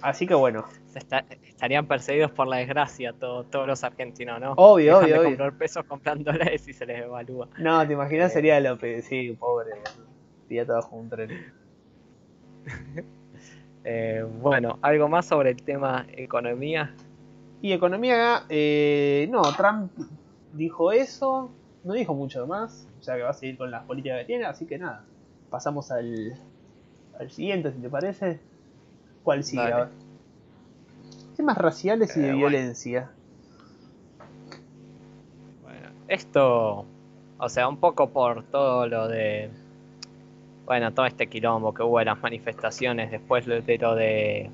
Así 0.00 0.26
que 0.26 0.34
bueno. 0.34 0.64
estarían 0.94 1.86
perseguidos 1.86 2.32
por 2.32 2.48
la 2.48 2.56
desgracia 2.56 3.12
todos 3.12 3.66
los 3.68 3.84
argentinos, 3.84 4.40
¿no? 4.40 4.52
Obvio, 4.56 4.98
obvio, 4.98 5.20
obvio. 5.20 5.28
comprar 5.30 5.56
pesos 5.56 5.84
comprando 5.84 6.32
dólares 6.32 6.66
y 6.66 6.72
se 6.72 6.84
les 6.86 7.02
evalúa. 7.02 7.48
No, 7.58 7.86
te 7.86 7.92
imaginas, 7.92 8.32
eh. 8.32 8.34
sería 8.34 8.58
lo 8.60 8.76
sí, 9.02 9.36
pobre. 9.38 9.70
Sería 10.48 10.66
todo 10.66 10.82
junto 10.82 11.16
un 11.16 11.26
tren. 11.28 13.12
Eh, 13.84 14.24
bueno, 14.40 14.78
¿algo 14.82 15.08
más 15.08 15.26
sobre 15.26 15.50
el 15.50 15.62
tema 15.62 16.06
economía? 16.12 16.94
Y 17.60 17.72
economía, 17.72 18.44
eh, 18.48 19.28
no, 19.30 19.42
Trump 19.56 19.92
dijo 20.52 20.92
eso, 20.92 21.50
no 21.84 21.92
dijo 21.94 22.14
mucho 22.14 22.46
más, 22.46 22.88
o 23.00 23.02
sea 23.02 23.16
que 23.16 23.22
va 23.22 23.30
a 23.30 23.34
seguir 23.34 23.56
con 23.56 23.70
las 23.70 23.84
políticas 23.84 24.20
que 24.20 24.24
tiene, 24.24 24.44
así 24.44 24.66
que 24.66 24.78
nada, 24.78 25.04
pasamos 25.50 25.90
al, 25.90 26.34
al 27.18 27.30
siguiente, 27.30 27.72
si 27.72 27.78
te 27.78 27.88
parece. 27.88 28.40
¿Cuál 29.22 29.44
sigue? 29.44 29.72
Temas 31.36 31.56
raciales 31.56 32.16
y 32.16 32.20
de 32.20 32.30
eh, 32.30 32.34
violencia. 32.34 33.10
Bueno, 35.62 35.90
esto, 36.08 36.84
o 37.38 37.48
sea, 37.48 37.68
un 37.68 37.76
poco 37.76 38.10
por 38.10 38.42
todo 38.44 38.88
lo 38.88 39.08
de 39.08 39.50
bueno, 40.64 40.92
todo 40.92 41.06
este 41.06 41.28
quilombo 41.28 41.74
que 41.74 41.82
hubo 41.82 42.00
en 42.00 42.06
las 42.06 42.20
manifestaciones 42.20 43.10
después 43.10 43.46
de 43.46 43.78
lo 43.78 43.94
de... 43.94 44.50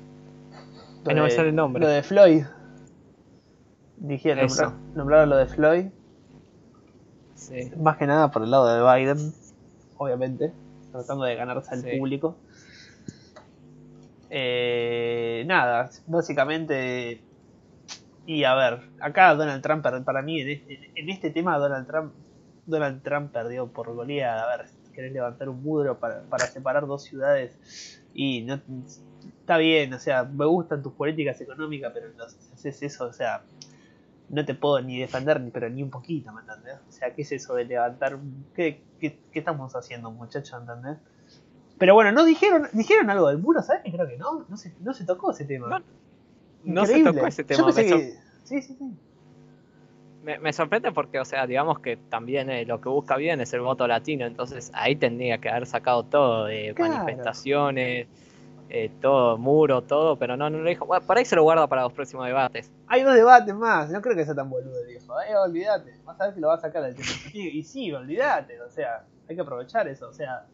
no 1.05 1.23
me 1.23 1.29
sale 1.29 1.49
el 1.49 1.55
nombre. 1.55 1.81
Lo 1.81 1.87
de 1.87 2.03
Floyd. 2.03 2.43
Dijeron, 3.97 4.47
nombraron 4.95 5.29
lo 5.29 5.37
de 5.37 5.45
Floyd. 5.45 5.85
Sí. 7.35 7.71
Más 7.77 7.97
que 7.97 8.07
nada 8.07 8.31
por 8.31 8.43
el 8.43 8.51
lado 8.51 8.67
de 8.67 8.99
Biden, 8.99 9.33
obviamente, 9.97 10.51
tratando 10.91 11.25
de 11.25 11.35
ganarse 11.35 11.73
al 11.73 11.83
público. 11.97 12.35
Eh, 14.29 15.43
nada, 15.47 15.89
básicamente. 16.07 17.21
Y 18.25 18.43
a 18.43 18.55
ver, 18.55 18.81
acá 18.99 19.33
Donald 19.35 19.61
Trump, 19.63 19.83
para 19.83 20.21
mí, 20.21 20.41
en 20.41 20.49
este, 20.49 20.91
en 20.95 21.09
este 21.09 21.29
tema, 21.31 21.57
Donald 21.57 21.87
Trump, 21.87 22.13
Donald 22.65 23.01
Trump 23.01 23.31
perdió 23.31 23.67
por 23.67 23.93
goleada. 23.93 24.43
A 24.43 24.57
ver, 24.57 24.67
querés 24.93 25.11
levantar 25.11 25.49
un 25.49 25.61
muro 25.63 25.99
para, 25.99 26.23
separar 26.47 26.87
dos 26.87 27.03
ciudades 27.03 27.99
y 28.13 28.41
no 28.41 28.59
está 29.39 29.57
bien, 29.57 29.93
o 29.93 29.99
sea, 29.99 30.23
me 30.23 30.45
gustan 30.45 30.81
tus 30.81 30.93
políticas 30.93 31.39
económicas, 31.41 31.91
pero 31.93 32.07
no, 32.17 32.27
si 32.29 32.53
haces 32.53 32.83
eso, 32.83 33.05
o 33.05 33.13
sea, 33.13 33.43
no 34.29 34.45
te 34.45 34.53
puedo 34.53 34.81
ni 34.81 34.99
defender, 34.99 35.41
ni, 35.41 35.51
pero 35.51 35.69
ni 35.69 35.83
un 35.83 35.89
poquito, 35.89 36.31
¿me 36.31 36.41
entendés? 36.41 36.77
O 36.87 36.91
sea, 36.91 37.13
¿qué 37.13 37.23
es 37.23 37.31
eso 37.31 37.55
de 37.55 37.65
levantar? 37.65 38.17
¿Qué, 38.53 38.81
qué, 38.99 39.19
estamos 39.33 39.75
haciendo, 39.75 40.11
muchachos, 40.11 40.59
entendés? 40.59 40.97
Pero 41.77 41.93
bueno, 41.93 42.11
¿no 42.11 42.25
dijeron, 42.25 42.67
dijeron 42.73 43.09
algo 43.09 43.29
del 43.29 43.37
muro, 43.37 43.61
¿sabes? 43.61 43.81
Creo 43.83 44.07
que 44.07 44.17
no, 44.17 44.45
no 44.49 44.57
se, 44.57 44.73
no 44.81 44.93
se 44.93 45.05
tocó 45.05 45.31
ese 45.31 45.45
tema. 45.45 45.81
No, 46.63 46.85
se 46.85 47.03
tocó 47.03 47.25
ese 47.25 47.43
tema. 47.43 47.71
sí, 47.71 48.13
sí, 48.43 48.61
sí 48.61 48.75
me, 50.37 50.53
sorprende 50.53 50.91
porque, 50.91 51.19
o 51.19 51.25
sea, 51.25 51.47
digamos 51.47 51.79
que 51.79 51.97
también 51.97 52.49
eh, 52.49 52.65
lo 52.65 52.79
que 52.81 52.89
busca 52.89 53.15
bien 53.15 53.41
es 53.41 53.53
el 53.53 53.61
voto 53.61 53.87
latino, 53.87 54.25
entonces 54.25 54.71
ahí 54.73 54.95
tendría 54.95 55.39
que 55.39 55.49
haber 55.49 55.65
sacado 55.65 56.03
todo, 56.03 56.45
de 56.45 56.75
manifestaciones, 56.77 58.07
eh, 58.69 58.91
todo, 59.01 59.37
muro, 59.37 59.81
todo, 59.81 60.17
pero 60.17 60.37
no, 60.37 60.49
no 60.49 60.59
lo 60.59 60.69
dijo. 60.69 60.85
Bueno, 60.85 61.05
por 61.05 61.17
ahí 61.17 61.25
se 61.25 61.35
lo 61.35 61.43
guarda 61.43 61.67
para 61.67 61.83
los 61.83 61.93
próximos 61.93 62.27
debates. 62.27 62.71
Hay 62.87 63.03
dos 63.03 63.15
debates 63.15 63.55
más, 63.55 63.89
no 63.89 64.01
creo 64.01 64.15
que 64.15 64.25
sea 64.25 64.35
tan 64.35 64.49
boludo 64.49 64.79
el 64.81 64.87
viejo, 64.87 65.19
eh, 65.21 65.35
olvídate, 65.35 65.95
vas 66.05 66.19
a 66.21 66.25
ver 66.25 66.35
que 66.35 66.41
lo 66.41 66.49
va 66.49 66.55
a 66.55 66.59
sacar 66.59 66.83
del 66.83 66.95
tiempo. 66.95 67.13
Y 67.33 67.63
sí, 67.63 67.91
olvídate, 67.91 68.61
o 68.61 68.69
sea, 68.69 69.03
hay 69.27 69.35
que 69.35 69.41
aprovechar 69.41 69.87
eso, 69.87 70.09
o 70.09 70.13
sea. 70.13 70.45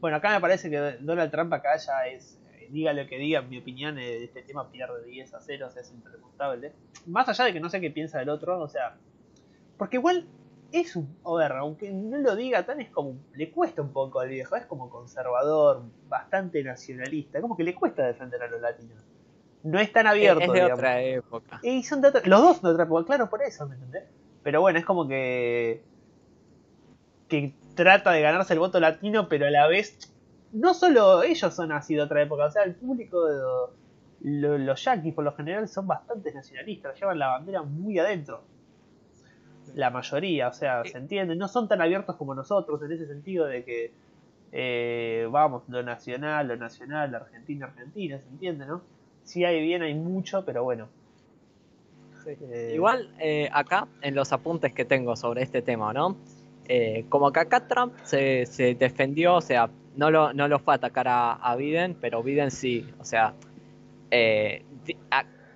Bueno, 0.00 0.16
acá 0.16 0.30
me 0.30 0.40
parece 0.40 0.70
que 0.70 0.96
Donald 1.00 1.30
Trump 1.30 1.52
acá 1.52 1.76
ya 1.76 2.06
es 2.06 2.39
diga 2.70 2.92
lo 2.92 3.06
que 3.06 3.18
diga, 3.18 3.42
mi 3.42 3.58
opinión, 3.58 3.98
eh, 3.98 4.24
este 4.24 4.42
tema 4.42 4.70
pierde 4.70 5.04
10 5.04 5.34
a 5.34 5.40
0, 5.40 5.66
o 5.66 5.70
sea, 5.70 5.82
es 5.82 5.90
impreguntable. 5.92 6.72
Más 7.06 7.28
allá 7.28 7.44
de 7.44 7.52
que 7.52 7.60
no 7.60 7.68
sé 7.68 7.80
qué 7.80 7.90
piensa 7.90 8.20
el 8.22 8.28
otro, 8.28 8.60
o 8.60 8.68
sea, 8.68 8.96
porque 9.76 9.96
igual 9.96 10.26
es 10.72 10.96
un, 10.96 11.16
a 11.24 11.34
ver, 11.34 11.52
aunque 11.52 11.90
no 11.90 12.18
lo 12.18 12.36
diga 12.36 12.64
tan, 12.64 12.80
es 12.80 12.90
como, 12.90 13.16
le 13.34 13.50
cuesta 13.50 13.82
un 13.82 13.92
poco 13.92 14.20
al 14.20 14.28
viejo, 14.28 14.56
es 14.56 14.66
como 14.66 14.88
conservador, 14.88 15.82
bastante 16.08 16.62
nacionalista, 16.62 17.40
como 17.40 17.56
que 17.56 17.64
le 17.64 17.74
cuesta 17.74 18.06
defender 18.06 18.42
a 18.42 18.48
los 18.48 18.60
latinos. 18.60 19.04
No 19.62 19.78
es 19.78 19.92
tan 19.92 20.06
abierto. 20.06 20.40
Es 20.40 20.52
de 20.52 20.72
otra 20.72 21.02
época. 21.02 21.60
Y 21.62 21.82
son 21.82 22.00
de 22.00 22.12
los 22.24 22.40
dos 22.40 22.62
de 22.62 22.70
otra 22.70 22.84
época, 22.84 23.04
claro, 23.04 23.28
por 23.28 23.42
eso, 23.42 23.68
¿me 23.68 23.74
entendés? 23.74 24.04
Pero 24.42 24.60
bueno, 24.60 24.78
es 24.78 24.84
como 24.84 25.06
que. 25.06 25.82
que 27.28 27.54
trata 27.74 28.12
de 28.12 28.22
ganarse 28.22 28.54
el 28.54 28.58
voto 28.58 28.80
latino, 28.80 29.28
pero 29.28 29.46
a 29.46 29.50
la 29.50 29.66
vez 29.66 30.14
no 30.52 30.74
solo 30.74 31.22
ellos 31.22 31.54
son 31.54 31.72
así 31.72 31.94
de 31.94 32.02
otra 32.02 32.22
época, 32.22 32.46
o 32.46 32.50
sea, 32.50 32.62
el 32.64 32.74
público 32.74 33.26
de 33.26 34.58
los 34.58 34.84
yankees 34.84 35.14
por 35.14 35.24
lo 35.24 35.32
general 35.32 35.68
son 35.68 35.86
bastante 35.86 36.32
nacionalistas, 36.32 36.98
llevan 36.98 37.18
la 37.18 37.28
bandera 37.28 37.62
muy 37.62 37.98
adentro. 37.98 38.42
la 39.74 39.90
mayoría, 39.90 40.48
o 40.48 40.52
sea, 40.52 40.84
se 40.84 40.98
entiende, 40.98 41.36
no 41.36 41.46
son 41.46 41.68
tan 41.68 41.80
abiertos 41.80 42.16
como 42.16 42.34
nosotros 42.34 42.82
en 42.82 42.92
ese 42.92 43.06
sentido 43.06 43.46
de 43.46 43.64
que 43.64 43.92
eh, 44.52 45.28
vamos, 45.30 45.62
lo 45.68 45.82
nacional, 45.82 46.48
lo 46.48 46.56
nacional, 46.56 47.14
Argentina, 47.14 47.66
Argentina, 47.66 48.18
se 48.18 48.28
entiende, 48.28 48.66
¿no? 48.66 48.82
Sí 49.22 49.44
hay 49.44 49.60
bien, 49.62 49.82
hay 49.82 49.94
mucho, 49.94 50.44
pero 50.44 50.64
bueno. 50.64 50.88
Eh, 52.26 52.72
Igual 52.74 53.14
eh, 53.18 53.48
acá 53.52 53.86
en 54.02 54.14
los 54.14 54.32
apuntes 54.32 54.74
que 54.74 54.84
tengo 54.84 55.16
sobre 55.16 55.42
este 55.42 55.62
tema, 55.62 55.92
¿no? 55.92 56.16
como 57.08 57.32
que 57.32 57.40
acá 57.40 57.66
Trump 57.66 57.94
se, 58.04 58.46
se, 58.46 58.76
defendió, 58.76 59.34
o 59.34 59.40
sea, 59.40 59.68
no 59.96 60.10
lo, 60.10 60.32
no 60.32 60.48
lo 60.48 60.58
fue 60.58 60.74
a 60.74 60.76
atacar 60.76 61.08
a, 61.08 61.32
a 61.32 61.56
Biden, 61.56 61.96
pero 62.00 62.22
Biden 62.22 62.50
sí, 62.50 62.88
o 62.98 63.04
sea, 63.04 63.34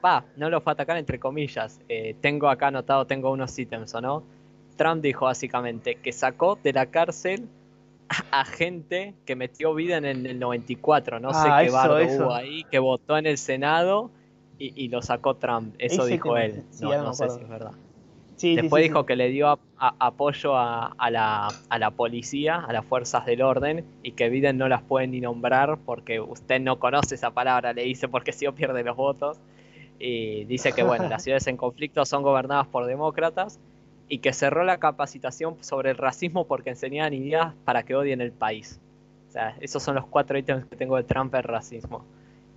va, 0.04 0.24
no 0.36 0.50
lo 0.50 0.60
fue 0.60 0.72
a 0.72 0.74
atacar 0.74 0.96
entre 0.96 1.18
comillas. 1.18 1.80
tengo 2.20 2.48
acá 2.48 2.68
anotado, 2.68 3.06
tengo 3.06 3.30
unos 3.30 3.58
ítems, 3.58 3.94
¿o 3.94 4.00
no? 4.00 4.24
Trump 4.76 5.02
dijo 5.02 5.26
básicamente 5.26 5.96
que 5.96 6.12
sacó 6.12 6.58
de 6.62 6.72
la 6.72 6.86
cárcel 6.86 7.48
a 8.30 8.44
gente 8.44 9.14
que 9.24 9.36
metió 9.36 9.74
vida 9.74 9.96
en 9.96 10.04
el 10.04 10.38
94, 10.38 11.20
no 11.20 11.32
sé 11.32 11.48
ah, 11.50 11.62
qué 11.64 11.70
bardo 11.70 11.96
hubo 11.96 12.34
ahí, 12.34 12.64
que 12.64 12.78
votó 12.78 13.16
en 13.16 13.26
el 13.26 13.38
Senado 13.38 14.10
y, 14.58 14.88
lo 14.88 15.02
sacó 15.02 15.36
Trump. 15.36 15.74
Eso 15.78 16.06
dijo 16.06 16.36
él. 16.36 16.64
no, 16.80 17.12
sé 17.12 17.28
si 17.28 17.40
es 17.40 17.48
verdad. 17.48 17.72
Después 18.40 18.82
dijo 18.82 19.06
que 19.06 19.16
le 19.16 19.28
dio 19.30 19.58
apoyo 19.78 20.56
a, 20.56 21.10
la, 21.10 21.48
a, 21.68 21.78
la, 21.78 21.90
policía, 21.90 22.56
a 22.56 22.72
las 22.72 22.84
fuerzas 22.84 23.26
del 23.26 23.42
orden, 23.42 23.84
y 24.02 24.12
que 24.12 24.28
Biden 24.28 24.58
no 24.58 24.68
las 24.68 24.82
puede 24.82 25.06
ni 25.06 25.20
nombrar 25.20 25.78
porque 25.84 26.20
usted 26.20 26.60
no 26.60 26.78
conoce 26.78 27.14
esa 27.14 27.30
palabra, 27.30 27.72
le 27.72 27.84
dice, 27.84 28.08
porque 28.08 28.32
si 28.32 28.44
no 28.44 28.54
pierde 28.54 28.82
los 28.82 28.96
votos. 28.96 29.38
Y 29.98 30.44
dice 30.44 30.72
que, 30.72 30.82
bueno, 30.82 31.08
las 31.08 31.22
ciudades 31.22 31.46
en 31.46 31.56
conflicto 31.56 32.04
son 32.04 32.22
gobernadas 32.22 32.66
por 32.66 32.86
demócratas 32.86 33.60
y 34.08 34.18
que 34.18 34.32
cerró 34.32 34.64
la 34.64 34.78
capacitación 34.78 35.56
sobre 35.60 35.90
el 35.90 35.96
racismo 35.96 36.46
porque 36.46 36.70
enseñaban 36.70 37.14
ideas 37.14 37.54
para 37.64 37.84
que 37.84 37.94
odien 37.94 38.20
el 38.20 38.32
país. 38.32 38.80
O 39.28 39.32
sea, 39.32 39.56
esos 39.60 39.82
son 39.82 39.94
los 39.94 40.06
cuatro 40.06 40.38
ítems 40.38 40.66
que 40.66 40.76
tengo 40.76 40.96
de 40.96 41.04
Trump 41.04 41.34
el 41.34 41.42
racismo. 41.42 42.04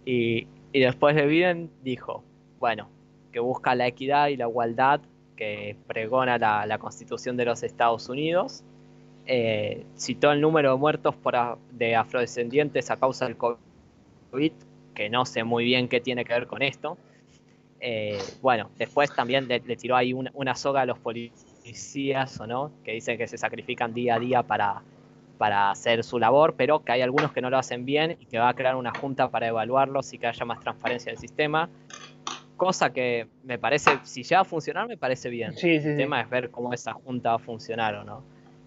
Y, 0.06 0.48
después 0.74 1.16
de 1.16 1.26
Biden 1.26 1.72
dijo, 1.84 2.24
bueno, 2.60 2.88
que 3.32 3.40
busca 3.40 3.76
la 3.76 3.88
equidad 3.88 4.28
y 4.28 4.38
la 4.38 4.48
igualdad 4.48 5.02
que 5.38 5.78
pregona 5.88 6.38
la, 6.38 6.78
constitución 6.78 7.38
de 7.38 7.46
los 7.46 7.64
Estados 7.64 8.10
Unidos. 8.10 8.64
Eh, 9.26 9.86
citó 9.98 10.32
el 10.32 10.42
número 10.42 10.72
de 10.72 10.78
muertos 10.78 11.16
por 11.16 11.36
de 11.72 11.96
afrodescendientes 11.96 12.92
a 12.92 12.98
causa 12.98 13.26
del 13.26 13.38
COVID, 13.38 14.52
que 14.94 15.10
no 15.10 15.26
sé 15.26 15.44
muy 15.46 15.64
bien 15.64 15.88
qué 15.88 16.02
tiene 16.02 16.26
que 16.26 16.34
ver 16.34 16.48
con 16.48 16.62
esto, 16.62 16.98
eh, 17.80 18.20
bueno, 18.42 18.70
después 18.78 19.14
también 19.14 19.48
le, 19.48 19.60
tiró 19.60 19.96
ahí 19.96 20.14
una, 20.14 20.56
soga 20.56 20.82
a 20.82 20.86
los 20.86 20.98
policías, 21.00 22.40
¿o 22.40 22.48
no? 22.48 22.72
Que 22.84 22.94
dicen 22.94 23.18
que 23.18 23.28
se 23.28 23.38
sacrifican 23.38 23.94
día 23.94 24.16
a 24.16 24.20
día 24.20 24.44
para, 24.44 24.82
para 25.38 25.70
hacer 25.70 26.04
su 26.04 26.18
labor, 26.18 26.56
pero 26.58 26.84
que 26.84 26.92
hay 26.94 27.02
algunos 27.02 27.32
que 27.32 27.42
no 27.42 27.50
lo 27.50 27.58
hacen 27.58 27.86
bien 27.86 28.18
y 28.20 28.26
que 28.26 28.40
va 28.40 28.50
a 28.50 28.54
crear 28.56 28.76
una 28.76 28.92
junta 28.94 29.30
para 29.30 29.48
evaluarlos 29.48 30.12
y 30.14 30.18
que 30.18 30.28
haya 30.28 30.46
más 30.46 30.60
transparencia 30.60 31.12
del 31.12 31.20
sistema. 31.20 31.70
Cosa 32.58 32.92
que 32.92 33.28
me 33.44 33.58
parece, 33.58 34.00
si 34.04 34.24
ya 34.24 34.38
va 34.38 34.42
a 34.42 34.46
funcionar, 34.46 34.88
me 34.88 34.98
parece 34.98 35.30
bien. 35.30 35.54
el 35.62 35.98
tema 35.98 36.22
es 36.22 36.30
ver 36.30 36.52
cómo 36.52 36.74
esa 36.74 36.94
junta 36.94 37.30
va 37.30 37.36
a 37.36 37.40
funcionar 37.40 37.96
o 37.96 38.04
no. 38.04 38.24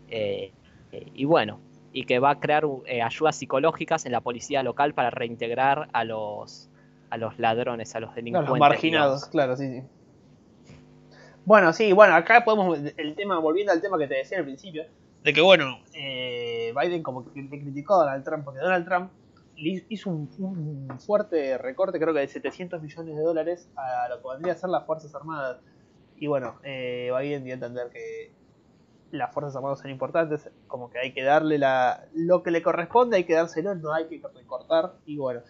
Eh, 0.09 0.53
y 0.93 1.24
bueno, 1.24 1.61
y 1.93 2.05
que 2.05 2.18
va 2.18 2.30
a 2.30 2.41
crear 2.41 2.64
eh, 2.86 3.03
ayudas 3.03 3.36
psicológicas 3.36 4.07
en 4.07 4.12
la 4.12 4.20
policía 4.20 4.62
local 4.62 4.95
para 4.95 5.11
reintegrar 5.11 5.88
a 5.93 6.05
los 6.05 6.68
a 7.11 7.16
los 7.16 7.36
ladrones, 7.41 7.95
a 7.97 8.01
los 8.01 8.14
delincuentes. 8.14 8.51
Los 8.51 8.59
marginados, 8.61 9.26
claro, 9.26 9.57
sí, 9.57 9.66
sí. 9.68 9.82
Bueno, 11.45 11.72
sí, 11.72 11.93
bueno, 11.93 12.14
acá 12.14 12.45
podemos, 12.45 12.78
el 12.97 13.14
tema, 13.16 13.41
volviendo 13.41 13.72
al 13.72 13.80
tema 13.80 13.99
que 13.99 14.07
te 14.07 14.14
decía 14.14 14.38
al 14.38 14.45
principio, 14.45 14.84
de 15.22 15.32
que 15.34 15.41
bueno, 15.41 15.80
eh, 15.93 16.72
Biden 16.80 17.03
como 17.03 17.24
que 17.24 17.49
criticó 17.49 17.95
a 17.95 18.05
Donald 18.05 18.24
Trump, 18.24 18.45
porque 18.45 18.61
Donald 18.61 18.86
Trump 18.86 19.11
hizo 19.61 20.11
un, 20.11 20.89
fuerte 20.99 21.59
recorte, 21.59 21.99
creo 21.99 22.15
que 22.15 22.21
de 22.21 22.29
700 22.29 22.81
millones 22.83 23.17
de 23.17 23.23
dólares 23.23 23.69
a 23.77 24.09
lo 24.09 24.21
que 24.21 24.29
vendría 24.29 24.55
a 24.55 24.57
ser 24.57 24.71
las 24.71 24.87
Fuerzas 24.87 25.15
Armadas. 25.15 25.61
Y 26.17 26.27
bueno, 26.27 26.59
eh, 26.63 27.11
Biden 27.19 27.45
dio 27.45 27.53
a 27.53 27.55
entender 27.55 27.91
que 27.91 28.33
las 29.11 29.33
Fuerzas 29.33 29.57
Armadas 29.57 29.81
son 29.81 29.91
importantes, 29.91 30.51
como 30.67 30.91
que 30.91 30.99
hay 30.99 31.13
que 31.13 31.23
darle 31.23 31.59
la, 31.59 32.07
lo 32.15 32.43
que 32.43 32.51
le 32.51 32.63
corresponde, 32.63 33.17
hay 33.17 33.25
que 33.25 33.35
dárselo, 33.35 33.75
no 33.75 33.93
hay 33.93 34.07
que 34.07 34.21
recortar. 34.35 34.95
Y 35.07 35.17
bueno, 35.17 35.43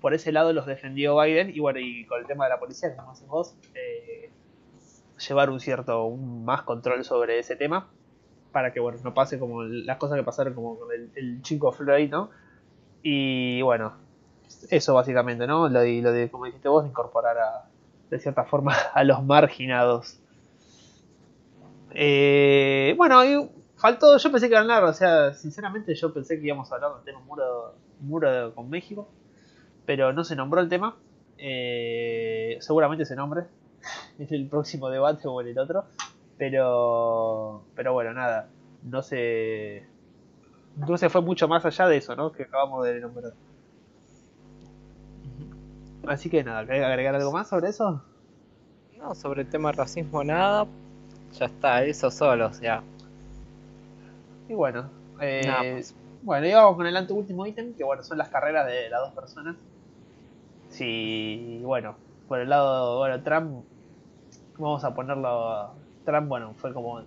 por 0.00 0.14
ese 0.14 0.32
lado 0.32 0.52
los 0.52 0.66
defendió 0.66 1.20
Biden 1.20 1.50
y 1.54 1.60
bueno, 1.60 1.80
y 1.80 2.06
con 2.06 2.20
el 2.20 2.26
tema 2.26 2.44
de 2.44 2.50
la 2.50 2.60
policía, 2.60 2.94
que 2.94 3.00
haces 3.00 3.26
vos, 3.26 3.56
eh, 3.74 4.30
llevar 5.28 5.50
un 5.50 5.60
cierto, 5.60 6.04
un 6.04 6.44
más 6.44 6.62
control 6.62 7.04
sobre 7.04 7.38
ese 7.38 7.56
tema 7.56 7.90
para 8.56 8.72
que 8.72 8.80
bueno, 8.80 8.98
no 9.04 9.12
pase 9.12 9.38
como 9.38 9.64
las 9.64 9.98
cosas 9.98 10.16
que 10.16 10.24
pasaron 10.24 10.54
como 10.54 10.78
con 10.78 10.88
el, 10.90 11.42
chico 11.42 11.72
Floyd, 11.72 12.10
¿no? 12.10 12.30
Y 13.08 13.62
bueno, 13.62 13.92
eso 14.68 14.94
básicamente, 14.94 15.46
¿no? 15.46 15.68
Lo 15.68 15.80
de, 15.80 16.28
como 16.28 16.46
dijiste 16.46 16.68
vos, 16.68 16.84
incorporar 16.84 17.38
a, 17.38 17.68
de 18.10 18.18
cierta 18.18 18.42
forma 18.44 18.74
a 18.94 19.04
los 19.04 19.22
marginados. 19.24 20.18
Eh, 21.92 22.94
bueno, 22.96 23.24
y 23.24 23.48
faltó, 23.76 24.18
yo 24.18 24.32
pensé 24.32 24.48
que 24.48 24.56
hablar, 24.56 24.82
o 24.82 24.92
sea, 24.92 25.34
sinceramente 25.34 25.94
yo 25.94 26.12
pensé 26.12 26.40
que 26.40 26.46
íbamos 26.46 26.72
a 26.72 26.74
hablar 26.74 26.94
del 26.96 27.04
tema 27.04 27.20
muro, 27.20 27.76
muro 28.00 28.52
con 28.56 28.68
México 28.68 29.08
pero 29.86 30.12
no 30.12 30.24
se 30.24 30.36
nombró 30.36 30.60
el 30.60 30.68
tema. 30.68 30.96
Eh, 31.38 32.58
seguramente 32.60 33.06
se 33.06 33.14
nombre 33.14 33.44
en 34.18 34.34
el 34.34 34.48
próximo 34.48 34.90
debate 34.90 35.28
o 35.28 35.40
en 35.40 35.46
el 35.46 35.58
otro. 35.58 35.84
Pero, 36.36 37.62
pero 37.76 37.92
bueno, 37.94 38.12
nada, 38.12 38.48
no 38.82 39.02
se, 39.02 39.86
no 40.76 40.96
se 40.96 41.08
fue 41.08 41.22
mucho 41.22 41.48
más 41.48 41.64
allá 41.64 41.86
de 41.88 41.96
eso, 41.96 42.16
¿no? 42.16 42.32
Que 42.32 42.44
acabamos 42.44 42.84
de 42.84 43.00
nombrar. 43.00 43.32
Así 46.06 46.30
que 46.30 46.44
nada, 46.44 46.64
¿querés 46.64 46.84
agregar 46.84 47.14
algo 47.14 47.32
más 47.32 47.48
sobre 47.48 47.68
eso? 47.68 48.02
No, 48.96 49.14
sobre 49.14 49.42
el 49.42 49.48
tema 49.48 49.72
racismo 49.72 50.22
nada. 50.22 50.66
Ya 51.32 51.46
está, 51.46 51.84
eso 51.84 52.10
solo, 52.10 52.46
o 52.46 52.52
sea. 52.52 52.82
Y 54.48 54.54
bueno, 54.54 54.88
eh, 55.20 55.72
pues. 55.72 55.94
bueno, 56.22 56.46
y 56.46 56.52
vamos 56.52 56.76
con 56.76 56.86
el 56.86 56.96
anteúltimo 56.96 57.46
ítem, 57.46 57.74
que 57.74 57.82
bueno, 57.82 58.04
son 58.04 58.18
las 58.18 58.28
carreras 58.28 58.66
de 58.66 58.88
las 58.88 59.00
dos 59.00 59.12
personas 59.12 59.56
si, 60.68 61.60
bueno, 61.62 61.96
por 62.28 62.40
el 62.40 62.48
lado, 62.48 62.98
bueno, 62.98 63.22
Trump, 63.22 63.64
vamos 64.58 64.84
a 64.84 64.94
ponerlo, 64.94 65.70
Trump, 66.04 66.28
bueno, 66.28 66.54
fue 66.54 66.72
como 66.72 67.02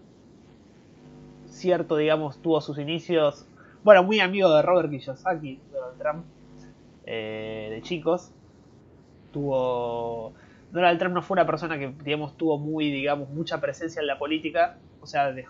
cierto, 1.48 1.98
digamos, 1.98 2.38
tuvo 2.40 2.62
sus 2.62 2.80
inicios, 2.80 3.46
bueno, 3.84 4.04
muy 4.04 4.20
amigo 4.20 4.54
de 4.54 4.62
Robert 4.62 4.90
Kiyosaki, 4.90 5.60
Donald 5.72 5.98
Trump, 5.98 6.26
eh, 7.06 7.68
de 7.72 7.82
chicos, 7.82 8.32
tuvo... 9.32 10.34
Donald 10.72 11.00
Trump 11.00 11.16
no 11.16 11.22
fue 11.24 11.34
una 11.34 11.48
persona 11.48 11.80
que, 11.80 11.92
digamos, 12.04 12.38
tuvo 12.38 12.60
muy, 12.60 12.92
digamos, 12.92 13.30
mucha 13.30 13.60
presencia 13.60 14.02
en 14.02 14.08
la 14.08 14.20
política, 14.20 14.78
o 15.02 15.08
sea, 15.08 15.32
de 15.32 15.44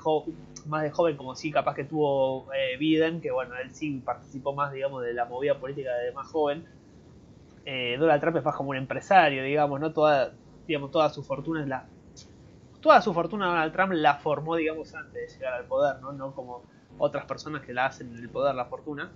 más 0.68 0.84
de 0.84 0.92
joven, 0.92 1.18
como 1.18 1.36
sí, 1.36 1.52
capaz 1.52 1.76
que 1.76 1.84
tuvo 1.84 2.48
eh, 2.54 2.78
Biden, 2.78 3.20
que 3.20 3.30
bueno, 3.32 3.56
él 3.62 3.72
sí 3.72 4.02
participó 4.06 4.54
más, 4.54 4.72
digamos, 4.72 5.04
de 5.04 5.14
la 5.14 5.26
movida 5.26 5.60
política 5.60 5.94
de 5.94 6.14
más 6.14 6.28
joven, 6.28 6.66
eh, 7.66 7.98
Donald 8.00 8.22
Trump 8.22 8.38
es 8.38 8.44
más 8.44 8.56
como 8.56 8.70
un 8.70 8.78
empresario, 8.78 9.44
digamos, 9.44 9.80
¿no? 9.80 9.92
Toda, 9.92 10.32
digamos, 10.68 10.92
toda 10.92 11.10
su 11.10 11.24
fortuna 11.24 11.62
es 11.62 11.68
la. 11.68 11.86
Toda 12.82 13.02
su 13.02 13.14
fortuna 13.14 13.48
Donald 13.48 13.74
Trump 13.74 13.92
la 13.94 14.16
formó, 14.16 14.56
digamos, 14.56 14.96
antes 14.96 15.14
de 15.14 15.38
llegar 15.38 15.54
al 15.54 15.66
poder, 15.66 16.02
¿no? 16.02 16.14
No 16.14 16.34
como 16.34 16.64
otras 16.98 17.26
personas 17.26 17.62
que 17.62 17.74
la 17.74 17.86
hacen 17.86 18.12
en 18.14 18.18
el 18.18 18.30
poder 18.30 18.56
la 18.56 18.66
fortuna. 18.66 19.12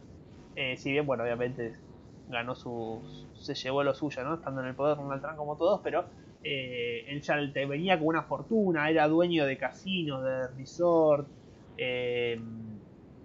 Eh, 0.56 0.78
si 0.78 0.92
bien, 0.92 1.06
bueno, 1.06 1.24
obviamente 1.24 1.74
ganó 2.30 2.56
su. 2.56 3.02
se 3.34 3.56
llevó 3.56 3.84
lo 3.84 3.94
suyo, 3.94 4.24
¿no? 4.24 4.36
Estando 4.36 4.62
en 4.62 4.68
el 4.68 4.76
poder 4.76 4.98
Donald 4.98 5.22
Trump 5.22 5.38
como 5.38 5.58
todos, 5.58 5.82
pero 5.84 6.06
eh, 6.44 7.06
él 7.08 7.22
ya 7.22 7.36
venía 7.68 7.98
con 7.98 8.08
una 8.08 8.24
fortuna, 8.24 8.90
era 8.90 9.08
dueño 9.08 9.46
de 9.46 9.58
casinos, 9.58 10.24
de 10.24 10.48
resort. 10.50 11.28
Eh, 11.78 12.40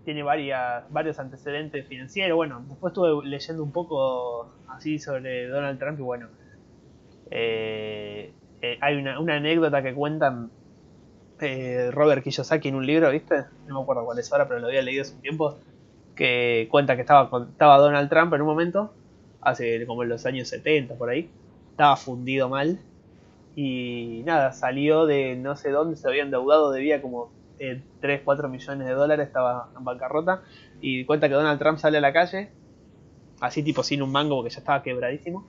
tiene 0.04 0.22
varias, 0.22 0.90
varios 0.90 1.18
antecedentes 1.18 1.86
financieros. 1.86 2.36
Bueno, 2.36 2.64
después 2.66 2.92
estuve 2.92 3.26
leyendo 3.26 3.62
un 3.62 3.72
poco 3.72 4.50
así 4.68 4.98
sobre 4.98 5.48
Donald 5.48 5.78
Trump 5.78 5.98
y 5.98 6.02
bueno, 6.02 6.28
eh, 7.30 8.32
hay 8.80 8.96
una, 8.96 9.36
anécdota 9.36 9.82
que 9.82 9.94
cuentan 9.94 10.50
eh, 11.40 11.90
Robert 11.92 12.22
Kiyosaki 12.22 12.68
en 12.68 12.74
un 12.74 12.86
libro, 12.86 13.10
¿viste? 13.10 13.44
No 13.66 13.76
me 13.76 13.82
acuerdo 13.82 14.04
cuál 14.04 14.18
es 14.18 14.30
ahora, 14.32 14.48
pero 14.48 14.60
lo 14.60 14.66
había 14.68 14.82
leído 14.82 15.02
hace 15.02 15.14
un 15.14 15.20
tiempo, 15.20 15.56
que 16.14 16.68
cuenta 16.70 16.96
que 16.96 17.02
estaba, 17.02 17.30
estaba 17.48 17.78
Donald 17.78 18.08
Trump 18.08 18.34
en 18.34 18.42
un 18.42 18.46
momento, 18.46 18.92
hace 19.40 19.86
como 19.86 20.02
en 20.02 20.08
los 20.08 20.26
años 20.26 20.48
70 20.48 20.94
por 20.94 21.10
ahí, 21.10 21.30
estaba 21.70 21.96
fundido 21.96 22.48
mal 22.48 22.80
y 23.54 24.22
nada, 24.24 24.52
salió 24.52 25.06
de 25.06 25.36
no 25.36 25.56
sé 25.56 25.70
dónde, 25.70 25.96
se 25.96 26.06
había 26.06 26.22
endeudado, 26.22 26.70
debía 26.70 27.02
como 27.02 27.30
3, 28.00 28.22
4 28.24 28.48
millones 28.48 28.86
de 28.86 28.94
dólares, 28.94 29.26
estaba 29.26 29.70
en 29.76 29.84
bancarrota. 29.84 30.42
Y 30.80 31.04
cuenta 31.04 31.28
que 31.28 31.34
Donald 31.34 31.58
Trump 31.58 31.78
sale 31.78 31.98
a 31.98 32.00
la 32.00 32.12
calle, 32.12 32.50
así 33.40 33.62
tipo 33.62 33.82
sin 33.82 34.02
un 34.02 34.12
mango 34.12 34.36
porque 34.36 34.50
ya 34.50 34.60
estaba 34.60 34.82
quebradísimo. 34.82 35.44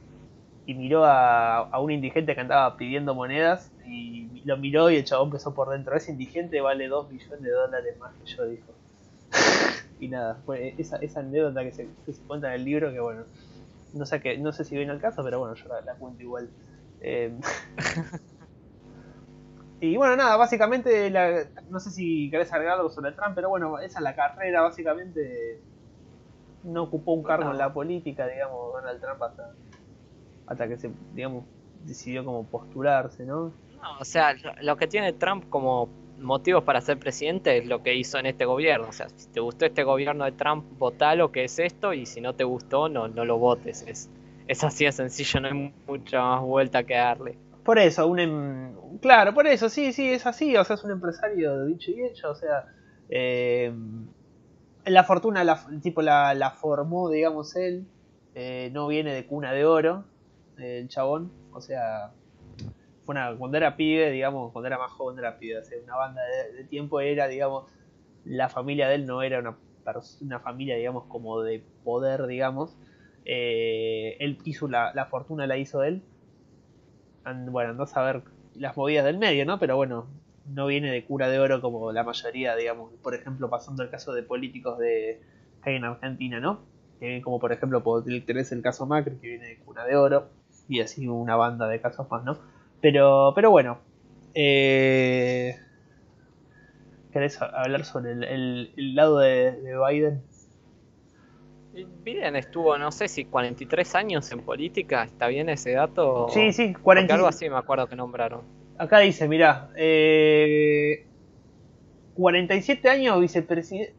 Y 0.69 0.75
miró 0.75 1.03
a, 1.03 1.67
un 1.81 1.89
indigente 1.89 2.35
que 2.35 2.41
andaba 2.41 2.77
pidiendo 2.77 3.15
monedas 3.15 3.71
y 3.87 4.43
lo 4.45 4.55
miró 4.55 4.91
y 4.91 4.97
el 4.97 5.03
chabón 5.03 5.29
empezó 5.29 5.55
por 5.55 5.71
dentro. 5.71 5.95
Ese 5.95 6.11
indigente 6.11 6.61
vale 6.61 6.87
2 6.87 7.11
millones 7.11 7.41
de 7.41 7.49
dólares 7.49 7.97
más 7.97 8.13
que 8.13 8.25
yo, 8.27 8.45
dijo. 8.45 8.71
y 9.99 10.09
nada, 10.09 10.35
fue 10.45 10.75
esa, 10.77 10.97
esa 10.97 11.21
anécdota 11.21 11.63
que 11.63 11.71
se, 11.71 11.87
cuenta 12.27 12.49
en 12.49 12.53
el 12.53 12.65
libro 12.65 12.91
que 12.91 12.99
bueno, 12.99 13.23
no 13.95 14.05
sé, 14.05 14.21
que, 14.21 14.37
no 14.37 14.51
sé 14.51 14.63
si 14.63 14.77
viene 14.77 14.91
al 14.91 15.01
caso, 15.01 15.23
pero 15.23 15.39
bueno, 15.39 15.55
yo 15.55 15.65
la, 15.83 15.95
cuento 15.95 16.21
igual. 16.21 16.51
Eh, 17.01 17.33
y 19.81 19.97
bueno, 19.97 20.17
nada, 20.17 20.37
básicamente, 20.37 21.11
no 21.71 21.79
sé 21.79 21.89
si 21.89 22.29
querés 22.29 22.53
agregar 22.53 22.77
algo 22.77 22.91
sobre 22.91 23.13
Trump, 23.13 23.33
pero 23.33 23.49
bueno, 23.49 23.79
esa 23.79 23.97
es 23.97 24.03
la 24.03 24.15
carrera, 24.15 24.61
básicamente 24.61 25.61
no 26.63 26.83
ocupó 26.83 27.13
un 27.13 27.23
cargo 27.23 27.49
en 27.49 27.57
la 27.57 27.73
política, 27.73 28.27
digamos, 28.27 28.73
Donald 28.73 29.01
Trump 29.01 29.23
hasta, 29.23 29.51
hasta 30.49 30.67
que 30.67 30.77
se, 30.77 30.91
digamos, 31.13 31.45
decidió 31.85 32.25
como 32.25 32.43
postularse, 32.45 33.25
¿no? 33.25 33.53
No, 33.81 33.99
o 33.99 34.05
sea, 34.05 34.35
lo 34.61 34.75
que 34.75 34.87
tiene 34.87 35.13
Trump 35.13 35.47
como 35.49 35.87
motivos 36.19 36.63
para 36.63 36.81
ser 36.81 36.99
presidente 36.99 37.59
es 37.59 37.65
lo 37.65 37.81
que 37.81 37.95
hizo 37.95 38.17
en 38.17 38.25
este 38.25 38.45
gobierno. 38.45 38.87
O 38.89 38.91
sea, 38.91 39.07
si 39.09 39.29
te 39.29 39.39
gustó 39.39 39.65
este 39.65 39.83
gobierno 39.83 40.25
de 40.25 40.33
Trump, 40.33 40.65
vota 40.77 41.15
lo 41.15 41.31
que 41.31 41.45
es 41.45 41.59
esto 41.59 41.93
y 41.93 42.05
si 42.05 42.19
no 42.19 42.33
te 42.33 42.43
gustó, 42.43 42.89
no, 42.89 43.07
no 43.07 43.23
lo 43.23 43.37
votes. 43.37 43.85
Es, 43.87 44.09
es 44.47 44.63
así 44.63 44.85
de 44.85 44.91
sencillo, 44.91 45.39
no 45.39 45.47
hay 45.47 45.73
mucha 45.87 46.21
más 46.21 46.41
vuelta 46.41 46.83
que 46.83 46.95
darle. 46.95 47.37
Por 47.63 47.77
eso, 47.77 48.07
un 48.07 48.19
em, 48.19 48.97
claro, 48.99 49.33
por 49.33 49.47
eso, 49.47 49.69
sí, 49.69 49.93
sí, 49.93 50.09
es 50.09 50.25
así. 50.25 50.57
O 50.57 50.63
sea, 50.63 50.75
es 50.75 50.83
un 50.83 50.91
empresario 50.91 51.65
dicho 51.65 51.91
y 51.91 52.03
hecho. 52.03 52.31
O 52.31 52.35
sea, 52.35 52.65
eh, 53.07 53.71
la 54.85 55.03
fortuna, 55.03 55.43
la, 55.43 55.63
tipo, 55.81 56.01
la, 56.01 56.33
la 56.33 56.51
formó, 56.51 57.09
digamos, 57.09 57.55
él. 57.55 57.85
Eh, 58.35 58.69
no 58.73 58.87
viene 58.87 59.13
de 59.13 59.25
cuna 59.25 59.51
de 59.51 59.65
oro, 59.65 60.05
el 60.61 60.87
chabón. 60.87 61.31
O 61.51 61.61
sea, 61.61 62.11
cuando 63.05 63.57
era 63.57 63.75
pibe, 63.75 64.11
digamos, 64.11 64.51
cuando 64.51 64.67
era 64.67 64.77
más 64.77 64.91
joven 64.91 65.17
era 65.17 65.39
pibe, 65.39 65.61
una 65.83 65.95
banda 65.95 66.21
de, 66.55 66.63
tiempo 66.65 66.99
era, 66.99 67.27
digamos, 67.27 67.71
la 68.23 68.49
familia 68.49 68.87
de 68.87 68.95
él 68.95 69.05
no 69.05 69.23
era 69.23 69.39
una, 69.39 69.57
una 70.21 70.39
familia, 70.39 70.75
digamos, 70.75 71.05
como 71.05 71.41
de 71.41 71.63
poder, 71.83 72.27
digamos. 72.27 72.77
Eh, 73.25 74.17
él 74.19 74.37
hizo 74.43 74.67
la, 74.67 74.93
la, 74.93 75.05
fortuna, 75.05 75.47
la 75.47 75.57
hizo 75.57 75.83
él. 75.83 76.03
bueno, 77.49 77.73
no 77.73 77.87
saber 77.87 78.21
las 78.55 78.77
movidas 78.77 79.05
del 79.05 79.17
medio, 79.17 79.45
¿no? 79.45 79.57
Pero 79.59 79.75
bueno, 79.75 80.07
no 80.47 80.67
viene 80.67 80.91
de 80.91 81.03
cura 81.05 81.29
de 81.29 81.39
oro 81.39 81.61
como 81.61 81.91
la 81.91 82.03
mayoría, 82.03 82.55
digamos, 82.55 82.93
por 83.01 83.15
ejemplo, 83.15 83.49
pasando 83.49 83.83
el 83.83 83.89
caso 83.89 84.13
de 84.13 84.23
políticos 84.23 84.77
de 84.77 85.21
que 85.63 85.71
hay 85.71 85.75
en 85.77 85.85
Argentina, 85.85 86.39
¿no? 86.39 86.67
como 87.23 87.39
por 87.39 87.53
ejemplo, 87.53 87.81
tenés 88.25 88.51
el 88.51 88.61
caso 88.61 88.85
Macri, 88.85 89.15
que 89.19 89.27
viene 89.27 89.47
de 89.47 89.59
cura 89.59 89.85
de 89.85 89.95
oro, 89.95 90.29
y 90.69 90.79
así 90.81 91.07
una 91.07 91.35
banda 91.35 91.67
de 91.67 91.81
casos 91.81 92.09
más, 92.09 92.23
¿no? 92.23 92.37
Pero, 92.79 93.33
pero 93.35 93.49
bueno. 93.49 93.79
Eh, 94.35 95.57
¿Querés 97.11 97.41
hablar 97.41 97.83
sobre 97.83 98.11
el, 98.11 98.95
lado 98.95 99.17
de, 99.17 99.57
Biden? 99.89 100.21
Biden 102.03 102.35
estuvo, 102.35 102.77
no 102.77 102.91
sé 102.91 103.07
si 103.07 103.25
43 103.25 103.95
años 103.95 104.31
en 104.31 104.41
política, 104.41 105.03
¿está 105.03 105.27
bien 105.27 105.49
ese 105.49 105.71
dato? 105.71 106.27
Sí, 106.29 106.53
sí, 106.53 106.73
40... 106.73 107.15
algo 107.15 107.27
así 107.27 107.49
me 107.49 107.57
acuerdo 107.57 107.87
que 107.87 107.95
nombraron. 107.95 108.41
Acá 108.77 108.99
dice, 108.99 109.27
mirá, 109.27 109.71
eh, 109.75 111.07
47 112.13 112.89
años 112.89 113.19
vicepresidente... 113.19 113.95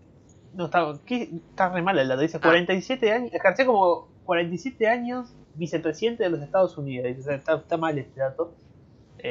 No, 0.54 0.66
está, 0.66 0.92
está 1.08 1.68
re 1.70 1.82
mal 1.82 1.98
el 1.98 2.08
dato, 2.08 2.20
dice 2.20 2.38
47 2.38 3.10
ah. 3.10 3.16
años, 3.16 3.34
ejerció 3.34 3.66
como 3.66 4.08
47 4.24 4.88
años 4.88 5.34
vicepresidente 5.54 6.24
de 6.24 6.30
los 6.30 6.40
Estados 6.40 6.76
Unidos, 6.78 7.06
está, 7.06 7.54
está 7.54 7.76
mal 7.76 7.98
este 7.98 8.20
dato. 8.20 8.54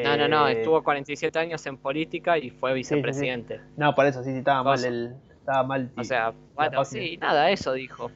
No, 0.03 0.17
no, 0.17 0.27
no, 0.27 0.47
eh, 0.47 0.59
estuvo 0.59 0.83
47 0.83 1.39
años 1.39 1.65
en 1.65 1.77
política 1.77 2.37
y 2.37 2.51
fue 2.51 2.73
vicepresidente. 2.73 3.59
No, 3.75 3.95
por 3.95 4.05
eso 4.05 4.23
sí, 4.23 4.31
sí 4.31 4.37
estaba 4.37 4.63
mal 4.63 4.85
el, 4.85 5.15
estaba 5.31 5.63
mal. 5.63 5.91
O 5.97 6.03
sea, 6.03 6.33
bueno, 6.55 6.85
sí, 6.85 7.17
nada, 7.17 7.49
eso 7.49 7.73
dijo. 7.73 8.11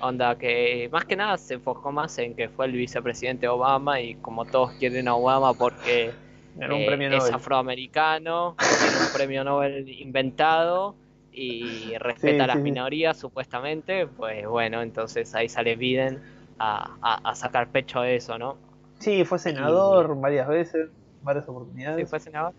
Onda 0.00 0.38
que 0.38 0.88
más 0.90 1.04
que 1.04 1.14
nada 1.14 1.36
se 1.36 1.54
enfocó 1.54 1.92
más 1.92 2.16
en 2.18 2.34
que 2.34 2.48
fue 2.48 2.64
el 2.64 2.72
vicepresidente 2.72 3.46
Obama 3.48 4.00
y 4.00 4.14
como 4.14 4.46
todos 4.46 4.72
quieren 4.72 5.08
a 5.08 5.14
Obama 5.14 5.52
porque 5.52 6.10
eh, 6.58 7.10
es 7.12 7.30
afroamericano, 7.30 8.56
tiene 8.58 8.96
un 8.96 9.12
premio 9.12 9.44
Nobel 9.44 9.86
inventado 9.88 10.94
y 11.32 11.92
respeta 11.98 12.44
a 12.44 12.46
las 12.46 12.56
minorías 12.56 13.18
supuestamente, 13.18 14.06
pues 14.06 14.46
bueno, 14.46 14.80
entonces 14.80 15.34
ahí 15.34 15.50
sale 15.50 15.76
Biden 15.76 16.18
a, 16.60 17.20
a, 17.24 17.34
sacar 17.34 17.68
pecho 17.68 18.02
de 18.02 18.16
eso, 18.16 18.38
¿no? 18.38 18.56
Sí, 18.98 19.24
fue 19.24 19.38
senador 19.38 20.20
varias 20.20 20.46
veces 20.46 20.90
varias 21.22 21.48
oportunidades. 21.48 22.04
Sí, 22.04 22.10
fue 22.10 22.20
senador. 22.20 22.52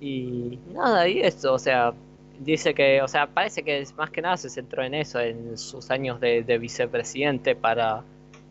Y 0.00 0.58
nada, 0.72 1.08
y 1.08 1.20
eso, 1.20 1.54
o 1.54 1.58
sea, 1.58 1.92
dice 2.38 2.74
que, 2.74 3.02
o 3.02 3.08
sea, 3.08 3.26
parece 3.26 3.62
que 3.62 3.84
más 3.96 4.10
que 4.10 4.22
nada 4.22 4.36
se 4.36 4.48
centró 4.48 4.82
en 4.84 4.94
eso, 4.94 5.20
en 5.20 5.58
sus 5.58 5.90
años 5.90 6.20
de, 6.20 6.42
vicepresidente 6.58 7.56
para, 7.56 8.02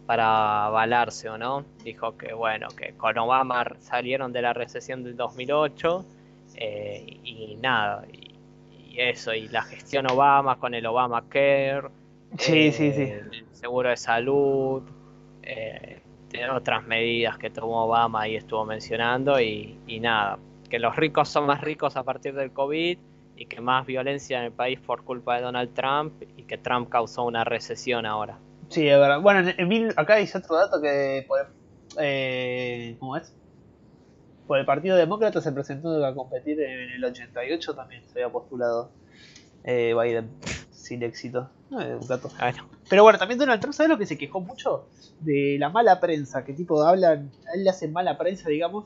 para 0.06 0.66
avalarse, 0.66 1.30
¿o 1.30 1.38
no? 1.38 1.64
Dijo 1.84 2.18
que, 2.18 2.34
bueno, 2.34 2.68
que 2.70 2.94
con 2.94 3.18
Obama 3.18 3.66
salieron 3.80 4.34
de 4.34 4.42
la 4.42 4.54
recesión 4.54 5.04
del 5.04 5.16
2008 5.16 6.06
eh, 6.56 7.20
y 7.24 7.58
nada, 7.62 8.04
y, 8.12 8.36
eso, 9.00 9.34
y 9.34 9.48
la 9.48 9.62
gestión 9.62 10.10
Obama 10.10 10.60
con 10.60 10.74
el 10.74 10.86
Obamacare, 10.86 11.88
sí, 12.38 12.72
sí, 12.72 12.92
sí. 12.92 13.02
Eh, 13.02 13.24
el 13.32 13.56
seguro 13.56 13.90
de 13.90 13.98
salud, 13.98 14.84
eh, 15.44 16.02
otras 16.54 16.86
medidas 16.86 17.38
que 17.38 17.50
tomó 17.50 17.86
Obama 17.86 18.28
y 18.28 18.36
estuvo 18.36 18.66
mencionando 18.66 19.40
y, 19.40 19.78
nada, 20.02 20.40
que 20.70 20.80
los 20.80 20.96
ricos 20.96 21.30
son 21.30 21.46
más 21.46 21.62
ricos 21.62 21.96
a 21.96 22.04
partir 22.04 22.34
del 22.36 22.52
COVID 22.52 22.98
y 23.36 23.46
que 23.46 23.62
más 23.62 23.86
violencia 23.86 24.40
en 24.40 24.46
el 24.46 24.52
país 24.52 24.80
por 24.80 25.04
culpa 25.04 25.38
de 25.38 25.44
Donald 25.44 25.74
Trump 25.74 26.22
y 26.36 26.44
que 26.44 26.58
Trump 26.58 26.90
causó 26.90 27.24
una 27.24 27.44
recesión 27.44 28.06
ahora. 28.06 28.40
Sí, 28.70 28.88
es 28.88 29.00
verdad. 29.00 29.22
Bueno, 29.22 29.50
acá 29.96 30.18
dice 30.18 30.40
otro 30.40 30.58
dato 30.58 30.82
que 30.82 31.24
por, 31.28 31.48
eh, 32.00 32.98
¿cómo 33.00 33.16
es? 33.16 33.34
Por 34.46 34.60
el 34.60 34.66
Partido 34.66 34.98
Demócrata 34.98 35.42
se 35.42 35.52
presentó 35.52 36.06
a 36.06 36.14
competir 36.14 36.60
en 36.62 36.90
el 36.92 37.04
88 37.04 37.76
también 37.76 38.04
se 38.08 38.20
había 38.20 38.32
postulado 38.32 38.92
eh, 39.64 39.94
Biden 39.94 40.30
sin 40.88 41.04
éxito. 41.04 41.50
No, 41.70 41.80
un 41.80 42.08
dato. 42.08 42.30
Ah, 42.40 42.54
Pero 42.90 43.04
bueno, 43.04 43.20
también 43.20 43.38
Donald 43.38 43.60
Trump, 43.60 43.74
¿sabes 43.74 43.90
lo 43.90 43.98
que 43.98 44.06
se 44.06 44.18
quejó 44.18 44.40
mucho? 44.40 44.88
De 45.20 45.58
la 45.60 45.70
mala 45.70 46.00
prensa, 46.00 46.46
que 46.46 46.54
tipo 46.54 46.82
hablan, 46.82 47.32
a 47.48 47.56
él 47.56 47.64
le 47.64 47.70
hacen 47.70 47.92
mala 47.92 48.18
prensa, 48.18 48.50
digamos. 48.50 48.86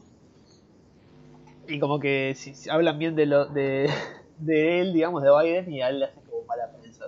Y 1.68 1.80
como 1.80 2.00
que 2.00 2.34
si, 2.36 2.70
hablan 2.70 2.98
bien 2.98 3.16
de, 3.16 3.28
lo, 3.28 3.46
de, 3.46 3.90
de, 4.40 4.82
él, 4.82 4.94
digamos, 4.94 5.22
de 5.24 5.30
Biden, 5.30 5.72
y 5.72 5.82
a 5.82 5.90
él 5.90 6.00
le 6.00 6.06
hacen 6.06 6.24
como 6.24 6.44
mala 6.46 6.72
prensa. 6.72 7.06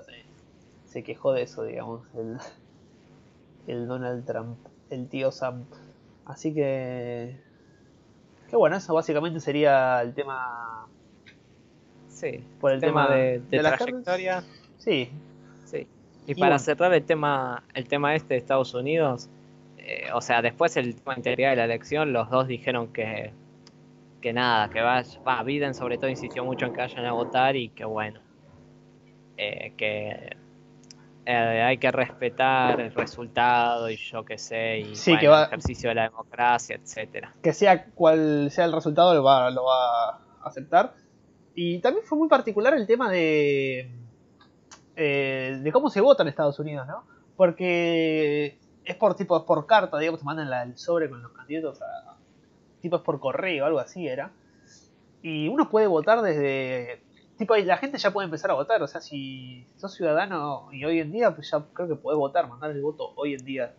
Se, 0.86 1.04
quejó 1.04 1.34
de 1.34 1.41
eso, 1.41 1.64
digamos, 1.64 2.04
el, 2.16 2.38
el 3.66 3.88
Donald 3.88 4.26
Trump, 4.26 4.60
el 4.91 5.08
tío 5.10 5.32
Sam. 5.32 5.66
Así 6.26 6.54
que... 6.54 7.36
Que 8.48 8.56
bueno, 8.56 8.78
eso 8.78 8.94
básicamente 8.94 9.39
sería 9.39 10.00
el 10.04 10.14
tema 10.14 10.88
Sí, 12.10 12.44
por 12.62 12.72
el 12.72 12.80
tema, 12.80 13.10
de, 13.10 13.39
de, 13.50 13.62
la 13.64 13.76
trayectoria. 13.76 14.44
Sí. 14.84 15.10
Sí. 15.64 15.88
Y, 16.28 16.36
para 16.36 16.60
cerrar 16.60 16.94
el 16.94 17.04
tema, 17.06 17.64
el 17.74 17.88
tema 17.88 18.16
este 18.16 18.34
de 18.34 18.38
Estados 18.38 18.74
Unidos, 18.74 19.30
eh, 19.78 20.08
o 20.14 20.20
sea, 20.20 20.42
después 20.42 20.76
el 20.76 20.96
tema 20.96 21.16
integridad 21.16 21.52
de 21.52 21.56
la 21.58 21.66
elección, 21.66 22.12
los 22.12 22.30
dos 22.30 22.48
dijeron 22.48 22.92
que, 22.92 23.32
que 24.22 24.34
nada, 24.34 24.70
que 24.70 24.82
va, 24.82 25.04
va, 25.26 25.44
Biden 25.44 25.74
sobre 25.74 25.98
todo 25.98 26.10
insistió 26.10 26.44
mucho 26.44 26.66
en 26.66 26.74
que 26.74 26.80
vayan 26.80 27.06
a 27.06 27.14
votar 27.14 27.56
y 27.56 27.70
que 27.70 27.86
bueno, 27.86 28.20
eh, 29.38 29.74
que 29.78 30.36
eh, 31.26 31.62
hay 31.66 31.78
que 31.78 31.92
respetar 31.92 32.82
el 32.82 32.94
resultado 32.94 33.90
y 33.90 33.96
yo 33.96 34.26
qué 34.26 34.38
sé, 34.38 34.80
y 34.80 35.18
que 35.18 35.28
va, 35.30 35.44
el 35.44 35.48
ejercicio 35.48 35.90
de 35.90 35.96
la 35.96 36.04
democracia, 36.04 36.76
etcétera. 36.76 37.34
Que 37.42 37.54
sea 37.54 37.86
cual 37.86 38.50
sea 38.52 38.66
el 38.66 38.74
resultado, 38.74 39.14
lo 39.14 39.24
va, 39.24 39.50
lo 39.50 39.64
va 39.64 40.10
a 40.10 40.20
aceptar. 40.44 40.94
Y 41.56 41.80
también 41.80 42.06
fue 42.06 42.18
muy 42.18 42.28
particular 42.28 42.74
el 42.74 42.86
tema 42.88 43.10
de 43.10 44.03
eh, 44.96 45.60
de 45.62 45.72
cómo 45.72 45.89
se 45.89 46.02
vota 46.02 46.24
en 46.24 46.30
Estados 46.30 46.60
Unidos, 46.60 46.88
¿no? 46.88 47.04
Porque 47.36 48.58
es 48.86 48.96
por 48.96 49.16
tipo, 49.16 49.38
es 49.38 49.44
por 49.44 49.66
carta, 49.66 49.98
digamos, 49.98 50.20
te 50.20 50.26
mandan 50.26 50.70
el 50.70 50.78
sobre 50.78 51.10
con 51.10 51.22
los 51.22 51.32
candidatos 51.32 51.82
a, 51.82 52.16
tipo 52.82 52.98
es 52.98 53.02
por 53.02 53.20
correo, 53.20 53.66
algo 53.66 53.80
así 53.80 54.08
era. 54.08 54.32
Y 55.22 55.48
uno 55.48 55.70
puede 55.70 55.88
votar 55.88 56.22
desde 56.22 57.02
tipo 57.38 57.56
la 57.56 57.78
gente 57.78 57.98
ya 57.98 58.12
puede 58.12 58.26
empezar 58.26 58.52
a 58.52 58.54
votar, 58.54 58.82
o 58.84 58.88
sea, 58.88 59.02
si 59.02 59.66
sos 59.78 59.94
ciudadano 59.94 60.70
y 60.72 60.86
hoy 60.86 61.00
en 61.00 61.12
día, 61.12 61.34
pues 61.34 61.50
ya 61.52 61.64
creo 61.74 61.88
que 61.88 61.96
podés 61.96 62.18
votar, 62.18 62.48
mandar 62.48 62.72
el 62.72 62.82
voto 62.82 63.14
hoy 63.16 63.34
en 63.34 63.46
día. 63.46 63.74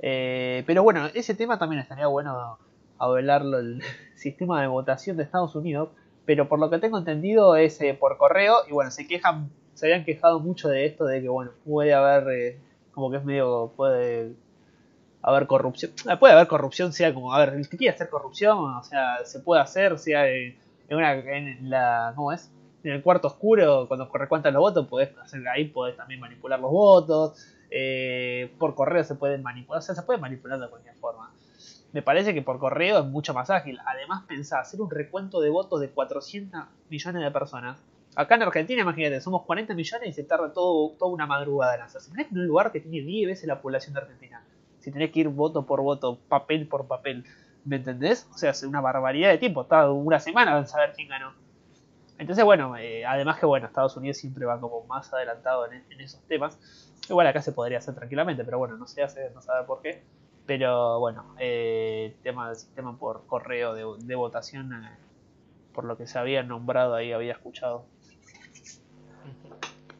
Eh, 0.00 0.62
pero 0.66 0.82
bueno, 0.82 1.06
ese 1.14 1.34
tema 1.34 1.58
también 1.58 1.80
estaría 1.80 2.06
bueno 2.06 2.58
hablarlo, 2.98 3.58
el 3.58 3.82
sistema 4.14 4.60
de 4.60 4.68
votación 4.68 5.16
de 5.16 5.24
Estados 5.24 5.54
Unidos, 5.54 5.90
pero 6.24 6.48
por 6.48 6.58
lo 6.58 6.70
que 6.70 6.78
tengo 6.78 6.98
entendido 6.98 7.56
es 7.56 7.80
eh, 7.80 7.94
por 7.94 8.16
correo 8.18 8.56
y 8.68 8.72
bueno, 8.72 8.90
se 8.90 9.06
quejan 9.06 9.50
se 9.76 9.86
habían 9.86 10.04
quejado 10.04 10.40
mucho 10.40 10.68
de 10.68 10.86
esto, 10.86 11.04
de 11.04 11.20
que 11.20 11.28
bueno, 11.28 11.52
puede 11.64 11.92
haber, 11.92 12.28
eh, 12.34 12.58
como 12.92 13.10
que 13.10 13.18
es 13.18 13.24
medio, 13.24 13.72
puede 13.76 14.32
haber 15.20 15.46
corrupción. 15.46 15.92
Ah, 16.08 16.18
puede 16.18 16.32
haber 16.32 16.46
corrupción, 16.46 16.92
sea 16.92 17.12
como, 17.12 17.34
a 17.34 17.44
ver, 17.44 17.54
el 17.54 17.68
que 17.68 17.90
hacer 17.90 18.08
corrupción, 18.08 18.58
o 18.58 18.82
sea, 18.82 19.24
se 19.24 19.40
puede 19.40 19.60
hacer, 19.60 19.98
sea 19.98 20.26
en, 20.28 20.56
una, 20.90 21.12
en 21.12 21.68
la, 21.68 22.12
¿cómo 22.16 22.32
es? 22.32 22.50
En 22.84 22.92
el 22.92 23.02
cuarto 23.02 23.28
oscuro, 23.28 23.86
cuando 23.86 24.08
recuentan 24.14 24.54
los 24.54 24.60
votos, 24.60 24.86
podés 24.86 25.16
hacer 25.18 25.46
ahí, 25.48 25.66
podés 25.66 25.96
también 25.96 26.20
manipular 26.20 26.58
los 26.58 26.70
votos. 26.70 27.52
Eh, 27.70 28.54
por 28.58 28.74
correo 28.74 29.04
se 29.04 29.16
pueden 29.16 29.42
manipular, 29.42 29.80
o 29.80 29.82
sea, 29.82 29.94
se 29.94 30.02
puede 30.02 30.18
manipular 30.18 30.58
de 30.58 30.70
cualquier 30.70 30.94
forma. 30.94 31.32
Me 31.92 32.00
parece 32.00 32.32
que 32.32 32.42
por 32.42 32.58
correo 32.58 33.00
es 33.00 33.04
mucho 33.04 33.34
más 33.34 33.50
ágil. 33.50 33.78
Además, 33.86 34.24
pensá, 34.26 34.60
hacer 34.60 34.80
un 34.80 34.90
recuento 34.90 35.40
de 35.40 35.50
votos 35.50 35.80
de 35.80 35.90
400 35.90 36.64
millones 36.88 37.22
de 37.22 37.30
personas. 37.30 37.82
Acá 38.16 38.34
en 38.34 38.42
Argentina, 38.42 38.82
imagínate, 38.82 39.20
somos 39.20 39.42
40 39.44 39.74
millones 39.74 40.08
y 40.08 40.12
se 40.12 40.24
tarda 40.24 40.52
todo, 40.52 40.96
toda 40.98 41.12
una 41.12 41.26
madrugada 41.26 41.76
en 41.76 41.82
hacerse. 41.82 42.10
en 42.18 42.38
un 42.38 42.46
lugar 42.46 42.72
que 42.72 42.80
tiene 42.80 43.06
10 43.06 43.28
veces 43.28 43.46
la 43.46 43.60
población 43.60 43.94
de 43.94 44.00
Argentina 44.00 44.42
si 44.86 44.92
tenés 44.92 45.10
que 45.10 45.18
ir 45.18 45.28
voto 45.28 45.66
por 45.66 45.82
voto, 45.82 46.16
papel 46.28 46.68
por 46.68 46.86
papel, 46.86 47.24
¿me 47.64 47.74
entendés? 47.74 48.28
O 48.32 48.38
sea, 48.38 48.50
es 48.50 48.62
una 48.62 48.80
barbaridad 48.80 49.30
de 49.30 49.38
tiempo, 49.38 49.62
está 49.62 49.90
una 49.90 50.20
semana 50.20 50.56
en 50.56 50.68
saber 50.68 50.92
quién 50.94 51.08
ganó. 51.08 51.32
Entonces, 52.18 52.44
bueno, 52.44 52.76
eh, 52.76 53.04
además 53.04 53.40
que 53.40 53.46
bueno, 53.46 53.66
Estados 53.66 53.96
Unidos 53.96 54.18
siempre 54.18 54.46
va 54.46 54.60
como 54.60 54.84
más 54.84 55.12
adelantado 55.12 55.66
en, 55.72 56.00
esos 56.00 56.22
temas. 56.28 56.56
Igual 57.10 57.26
acá 57.26 57.42
se 57.42 57.50
podría 57.50 57.78
hacer 57.78 57.96
tranquilamente, 57.96 58.44
pero 58.44 58.58
bueno, 58.58 58.76
no 58.76 58.86
se 58.86 59.02
hace, 59.02 59.28
no 59.30 59.40
sabe 59.40 59.66
por 59.66 59.82
qué. 59.82 60.04
Pero 60.46 61.00
bueno, 61.00 61.34
eh, 61.40 62.14
tema 62.22 62.46
del 62.46 62.56
sistema 62.56 62.96
por 62.96 63.26
correo 63.26 63.74
de, 63.74 64.14
votación, 64.14 64.72
eh, 64.72 64.90
por 65.72 65.82
lo 65.82 65.96
que 65.96 66.06
se 66.06 66.16
había 66.16 66.44
nombrado 66.44 66.94
ahí, 66.94 67.10
había 67.10 67.32
escuchado. 67.32 67.86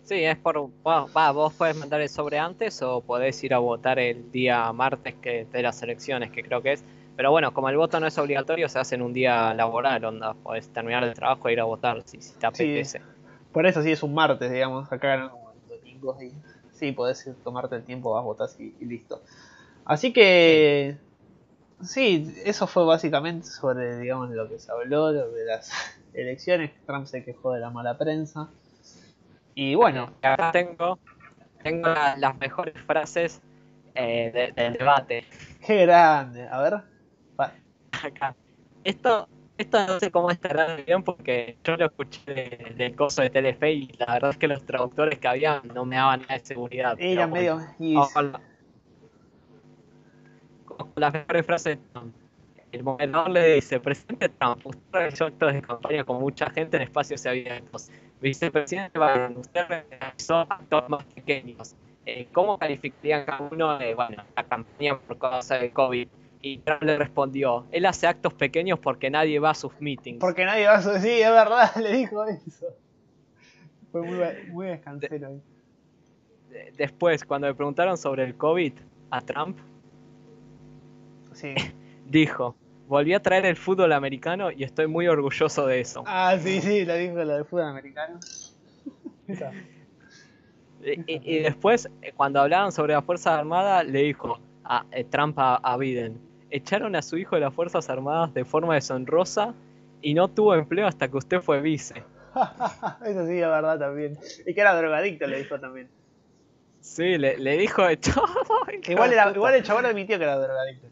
Sí, 0.07 0.25
es 0.25 0.39
por. 0.39 0.71
Va, 0.87 1.33
vos 1.33 1.53
puedes 1.55 1.77
mandar 1.77 2.01
el 2.01 2.09
sobre 2.09 2.39
antes 2.39 2.81
o 2.81 3.01
podés 3.01 3.43
ir 3.43 3.53
a 3.53 3.59
votar 3.59 3.99
el 3.99 4.31
día 4.31 4.73
martes 4.73 5.15
que 5.17 5.47
de 5.47 5.63
las 5.63 5.83
elecciones, 5.83 6.31
que 6.31 6.45
creo 6.45 6.63
que 6.63 6.75
es. 6.75 6.85
Pero 7.17 7.33
bueno, 7.33 7.53
como 7.53 7.69
el 7.71 7.77
voto 7.77 7.99
no 7.99 8.07
es 8.07 8.17
obligatorio, 8.17 8.69
se 8.69 8.79
hace 8.79 8.95
en 8.95 9.03
un 9.03 9.13
día 9.13 9.53
laboral, 9.53 10.05
onda. 10.05 10.35
Podés 10.35 10.69
terminar 10.69 11.03
el 11.03 11.13
trabajo 11.13 11.49
e 11.49 11.55
ir 11.55 11.61
a 11.61 11.65
votar 11.65 12.03
si, 12.05 12.23
si 12.23 12.35
te 12.35 12.47
apetece. 12.47 13.01
por 13.53 13.67
eso 13.67 13.83
sí 13.83 13.91
es 13.91 14.03
un 14.05 14.15
martes, 14.15 14.53
digamos. 14.53 14.93
Acá 14.93 15.17
no 15.17 15.33
como 15.33 15.51
el 15.51 15.77
domingo. 15.77 16.17
Y, 16.23 16.33
sí, 16.73 16.93
podés 16.93 17.29
tomarte 17.43 17.75
el 17.75 17.83
tiempo, 17.83 18.13
vas 18.13 18.21
a 18.21 18.25
votar 18.25 18.49
y, 18.61 18.85
listo. 18.85 19.23
Así 19.85 20.13
que. 20.13 20.99
Sí, 21.83 22.33
eso 22.45 22.69
fue 22.69 22.85
básicamente 22.85 23.49
sobre, 23.49 23.99
digamos, 23.99 24.31
lo 24.31 24.49
que 24.49 24.61
se 24.61 24.71
habló, 24.71 25.13
de 25.13 25.45
las 25.45 25.73
elecciones. 26.15 26.71
Trump 26.87 27.07
se 27.07 27.25
quejó 27.25 27.55
de 27.55 27.61
la 27.61 27.71
mala 27.71 27.99
prensa. 27.99 28.51
Y 29.57 29.75
bueno. 29.75 30.13
Acá 30.23 30.53
tengo, 30.53 30.99
tengo 31.63 31.89
las 31.89 32.37
mejores 32.39 32.75
frases 32.83 33.43
eh, 33.95 34.53
del 34.55 34.75
debate. 34.75 35.25
Qué 35.67 35.87
grande. 35.87 36.47
A 36.47 36.61
ver. 36.61 36.75
Acá. 38.05 38.37
Esto, 38.85 39.27
esto 39.57 39.87
no 39.87 39.99
sé 39.99 40.11
cómo 40.11 40.31
estará 40.31 40.77
bien 40.77 41.03
porque 41.03 41.57
yo 41.65 41.77
lo 41.79 41.87
escuché 41.87 42.75
del 42.77 42.95
coso 42.95 43.23
de 43.23 43.31
Telefe 43.31 43.73
y 43.73 43.89
la 43.99 44.13
verdad 44.13 44.31
es 44.33 44.37
que 44.37 44.47
los 44.47 44.65
traductores 44.67 45.19
que 45.19 45.27
había 45.27 45.63
no 45.75 45.87
me 45.87 45.97
daban 45.97 46.21
nada 46.21 46.35
de 46.35 46.45
seguridad. 46.45 46.95
Era 46.99 47.27
medio. 47.27 47.59
las 50.97 51.13
mejores 51.15 51.47
frases 51.47 51.79
el 52.73 52.83
moderador 52.83 53.31
le 53.31 53.55
dice, 53.55 53.81
presidente 53.81 54.29
Trump, 54.29 54.67
usted 54.67 55.23
actos 55.23 55.53
de 55.55 55.63
campaña 55.63 56.05
con 56.05 56.21
mucha 56.21 56.51
gente 56.51 56.77
en 56.77 56.83
espacios 56.83 57.25
abiertos. 57.25 57.91
Vicepresidente 58.21 58.99
Biden, 58.99 59.39
usted 59.39 59.67
realizó 59.69 60.39
actos 60.39 60.89
más 60.89 61.05
pequeños. 61.05 61.77
Eh, 62.07 62.29
¿Cómo 62.33 62.59
calificarían 62.59 63.25
cada 63.25 63.49
uno 63.51 63.79
de, 63.79 63.95
bueno, 63.95 64.23
la 64.37 64.45
campaña 64.45 64.99
por 64.99 65.19
causa 65.19 65.57
del 65.57 65.73
COVID? 65.73 66.09
Y 66.41 66.59
Trump 66.59 66.83
le 66.83 66.97
respondió, 66.97 67.67
él 67.73 67.87
hace 67.87 68.07
actos 68.07 68.33
pequeños 68.35 68.79
porque 68.79 69.11
nadie 69.11 69.39
va 69.41 69.51
a 69.51 69.55
sus 69.55 69.73
meetings. 69.81 70.21
Porque 70.21 70.45
nadie 70.45 70.67
va 70.67 70.75
a 70.75 70.83
sus... 70.83 70.99
Sí, 70.99 71.21
es 71.21 71.31
verdad, 71.31 71.75
le 71.83 71.93
dijo 71.93 72.25
eso. 72.25 72.67
Fue 73.91 74.03
muy, 74.03 74.19
muy 74.51 74.67
descansero 74.69 75.29
ahí. 75.29 75.43
Después, 76.77 77.25
cuando 77.25 77.49
le 77.49 77.55
preguntaron 77.55 77.99
sobre 77.99 78.25
el 78.25 78.37
COVID 78.37 78.73
a 79.11 79.21
Trump, 79.21 79.59
sí. 81.33 81.55
dijo, 82.07 82.57
volví 82.89 83.15
a 83.15 83.21
traer 83.21 83.47
el 83.47 83.57
fútbol 83.57 83.93
americano 83.93 84.51
y 84.51 84.65
estoy 84.65 84.87
muy 84.87 85.07
orgulloso 85.09 85.67
de 85.67 85.81
eso. 85.81 86.05
Ah, 86.07 86.37
sí, 86.41 86.61
sí, 86.61 86.85
lo 86.85 86.95
dijo 86.95 87.17
lo 87.17 87.35
del 87.35 87.45
fútbol 87.45 87.65
americano. 87.65 88.21
y, 91.07 91.39
después, 91.41 91.89
eh, 92.03 92.13
cuando 92.17 92.41
hablaban 92.41 92.73
sobre 92.73 92.95
las 92.95 93.05
Fuerzas 93.05 93.39
Armadas, 93.39 93.87
le 93.87 94.03
dijo 94.03 94.39
a, 94.65 94.85
eh, 94.93 95.05
Trump 95.05 95.37
a, 95.39 95.77
Biden, 95.77 96.21
echaron 96.51 96.95
a 96.97 97.03
su 97.03 97.17
hijo 97.17 97.35
de 97.37 97.43
las 97.43 97.55
Fuerzas 97.55 97.91
Armadas 97.91 98.33
de 98.35 98.45
forma 98.45 98.75
deshonrosa 98.75 99.55
y 100.01 100.15
no 100.15 100.29
tuvo 100.29 100.55
empleo 100.55 100.87
hasta 100.87 101.09
que 101.09 101.17
usted 101.17 101.41
fue 101.41 101.61
vice. 101.61 102.05
Eso 103.05 103.27
sí, 103.27 103.39
es 103.39 103.49
verdad 103.49 103.79
también. 103.79 104.19
Y 104.47 104.55
que 104.55 104.61
era 104.61 104.77
drogadicto, 104.77 105.27
le 105.27 105.39
dijo 105.39 105.59
también. 105.59 105.89
Sí, 106.81 107.19
le, 107.19 107.57
dijo 107.57 107.85
de 107.85 107.97
todo. 107.97 108.27
Igual, 108.89 109.13
era, 109.13 109.33
igual 109.33 109.55
el 109.57 109.65
chabón 109.65 109.87
admitió 109.87 110.19
que 110.19 110.25
era 110.25 110.39
drogadicto 110.39 110.87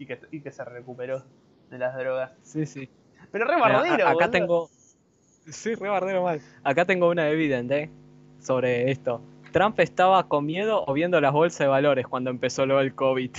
y 0.00 0.06
que, 0.06 0.18
y 0.30 0.40
que 0.40 0.50
se 0.50 0.64
recuperó 0.64 1.22
de 1.68 1.78
las 1.78 1.94
drogas. 1.94 2.32
Sí, 2.42 2.64
sí. 2.64 2.88
Pero 3.30 3.44
re 3.44 3.60
bardero, 3.60 4.08
Acá 4.08 4.30
tengo. 4.30 4.70
Sí, 5.46 5.74
re 5.74 5.90
bardero 5.90 6.22
mal. 6.22 6.40
Acá 6.64 6.86
tengo 6.86 7.10
una 7.10 7.28
evidente 7.28 7.82
¿eh? 7.82 7.90
sobre 8.40 8.90
esto. 8.90 9.20
Trump 9.52 9.78
estaba 9.78 10.26
con 10.26 10.46
miedo 10.46 10.84
o 10.86 10.92
viendo 10.94 11.20
las 11.20 11.32
bolsas 11.32 11.58
de 11.58 11.66
valores 11.66 12.06
cuando 12.06 12.30
empezó 12.30 12.64
lo 12.64 12.78
del 12.78 12.94
COVID. 12.94 13.30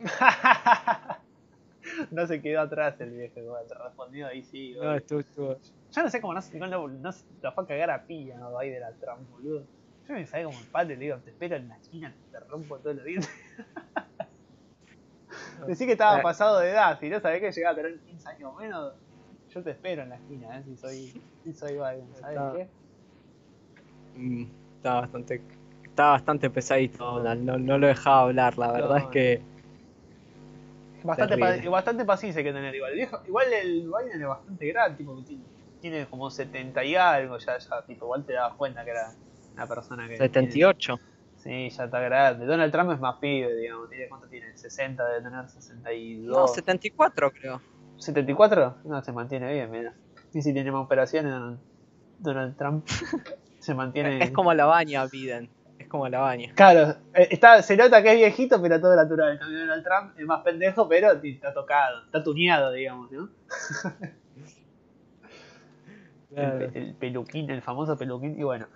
no 2.10 2.26
se 2.26 2.42
quedó 2.42 2.60
atrás 2.60 3.00
el 3.00 3.10
viejo, 3.10 3.40
te 3.66 3.74
respondió 3.74 4.26
ahí 4.26 4.42
sí. 4.42 4.76
No, 4.78 4.94
estuvo, 4.94 5.20
estuvo. 5.20 5.56
Yo 5.90 6.02
no 6.02 6.10
sé 6.10 6.20
cómo 6.20 6.34
no, 6.34 6.42
no, 6.66 6.88
no, 6.88 7.10
lo 7.42 7.52
fue 7.52 7.64
a 7.64 7.66
cagar 7.66 7.90
a 7.92 8.04
pilla, 8.04 8.36
¿no? 8.36 8.58
Ahí 8.58 8.68
de 8.68 8.80
la 8.80 8.92
Trump, 8.92 9.30
boludo. 9.30 9.64
Yo 10.06 10.14
me 10.14 10.26
sabía 10.26 10.46
como 10.46 10.58
el 10.58 10.66
padre, 10.66 10.96
le 10.96 11.04
digo, 11.04 11.16
te 11.18 11.30
espero 11.30 11.56
en 11.56 11.68
la 11.68 11.76
esquina, 11.76 12.14
te 12.30 12.40
rompo 12.40 12.78
todo 12.78 12.92
los 12.92 13.04
dientes. 13.04 13.30
Decí 15.66 15.86
que 15.86 15.92
estaba 15.92 16.18
eh. 16.18 16.22
pasado 16.22 16.58
de 16.60 16.70
edad, 16.70 16.98
si 16.98 17.08
no 17.08 17.20
sabés 17.20 17.40
que 17.40 17.52
llegaba 17.52 17.72
a 17.72 17.76
tener 17.76 17.98
15 18.00 18.28
años 18.28 18.52
o 18.54 18.60
menos, 18.60 18.92
yo 19.50 19.62
te 19.62 19.70
espero 19.70 20.02
en 20.02 20.08
la 20.10 20.16
esquina, 20.16 20.58
¿eh? 20.58 20.62
si 20.64 20.76
soy, 20.76 21.22
si 21.44 21.52
soy 21.52 21.74
Biden, 21.74 22.08
¿sabes 22.20 22.38
qué? 22.56 22.68
Mm, 24.18 24.46
estaba 24.76 25.00
bastante, 25.02 25.42
estaba 25.84 26.12
bastante 26.12 26.50
pesadito 26.50 27.22
no, 27.22 27.58
no, 27.58 27.78
lo 27.78 27.86
dejaba 27.86 28.22
hablar, 28.22 28.58
la 28.58 28.72
verdad 28.72 28.98
es 28.98 29.06
que... 29.06 29.42
Bastante, 31.02 31.68
bastante 31.68 32.04
paciencia 32.06 32.40
hay 32.40 32.44
que 32.46 32.52
tener 32.52 32.74
igual. 32.74 32.98
igual 32.98 33.52
el 33.52 33.82
Biden 33.82 34.22
es 34.22 34.26
bastante 34.26 34.66
grande, 34.68 34.96
tipo, 34.96 35.22
tiene, 35.22 35.44
tiene 35.80 36.06
como 36.06 36.30
70 36.30 36.82
y 36.84 36.96
algo, 36.96 37.36
ya, 37.38 37.58
ya, 37.58 37.82
tipo, 37.82 38.06
igual 38.06 38.24
te 38.24 38.32
das 38.32 38.54
cuenta 38.54 38.84
que 38.84 38.90
era 38.90 39.12
una 39.52 39.66
persona 39.66 40.08
que... 40.08 40.16
78. 40.16 40.98
Sí, 41.44 41.68
ya 41.68 41.84
está 41.84 42.00
grande. 42.00 42.46
Donald 42.46 42.72
Trump 42.72 42.90
es 42.92 43.00
más 43.00 43.16
pibe, 43.16 43.54
digamos. 43.54 43.90
¿Cuánto 44.08 44.28
tiene? 44.28 44.54
¿60? 44.54 44.96
Debe 44.96 45.20
tener 45.22 45.46
62. 45.46 46.34
No, 46.34 46.48
74 46.48 47.32
creo. 47.32 47.60
¿74? 47.98 48.76
No, 48.84 49.04
se 49.04 49.12
mantiene 49.12 49.52
bien, 49.52 49.70
mira. 49.70 49.92
Y 50.32 50.40
si 50.40 50.54
tiene 50.54 50.72
más 50.72 50.86
operaciones, 50.86 51.58
Donald 52.18 52.56
Trump 52.56 52.86
se 53.58 53.74
mantiene. 53.74 54.24
Es 54.24 54.30
como 54.30 54.54
la 54.54 54.64
baña, 54.64 55.04
Biden. 55.04 55.50
Es 55.78 55.86
como 55.86 56.08
la 56.08 56.20
baña. 56.20 56.50
Claro, 56.54 56.96
eh, 57.12 57.28
está, 57.30 57.60
se 57.60 57.76
nota 57.76 58.02
que 58.02 58.12
es 58.12 58.16
viejito, 58.16 58.62
pero 58.62 58.80
todo 58.80 58.96
natural. 58.96 59.34
En 59.34 59.38
cambio, 59.38 59.58
Donald 59.58 59.84
Trump 59.84 60.18
es 60.18 60.24
más 60.24 60.42
pendejo, 60.42 60.88
pero 60.88 61.12
está 61.12 61.52
tocado, 61.52 62.06
está 62.06 62.24
tuneado, 62.24 62.72
digamos, 62.72 63.12
¿no? 63.12 63.28
el 66.36 66.94
peluquín, 66.98 67.50
el 67.50 67.60
famoso 67.60 67.98
peluquín. 67.98 68.40
Y 68.40 68.44
bueno. 68.44 68.66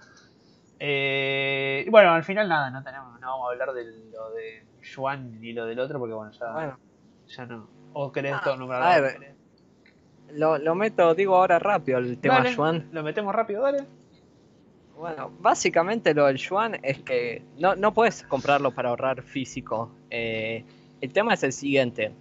Eh, 0.80 1.86
bueno, 1.90 2.12
al 2.12 2.24
final 2.24 2.48
nada, 2.48 2.70
no 2.70 2.82
tenemos, 2.82 3.20
no 3.20 3.26
vamos 3.26 3.48
a 3.48 3.52
hablar 3.52 3.72
de 3.72 3.84
lo 4.12 4.30
de 4.30 4.64
Juan 4.94 5.40
ni 5.40 5.52
lo 5.52 5.66
del 5.66 5.80
otro 5.80 5.98
porque 5.98 6.14
bueno, 6.14 6.30
ya, 6.32 6.76
ya 7.26 7.46
no. 7.46 7.68
¿O 7.92 8.12
querés 8.12 8.34
ah, 8.34 8.56
nombrar 8.56 8.82
a 8.82 9.00
ver, 9.00 9.34
lo, 10.32 10.58
lo, 10.58 10.74
meto, 10.74 11.14
digo 11.14 11.36
ahora 11.36 11.58
rápido 11.58 11.98
el 11.98 12.18
tema 12.18 12.44
Juan. 12.54 12.88
Lo 12.92 13.02
metemos 13.02 13.34
rápido, 13.34 13.62
dale. 13.62 13.84
Bueno, 14.96 15.32
básicamente 15.40 16.12
lo 16.12 16.26
del 16.26 16.36
Yuan 16.36 16.78
es 16.82 16.98
que 17.00 17.42
no, 17.56 17.76
no 17.76 17.94
puedes 17.94 18.24
comprarlo 18.24 18.72
para 18.72 18.90
ahorrar 18.90 19.22
físico. 19.22 19.90
Eh, 20.10 20.64
el 21.00 21.12
tema 21.12 21.34
es 21.34 21.42
el 21.44 21.52
siguiente. 21.52 22.12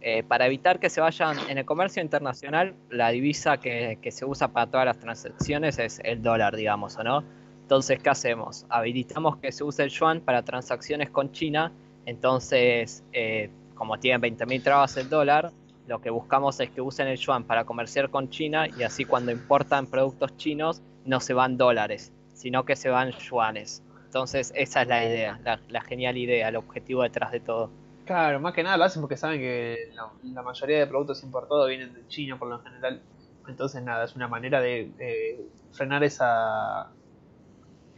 Eh, 0.00 0.22
para 0.22 0.46
evitar 0.46 0.78
que 0.78 0.90
se 0.90 1.00
vayan 1.00 1.36
en 1.48 1.58
el 1.58 1.64
comercio 1.64 2.02
internacional, 2.02 2.74
la 2.90 3.10
divisa 3.10 3.58
que, 3.58 3.98
que 4.02 4.10
se 4.10 4.24
usa 4.24 4.48
para 4.48 4.70
todas 4.70 4.86
las 4.86 4.98
transacciones 4.98 5.78
es 5.78 6.00
el 6.04 6.22
dólar, 6.22 6.54
digamos, 6.56 6.96
¿o 6.96 7.04
no? 7.04 7.24
Entonces, 7.66 7.98
¿qué 8.00 8.10
hacemos? 8.10 8.64
Habilitamos 8.68 9.38
que 9.38 9.50
se 9.50 9.64
use 9.64 9.82
el 9.82 9.90
yuan 9.90 10.20
para 10.20 10.44
transacciones 10.44 11.10
con 11.10 11.32
China. 11.32 11.72
Entonces, 12.04 13.02
eh, 13.12 13.50
como 13.74 13.98
tienen 13.98 14.22
20.000 14.22 14.62
trabas 14.62 14.96
el 14.98 15.08
dólar, 15.08 15.50
lo 15.88 16.00
que 16.00 16.10
buscamos 16.10 16.60
es 16.60 16.70
que 16.70 16.80
usen 16.80 17.08
el 17.08 17.16
yuan 17.16 17.42
para 17.42 17.64
comerciar 17.64 18.08
con 18.08 18.30
China 18.30 18.68
y 18.68 18.84
así 18.84 19.04
cuando 19.04 19.32
importan 19.32 19.88
productos 19.88 20.36
chinos 20.36 20.80
no 21.04 21.18
se 21.18 21.34
van 21.34 21.56
dólares, 21.56 22.12
sino 22.34 22.64
que 22.64 22.76
se 22.76 22.88
van 22.88 23.10
yuanes. 23.10 23.82
Entonces, 24.04 24.52
esa 24.54 24.82
es 24.82 24.88
la 24.88 25.04
idea, 25.04 25.40
la, 25.68 25.80
genial 25.80 26.16
idea, 26.16 26.48
el 26.48 26.54
objetivo 26.54 27.02
detrás 27.02 27.32
de 27.32 27.40
todo. 27.40 27.72
Claro, 28.04 28.38
más 28.38 28.54
que 28.54 28.62
nada 28.62 28.76
lo 28.76 28.84
hacen 28.84 29.02
porque 29.02 29.16
saben 29.16 29.40
que 29.40 29.90
la, 30.22 30.42
mayoría 30.42 30.78
de 30.78 30.86
productos 30.86 31.24
importados 31.24 31.68
vienen 31.68 31.92
de 31.92 32.06
China 32.06 32.38
por 32.38 32.46
lo 32.46 32.60
general. 32.60 33.02
Entonces, 33.48 33.82
nada, 33.82 34.04
es 34.04 34.14
una 34.14 34.28
manera 34.28 34.60
de, 34.60 35.48
frenar 35.72 36.04
esa. 36.04 36.92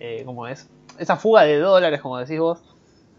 Eh, 0.00 0.22
¿Cómo 0.24 0.46
es? 0.46 0.68
Esa 0.98 1.16
fuga 1.16 1.42
de 1.42 1.58
dólares, 1.58 2.00
como 2.00 2.18
decís 2.18 2.38
vos. 2.38 2.60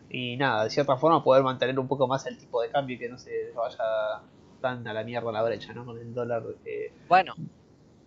Y 0.10 0.38
nada, 0.38 0.64
de 0.64 0.70
cierta 0.70 0.98
forma 0.98 1.24
poder 1.24 1.44
mantener 1.44 1.78
un 1.78 1.88
poco 1.88 2.08
más 2.08 2.26
el 2.26 2.38
tipo 2.38 2.62
de 2.62 2.70
cambio 2.70 2.96
y 2.96 3.00
que 3.00 3.10
no 3.10 3.18
se 3.18 3.52
vaya 3.56 4.22
tan 4.60 4.88
a 4.88 4.94
la 4.94 5.04
mierda 5.04 5.32
la 5.32 5.44
brecha, 5.44 5.74
¿no? 5.74 5.86
Con 5.86 5.98
el 5.98 6.14
dólar. 6.14 6.44
Eh, 6.66 6.92
bueno, 7.08 7.36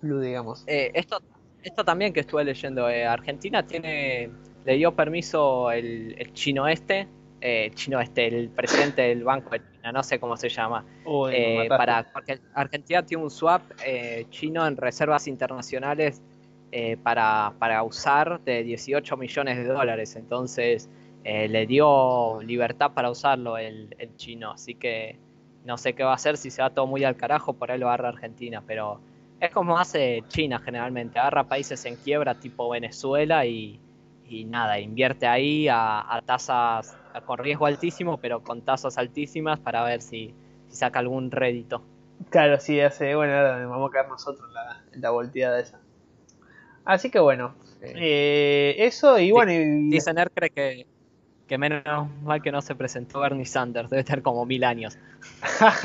blue, 0.00 0.20
digamos. 0.20 0.64
Eh, 0.66 0.90
esto, 0.94 1.18
esto 1.62 1.84
también 1.84 2.12
que 2.12 2.20
estuve 2.20 2.44
leyendo. 2.44 2.88
Eh, 2.88 3.06
Argentina 3.06 3.64
tiene 3.66 4.30
le 4.64 4.74
dio 4.74 4.94
permiso 4.94 5.70
el, 5.72 6.14
el 6.18 6.32
chino 6.34 6.68
este 6.68 7.08
chino 7.74 8.00
este, 8.00 8.28
el 8.28 8.50
presidente 8.50 9.02
del 9.02 9.24
Banco 9.24 9.50
de 9.50 9.58
China, 9.58 9.90
no 9.90 10.04
sé 10.04 10.20
cómo 10.20 10.36
se 10.36 10.48
llama, 10.48 10.84
para 11.68 12.06
porque 12.12 12.38
Argentina 12.54 13.04
tiene 13.04 13.24
un 13.24 13.32
swap 13.32 13.62
chino 14.30 14.64
en 14.64 14.76
reservas 14.76 15.26
internacionales 15.26 16.22
para, 17.02 17.52
para, 17.58 17.82
usar 17.82 18.40
de 18.44 18.62
18 18.62 19.16
millones 19.16 19.58
de 19.58 19.64
dólares, 19.64 20.16
entonces 20.16 20.88
le 21.24 21.66
dio 21.66 22.40
libertad 22.42 22.92
para 22.92 23.10
usarlo 23.10 23.58
el, 23.58 23.94
el, 23.98 24.16
chino, 24.16 24.52
así 24.52 24.74
que 24.74 25.18
no 25.64 25.76
sé 25.76 25.92
qué 25.92 26.02
va 26.02 26.12
a 26.12 26.14
hacer 26.14 26.36
si 26.36 26.50
se 26.50 26.62
va 26.62 26.70
todo 26.70 26.86
muy 26.86 27.04
al 27.04 27.16
carajo, 27.16 27.52
por 27.52 27.70
ahí 27.70 27.78
lo 27.78 27.88
agarra 27.88 28.08
Argentina, 28.08 28.62
pero 28.66 29.00
es 29.42 29.50
como 29.50 29.76
hace 29.76 30.22
China 30.28 30.60
generalmente, 30.60 31.18
agarra 31.18 31.44
países 31.44 31.84
en 31.84 31.96
quiebra 31.96 32.36
tipo 32.36 32.70
Venezuela 32.70 33.44
y, 33.44 33.80
y 34.28 34.44
nada, 34.44 34.78
invierte 34.78 35.26
ahí 35.26 35.66
a, 35.68 36.22
tasas 36.24 36.96
con 37.26 37.38
riesgo 37.38 37.66
altísimo, 37.66 38.18
pero 38.18 38.42
con 38.42 38.62
tasas 38.62 38.96
altísimas 38.98 39.58
para 39.58 39.82
ver 39.84 40.00
si, 40.00 40.32
saca 40.68 41.00
algún 41.00 41.30
rédito. 41.30 41.82
Claro, 42.30 42.58
sí, 42.58 42.80
hace, 42.80 43.14
bueno, 43.14 43.34
vamos 43.68 43.90
a 43.90 43.92
caer 43.92 44.08
nosotros 44.08 44.50
la, 44.52 44.82
la 44.94 45.10
volteada 45.10 45.60
esa. 45.60 45.81
Así 46.84 47.10
que 47.10 47.18
bueno, 47.20 47.54
eh, 47.80 48.74
eso 48.78 49.18
y 49.18 49.30
bueno. 49.30 49.52
Y... 49.52 49.90
Dicen 49.90 50.16
cree 50.34 50.50
que, 50.50 50.86
que 51.46 51.58
menos 51.58 51.82
mal 52.22 52.42
que 52.42 52.52
no 52.52 52.60
se 52.62 52.74
presentó 52.74 53.20
Bernie 53.20 53.46
Sanders, 53.46 53.90
debe 53.90 54.00
estar 54.00 54.22
como 54.22 54.44
mil 54.46 54.64
años. 54.64 54.98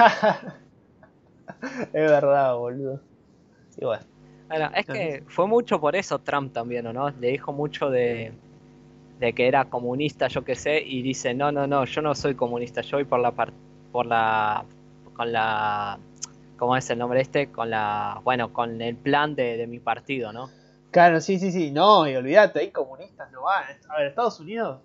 es 1.62 1.94
verdad, 1.94 2.56
boludo. 2.56 3.00
Igual. 3.80 4.00
Bueno, 4.48 4.72
es 4.74 4.86
que 4.86 5.24
fue 5.28 5.46
mucho 5.46 5.80
por 5.80 5.96
eso 5.96 6.20
Trump 6.20 6.54
también, 6.54 6.86
¿no? 6.94 7.10
Le 7.10 7.28
dijo 7.32 7.52
mucho 7.52 7.90
de, 7.90 8.32
de 9.20 9.34
que 9.34 9.48
era 9.48 9.66
comunista, 9.66 10.28
yo 10.28 10.44
qué 10.44 10.56
sé, 10.56 10.82
y 10.82 11.02
dice, 11.02 11.34
no, 11.34 11.52
no, 11.52 11.68
no, 11.68 11.86
yo 11.86 12.02
no 12.02 12.16
soy 12.16 12.36
comunista, 12.36 12.82
yo 12.82 12.98
voy 12.98 13.06
por 13.06 13.20
la 13.20 13.32
por 13.32 14.06
la 14.06 14.64
con 15.14 15.32
la 15.32 16.00
¿cómo 16.58 16.78
es 16.78 16.90
el 16.90 17.00
nombre 17.00 17.22
este? 17.22 17.48
Con 17.48 17.70
la 17.70 18.22
bueno, 18.24 18.54
con 18.54 18.82
el 18.82 18.96
plan 18.96 19.36
de, 19.36 19.66
mi 19.68 19.80
partido, 19.80 20.32
¿no? 20.32 20.50
Claro, 20.92 21.22
sí, 21.22 21.38
sí, 21.40 21.52
sí, 21.52 21.72
no, 21.72 22.08
y 22.08 22.16
olvídate, 22.16 22.60
hay 22.60 22.72
comunistas 22.72 23.32
no 23.32 23.44
van. 23.44 23.66
A 23.90 23.98
ver, 23.98 24.08
Estados 24.08 24.40
Unidos 24.40 24.82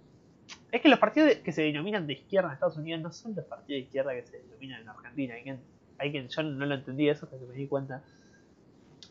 es 0.71 0.81
que 0.81 0.89
los 0.89 0.99
partidos 0.99 1.35
que 1.37 1.53
se 1.53 1.63
denominan 1.63 2.07
de 2.07 2.15
izquierda 2.15 2.49
en 2.49 2.55
Estados 2.55 2.77
Unidos 2.77 3.01
no 3.03 3.13
son 3.13 3.35
los 3.35 3.45
partidos 3.45 3.69
de 3.69 3.85
izquierda 3.87 4.15
que 4.15 4.23
se 4.23 4.39
denominan 4.39 4.83
en 4.83 4.89
Argentina. 4.89 5.35
Hay 5.35 5.43
quien, 5.43 5.61
hay 5.99 6.11
quien 6.11 6.29
yo 6.29 6.43
no 6.43 6.67
lo 6.67 6.75
entendí 6.75 7.09
eso 7.09 7.27
hasta 7.27 7.39
que 7.39 7.45
me 7.45 7.55
di 7.55 7.69
cuenta. 7.69 8.03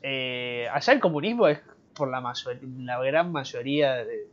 Eh, 0.01 0.67
allá 0.71 0.93
el 0.93 0.99
comunismo 0.99 1.47
es 1.47 1.59
por 1.95 2.09
la 2.09 2.21
mayor, 2.21 2.57
la 2.79 3.01
gran 3.03 3.31
mayoría 3.31 4.03
de, 4.03 4.27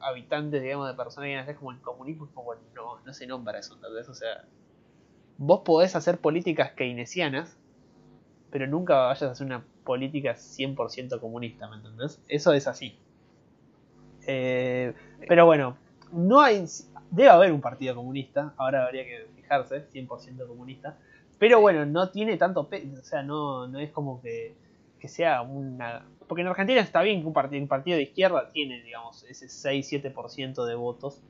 habitantes, 0.00 0.62
digamos, 0.62 0.88
de 0.88 0.94
personas 0.94 1.46
que 1.46 1.52
es 1.52 1.58
como 1.58 1.72
el 1.72 1.80
comunismo, 1.80 2.26
es 2.26 2.30
como 2.32 2.54
no, 2.74 3.00
no 3.04 3.12
se 3.12 3.26
nombra 3.26 3.58
eso, 3.58 3.78
vez 3.94 4.08
O 4.08 4.14
sea, 4.14 4.44
vos 5.38 5.62
podés 5.64 5.96
hacer 5.96 6.18
políticas 6.18 6.72
keynesianas, 6.72 7.56
pero 8.50 8.66
nunca 8.66 9.06
vayas 9.06 9.22
a 9.22 9.30
hacer 9.30 9.46
una 9.46 9.64
política 9.84 10.34
100% 10.34 11.20
comunista, 11.20 11.68
¿me 11.68 11.76
entendés? 11.76 12.22
Eso 12.28 12.52
es 12.52 12.66
así. 12.66 12.96
Eh, 14.26 14.94
pero 15.28 15.46
bueno, 15.46 15.76
no 16.12 16.40
hay. 16.40 16.64
Debe 17.10 17.28
haber 17.28 17.52
un 17.52 17.60
partido 17.60 17.94
comunista, 17.94 18.54
ahora 18.56 18.86
habría 18.86 19.04
que 19.04 19.26
fijarse, 19.36 19.88
100% 19.90 20.46
comunista. 20.46 20.98
Pero 21.38 21.60
bueno, 21.60 21.84
no 21.84 22.10
tiene 22.10 22.36
tanto 22.36 22.68
peso, 22.68 22.86
o 23.00 23.04
sea, 23.04 23.22
no, 23.22 23.66
no 23.66 23.80
es 23.80 23.90
como 23.90 24.22
que, 24.22 24.54
que 25.00 25.08
sea 25.08 25.42
una 25.42 26.06
porque 26.32 26.40
en 26.40 26.48
Argentina 26.48 26.80
está 26.80 27.02
bien 27.02 27.20
que 27.20 27.26
un 27.26 27.34
partido, 27.34 27.66
partido 27.66 27.98
de 27.98 28.04
izquierda 28.04 28.50
tiene, 28.52 28.82
digamos, 28.82 29.22
ese 29.24 29.48
6-7% 29.48 30.64
de 30.64 30.74
votos, 30.74 31.20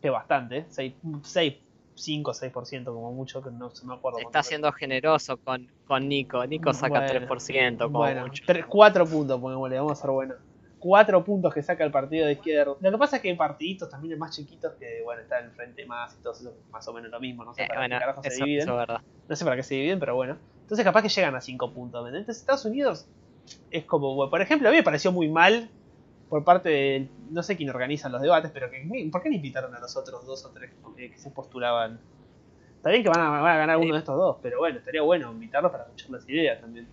que 0.00 0.08
es 0.08 0.12
bastante, 0.14 0.64
6, 0.70 0.94
6 1.20 1.54
5 1.94 2.32
6% 2.32 2.84
como 2.84 3.12
mucho, 3.12 3.42
que 3.42 3.50
no 3.50 3.70
se 3.70 3.86
me 3.86 3.94
acuerdo. 3.94 4.18
Está 4.18 4.42
siendo 4.42 4.72
generoso 4.72 5.36
con, 5.36 5.68
con 5.86 6.08
Nico. 6.08 6.44
Nico 6.46 6.72
saca 6.72 7.06
3% 7.06 7.78
como 7.78 7.98
bueno, 7.98 8.22
mucho. 8.22 8.42
3, 8.46 8.66
4 8.66 9.06
puntos, 9.06 9.40
pongámosle, 9.40 9.76
vamos 9.76 9.92
a 9.92 10.02
ser 10.02 10.10
buenos. 10.10 10.36
4 10.80 11.24
puntos 11.24 11.54
que 11.54 11.62
saca 11.62 11.84
el 11.84 11.90
partido 11.90 12.26
de 12.26 12.32
izquierda. 12.32 12.74
Lo 12.78 12.90
que 12.90 12.98
pasa 12.98 13.16
es 13.16 13.22
que 13.22 13.30
hay 13.30 13.36
partiditos 13.36 13.88
también 13.88 14.18
más 14.18 14.36
chiquitos 14.36 14.74
que, 14.74 15.02
bueno, 15.02 15.22
está 15.22 15.38
en 15.38 15.46
el 15.46 15.50
frente 15.52 15.86
más 15.86 16.14
y 16.14 16.22
todo 16.22 16.32
eso, 16.34 16.52
más 16.70 16.86
o 16.88 16.92
menos 16.92 17.10
lo 17.10 17.20
mismo. 17.20 17.44
No 17.44 17.54
sé 17.54 17.62
eh, 17.62 17.68
para 17.68 17.88
qué 17.88 17.98
carajo 17.98 18.22
se 18.22 18.34
dividen. 18.34 18.68
no 18.68 19.36
sé 19.36 19.44
para 19.44 19.56
qué 19.56 19.62
se 19.62 19.74
dividen, 19.74 19.98
pero 19.98 20.14
bueno. 20.14 20.36
Entonces 20.60 20.84
capaz 20.84 21.02
que 21.02 21.08
llegan 21.08 21.34
a 21.34 21.40
5 21.40 21.72
puntos. 21.72 22.06
Entonces 22.06 22.36
Estados 22.36 22.64
Unidos 22.64 23.06
es 23.70 23.84
como, 23.84 24.28
por 24.28 24.40
ejemplo, 24.40 24.68
a 24.68 24.72
mí 24.72 24.78
me 24.78 24.82
pareció 24.82 25.12
muy 25.12 25.28
mal 25.28 25.70
por 26.34 26.42
parte 26.42 26.68
de, 26.68 27.08
no 27.30 27.44
sé 27.44 27.56
quién 27.56 27.70
organiza 27.70 28.08
los 28.08 28.20
debates, 28.20 28.50
pero 28.52 28.68
que, 28.68 29.08
¿por 29.12 29.22
qué 29.22 29.28
no 29.28 29.36
invitaron 29.36 29.72
a 29.72 29.78
los 29.78 29.96
otros 29.96 30.26
dos 30.26 30.44
o 30.44 30.50
tres 30.50 30.72
que 30.96 31.16
se 31.16 31.30
postulaban? 31.30 32.00
Está 32.74 32.90
bien 32.90 33.04
que 33.04 33.08
van 33.08 33.20
a, 33.20 33.56
ganar 33.56 33.76
uno 33.76 33.94
de 33.94 34.00
estos 34.00 34.16
dos, 34.16 34.38
pero 34.42 34.58
bueno, 34.58 34.78
estaría 34.78 35.02
bueno 35.02 35.30
invitarlos 35.30 35.70
para 35.70 35.84
escuchar 35.84 36.10
las 36.10 36.28
ideas 36.28 36.60
también. 36.60 36.88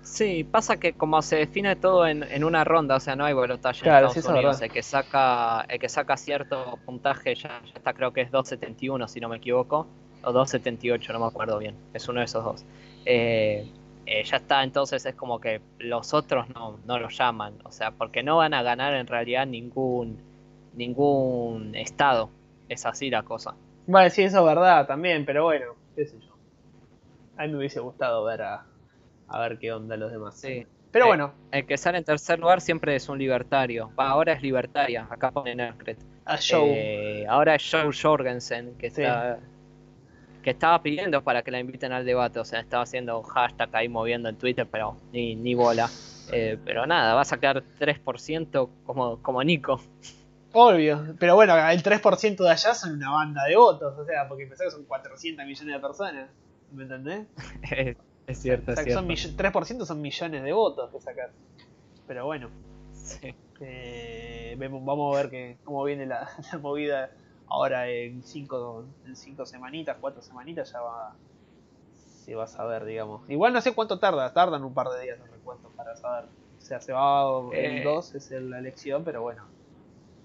Sí, 0.00 0.44
pasa 0.44 0.78
que 0.78 0.94
como 0.94 1.20
se 1.20 1.36
define 1.36 1.76
todo 1.76 2.06
en, 2.06 2.42
una 2.42 2.64
ronda, 2.64 2.96
o 2.96 3.00
sea, 3.00 3.16
no 3.16 3.26
hay 3.26 3.34
balotaje 3.34 3.82
claro, 3.82 4.06
en 4.06 4.16
Estados 4.16 4.30
Unidos, 4.30 4.62
el 4.62 4.72
que 4.72 4.82
saca, 4.82 5.66
el 5.68 5.78
que 5.78 5.90
saca 5.90 6.16
cierto 6.16 6.78
puntaje 6.86 7.34
ya, 7.34 7.60
ya 7.66 7.72
está, 7.74 7.92
creo 7.92 8.14
que 8.14 8.22
es 8.22 8.32
2.71 8.32 9.08
si 9.08 9.20
no 9.20 9.28
me 9.28 9.36
equivoco, 9.36 9.88
o 10.22 10.32
2.78, 10.32 11.12
no 11.12 11.20
me 11.20 11.26
acuerdo 11.26 11.58
bien, 11.58 11.76
es 11.92 12.08
uno 12.08 12.20
de 12.20 12.24
esos 12.24 12.42
dos. 12.42 12.64
Eh, 13.04 13.70
eh, 14.06 14.22
ya 14.22 14.36
está, 14.36 14.62
entonces 14.62 15.04
es 15.04 15.14
como 15.16 15.40
que 15.40 15.60
los 15.78 16.14
otros 16.14 16.48
no, 16.50 16.78
no 16.86 16.98
lo 16.98 17.08
llaman, 17.08 17.54
o 17.64 17.72
sea, 17.72 17.90
porque 17.90 18.22
no 18.22 18.36
van 18.36 18.54
a 18.54 18.62
ganar 18.62 18.94
en 18.94 19.06
realidad 19.06 19.46
ningún, 19.46 20.18
ningún 20.74 21.74
estado, 21.74 22.30
es 22.68 22.86
así 22.86 23.10
la 23.10 23.24
cosa. 23.24 23.56
Vale, 23.88 24.10
sí, 24.10 24.22
eso 24.22 24.38
es 24.38 24.44
verdad 24.44 24.86
también, 24.86 25.24
pero 25.24 25.44
bueno, 25.44 25.74
qué 25.96 26.06
sé 26.06 26.18
yo. 26.20 26.36
A 27.36 27.42
mí 27.42 27.52
me 27.52 27.58
hubiese 27.58 27.80
gustado 27.80 28.24
ver 28.24 28.42
a, 28.42 28.64
a 29.28 29.40
ver 29.40 29.58
qué 29.58 29.72
onda 29.72 29.96
los 29.96 30.12
demás. 30.12 30.38
Sí. 30.40 30.66
Pero 30.92 31.06
eh, 31.06 31.08
bueno. 31.08 31.32
El 31.50 31.66
que 31.66 31.76
sale 31.76 31.98
en 31.98 32.04
tercer 32.04 32.38
lugar 32.38 32.60
siempre 32.60 32.96
es 32.96 33.08
un 33.08 33.18
libertario. 33.18 33.90
ahora 33.96 34.32
es 34.32 34.42
libertaria, 34.42 35.06
acá 35.10 35.30
pone 35.30 35.54
Nerkret. 35.54 35.98
A 36.24 36.36
Joe. 36.36 37.22
Eh, 37.22 37.26
ahora 37.28 37.56
es 37.56 37.68
Joe 37.70 37.90
Jorgensen, 37.92 38.76
que 38.78 38.86
está 38.88 39.38
que 40.46 40.50
estaba 40.50 40.80
pidiendo 40.80 41.24
para 41.24 41.42
que 41.42 41.50
la 41.50 41.58
inviten 41.58 41.90
al 41.90 42.04
debate, 42.04 42.38
o 42.38 42.44
sea, 42.44 42.60
estaba 42.60 42.84
haciendo 42.84 43.20
hashtag 43.20 43.68
ahí 43.72 43.88
moviendo 43.88 44.28
en 44.28 44.36
Twitter, 44.36 44.64
pero 44.70 44.96
ni, 45.10 45.34
ni 45.34 45.56
bola. 45.56 45.90
Eh, 46.30 46.56
pero 46.64 46.86
nada, 46.86 47.14
va 47.14 47.22
a 47.22 47.24
sacar 47.24 47.64
3% 47.80 48.68
como, 48.84 49.20
como 49.22 49.42
Nico. 49.42 49.80
Obvio, 50.52 51.16
pero 51.18 51.34
bueno, 51.34 51.56
el 51.68 51.82
3% 51.82 52.36
de 52.36 52.48
allá 52.48 52.74
son 52.74 52.92
una 52.92 53.10
banda 53.10 53.42
de 53.42 53.56
votos, 53.56 53.98
o 53.98 54.04
sea, 54.04 54.28
porque 54.28 54.46
pensé 54.46 54.62
que 54.62 54.70
son 54.70 54.84
400 54.84 55.44
millones 55.44 55.74
de 55.74 55.80
personas, 55.80 56.30
¿me 56.70 56.84
entendés? 56.84 57.26
es 58.28 58.38
cierto, 58.38 58.70
es 58.70 58.84
cierto. 58.84 59.02
3% 59.04 59.84
son 59.84 60.00
millones 60.00 60.44
de 60.44 60.52
votos 60.52 60.92
que 60.92 61.00
sacas. 61.00 61.32
Pero 62.06 62.24
bueno, 62.24 62.50
eh, 63.58 64.54
vamos 64.60 65.12
a 65.12 65.22
ver 65.22 65.28
que, 65.28 65.56
cómo 65.64 65.82
viene 65.82 66.06
la 66.06 66.30
movida 66.62 67.10
Ahora 67.48 67.88
en 67.88 68.22
cinco, 68.22 68.84
en 69.06 69.16
cinco 69.16 69.46
semanitas, 69.46 69.96
cuatro 70.00 70.22
semanitas 70.22 70.72
ya 70.72 70.80
va 70.80 71.14
se 72.26 72.34
va 72.34 72.44
a 72.44 72.48
saber, 72.48 72.84
digamos. 72.84 73.22
Igual 73.30 73.52
no 73.52 73.60
sé 73.60 73.72
cuánto 73.72 74.00
tarda, 74.00 74.32
tardan 74.32 74.64
un 74.64 74.74
par 74.74 74.88
de 74.88 75.04
días 75.04 75.18
los 75.20 75.30
recuentos 75.30 75.70
para 75.76 75.94
saber. 75.94 76.24
O 76.58 76.60
sea, 76.60 76.80
se 76.80 76.92
va 76.92 77.22
el 77.52 77.84
2 77.84 78.14
eh. 78.14 78.18
es 78.18 78.30
la 78.32 78.58
elección, 78.58 79.04
pero 79.04 79.22
bueno, 79.22 79.44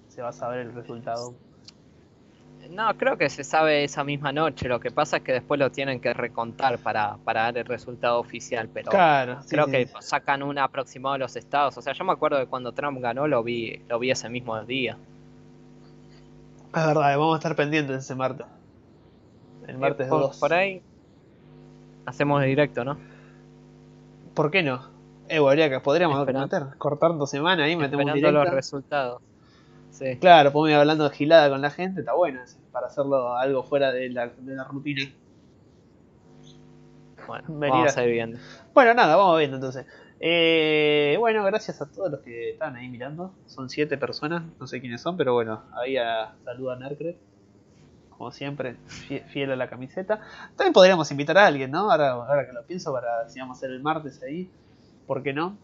se 0.08 0.24
va 0.24 0.30
a 0.30 0.34
saber 0.34 0.62
el 0.62 0.74
resultado. 0.74 1.36
No, 2.72 2.98
creo 2.98 3.18
que 3.18 3.30
se 3.30 3.44
sabe 3.44 3.84
esa 3.84 4.04
misma 4.04 4.32
noche. 4.32 4.68
Lo 4.68 4.80
que 4.80 4.90
pasa 4.90 5.18
es 5.18 5.24
que 5.24 5.34
después 5.34 5.60
lo 5.60 5.72
tienen 5.72 6.00
que 6.00 6.14
recontar 6.14 6.80
para, 6.80 7.18
para 7.18 7.44
dar 7.44 7.58
el 7.60 7.66
resultado 7.66 8.20
oficial. 8.20 8.68
Pero 8.74 8.90
claro, 8.90 9.40
creo 9.48 9.68
que 9.68 9.88
sacan 10.00 10.42
un 10.42 10.58
aproximado 10.58 11.14
de 11.14 11.20
los 11.20 11.36
estados. 11.36 11.78
O 11.78 11.82
sea, 11.84 11.94
yo 11.94 12.04
me 12.04 12.14
acuerdo 12.14 12.40
de 12.40 12.48
cuando 12.48 12.72
Trump 12.72 13.00
ganó, 13.00 13.28
lo 13.28 13.44
vi, 13.44 13.84
lo 13.88 14.00
vi 14.00 14.10
ese 14.10 14.28
mismo 14.30 14.60
día. 14.64 14.98
Es 16.74 16.86
verdad, 16.86 17.18
vamos 17.18 17.36
a 17.36 17.38
estar 17.38 17.56
pendientes 17.56 17.98
ese 18.04 18.16
martes. 18.16 18.46
El 19.68 19.78
martes 19.78 20.08
2. 20.10 20.38
Por 20.40 20.54
ahí 20.54 20.82
hacemos 22.06 22.42
directo, 22.44 22.84
¿no? 22.86 22.98
¿Por 24.34 24.50
qué 24.52 24.64
no? 24.64 24.90
Eh, 25.28 25.38
habría 25.38 25.70
que 25.70 25.80
podríamos 25.80 26.26
meter, 26.26 26.64
cortando 26.78 27.26
semana 27.28 27.64
ahí, 27.66 27.76
metemos 27.76 28.06
un 28.06 28.14
directo. 28.14 28.44
los 28.44 28.50
resultados. 28.54 29.22
Sí. 29.92 30.18
Claro, 30.18 30.52
podemos 30.52 30.72
ir 30.72 30.78
hablando 30.78 31.10
de 31.10 31.16
gilada 31.16 31.50
con 31.50 31.62
la 31.62 31.70
gente, 31.70 32.00
está 32.02 32.14
bueno 32.14 32.42
ese. 32.42 32.58
para 32.72 32.88
hacerlo 32.88 33.36
algo 33.36 33.64
fuera 33.64 33.92
de 33.92 34.10
la, 34.10 34.28
de 34.30 34.56
la 34.56 34.64
rutina. 34.64 35.02
Bueno, 37.28 37.44
Venir 37.50 37.70
vamos 37.72 37.98
a- 37.98 38.00
a 38.00 38.04
ir 38.06 38.12
viendo. 38.12 38.40
Bueno, 38.74 38.94
nada, 38.94 39.16
vamos 39.16 39.38
viendo 39.38 39.58
entonces. 39.58 39.86
Eh, 40.24 41.16
bueno, 41.20 41.44
gracias 41.44 41.82
a 41.82 41.92
todos 41.92 42.12
los 42.12 42.20
que 42.22 42.52
están 42.52 42.76
ahí 42.76 42.88
mirando. 42.90 43.34
Son 43.48 43.70
siete 43.70 43.98
personas, 43.98 44.44
no 44.60 44.68
sé 44.68 44.80
quiénes 44.80 45.02
son, 45.02 45.18
pero 45.18 45.34
bueno, 45.34 45.64
ahí 45.74 45.98
a, 45.98 46.36
saluda 46.46 46.74
a 46.76 46.80
Nercret. 46.80 47.18
Como 48.10 48.32
siempre, 48.32 48.76
fie- 48.88 49.26
fiel 49.26 49.52
a 49.52 49.56
la 49.56 49.68
camiseta. 49.70 50.22
También 50.56 50.74
podríamos 50.74 51.10
invitar 51.12 51.38
a 51.40 51.48
alguien, 51.48 51.72
¿no? 51.72 51.92
Ahora, 51.92 52.12
ahora 52.12 52.46
que 52.46 52.54
lo 52.54 52.64
pienso, 52.66 52.94
para 52.94 53.28
si 53.30 53.40
vamos 53.40 53.58
a 53.58 53.60
hacer 53.60 53.72
el 53.72 53.82
martes 53.82 54.22
ahí, 54.22 54.48
¿por 55.08 55.24
qué 55.24 55.34
no? 55.34 55.58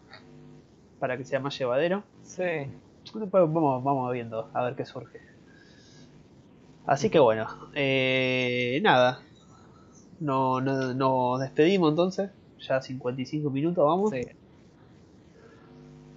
Para 0.98 1.16
que 1.16 1.24
sea 1.24 1.38
más 1.38 1.56
llevadero. 1.56 2.02
Sí. 2.24 2.42
Después 3.14 3.30
vamos, 3.32 3.84
vamos 3.84 4.12
viendo 4.12 4.50
a 4.52 4.64
ver 4.64 4.74
qué 4.74 4.84
surge. 4.84 5.20
Así 6.86 7.10
que 7.10 7.18
bueno, 7.18 7.46
eh, 7.74 8.80
nada. 8.82 9.20
No, 10.20 10.60
no, 10.60 10.94
nos 10.94 11.40
despedimos 11.40 11.90
entonces. 11.90 12.30
Ya 12.66 12.82
55 12.82 13.50
minutos 13.50 13.84
vamos. 13.84 14.10
sí. 14.10 14.22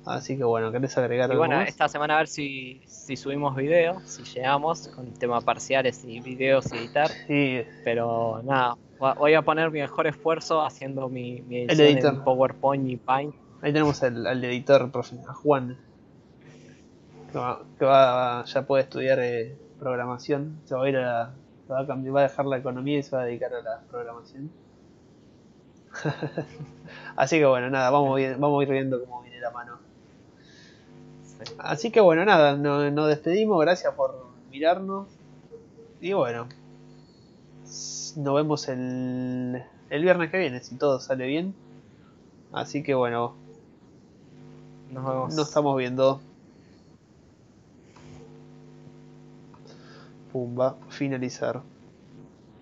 Así 0.05 0.35
que 0.37 0.43
bueno, 0.43 0.71
¿querés 0.71 0.97
agregar 0.97 1.29
Y 1.29 1.33
algo 1.33 1.39
bueno, 1.45 1.57
más? 1.57 1.69
esta 1.69 1.87
semana 1.87 2.15
a 2.15 2.17
ver 2.19 2.27
si, 2.27 2.81
si 2.87 3.15
subimos 3.15 3.55
videos, 3.55 4.01
si 4.03 4.23
llegamos 4.23 4.87
con 4.89 5.13
temas 5.13 5.43
parciales 5.43 6.03
y 6.03 6.19
videos 6.21 6.71
y 6.73 6.77
editar. 6.77 7.09
Sí, 7.27 7.61
Pero 7.83 8.41
nada, 8.43 8.75
voy 8.97 9.33
a 9.35 9.41
poner 9.43 9.69
mi 9.69 9.79
mejor 9.79 10.07
esfuerzo 10.07 10.61
haciendo 10.63 11.07
mi, 11.07 11.41
mi 11.41 11.59
edición 11.61 11.87
editor. 11.89 12.15
en 12.15 12.23
PowerPoint 12.23 12.89
y 12.89 12.97
Paint. 12.97 13.35
ahí 13.61 13.71
tenemos 13.71 14.01
al, 14.01 14.25
al 14.25 14.43
editor, 14.43 14.91
profe, 14.91 15.17
a 15.27 15.33
Juan. 15.33 15.77
Que, 17.31 17.37
va, 17.37 17.59
que 17.77 17.85
va- 17.85 18.43
ya 18.45 18.61
puede 18.65 18.83
estudiar 18.83 19.19
eh, 19.19 19.55
programación. 19.79 20.61
Se 20.65 20.75
va 20.75 20.85
a 20.85 20.89
ir 20.89 20.97
a 20.97 21.01
la- 21.01 21.35
se 21.67 21.73
va 21.73 21.79
a, 21.81 21.85
cambiar- 21.87 22.15
va 22.15 22.19
a 22.21 22.23
dejar 22.23 22.45
la 22.47 22.57
economía 22.57 22.97
y 22.97 23.03
se 23.03 23.15
va 23.15 23.21
a 23.21 23.25
dedicar 23.25 23.53
a 23.53 23.61
la 23.61 23.83
programación. 23.89 24.51
Así 27.15 27.37
que 27.37 27.45
bueno, 27.45 27.69
nada, 27.69 27.89
vamos, 27.89 28.19
vamos 28.39 28.59
a 28.59 28.63
ir 28.63 28.71
viendo 28.71 28.99
cómo 29.05 29.21
viene 29.21 29.39
la 29.39 29.51
mano. 29.51 29.79
Sí. 31.43 31.53
Así 31.57 31.91
que 31.91 32.01
bueno, 32.01 32.23
nada, 32.25 32.55
no- 32.55 32.89
nos 32.91 33.07
despedimos, 33.07 33.59
gracias 33.61 33.93
por 33.95 34.15
mirarnos. 34.51 35.07
Y 35.99 36.13
bueno, 36.13 36.47
nos 38.17 38.35
vemos 38.35 38.67
el, 38.67 39.63
el 39.89 40.01
viernes 40.03 40.31
que 40.31 40.37
viene, 40.37 40.61
si 40.61 40.75
todo 40.77 40.99
sale 40.99 41.25
bien. 41.27 41.53
Así 42.51 42.83
que 42.83 42.93
bueno, 42.93 43.35
Nos 44.91 45.05
vemos. 45.05 45.35
nos 45.35 45.47
estamos 45.47 45.77
viendo. 45.77 46.19
Pumba, 50.31 50.75
finalizar. 50.89 51.61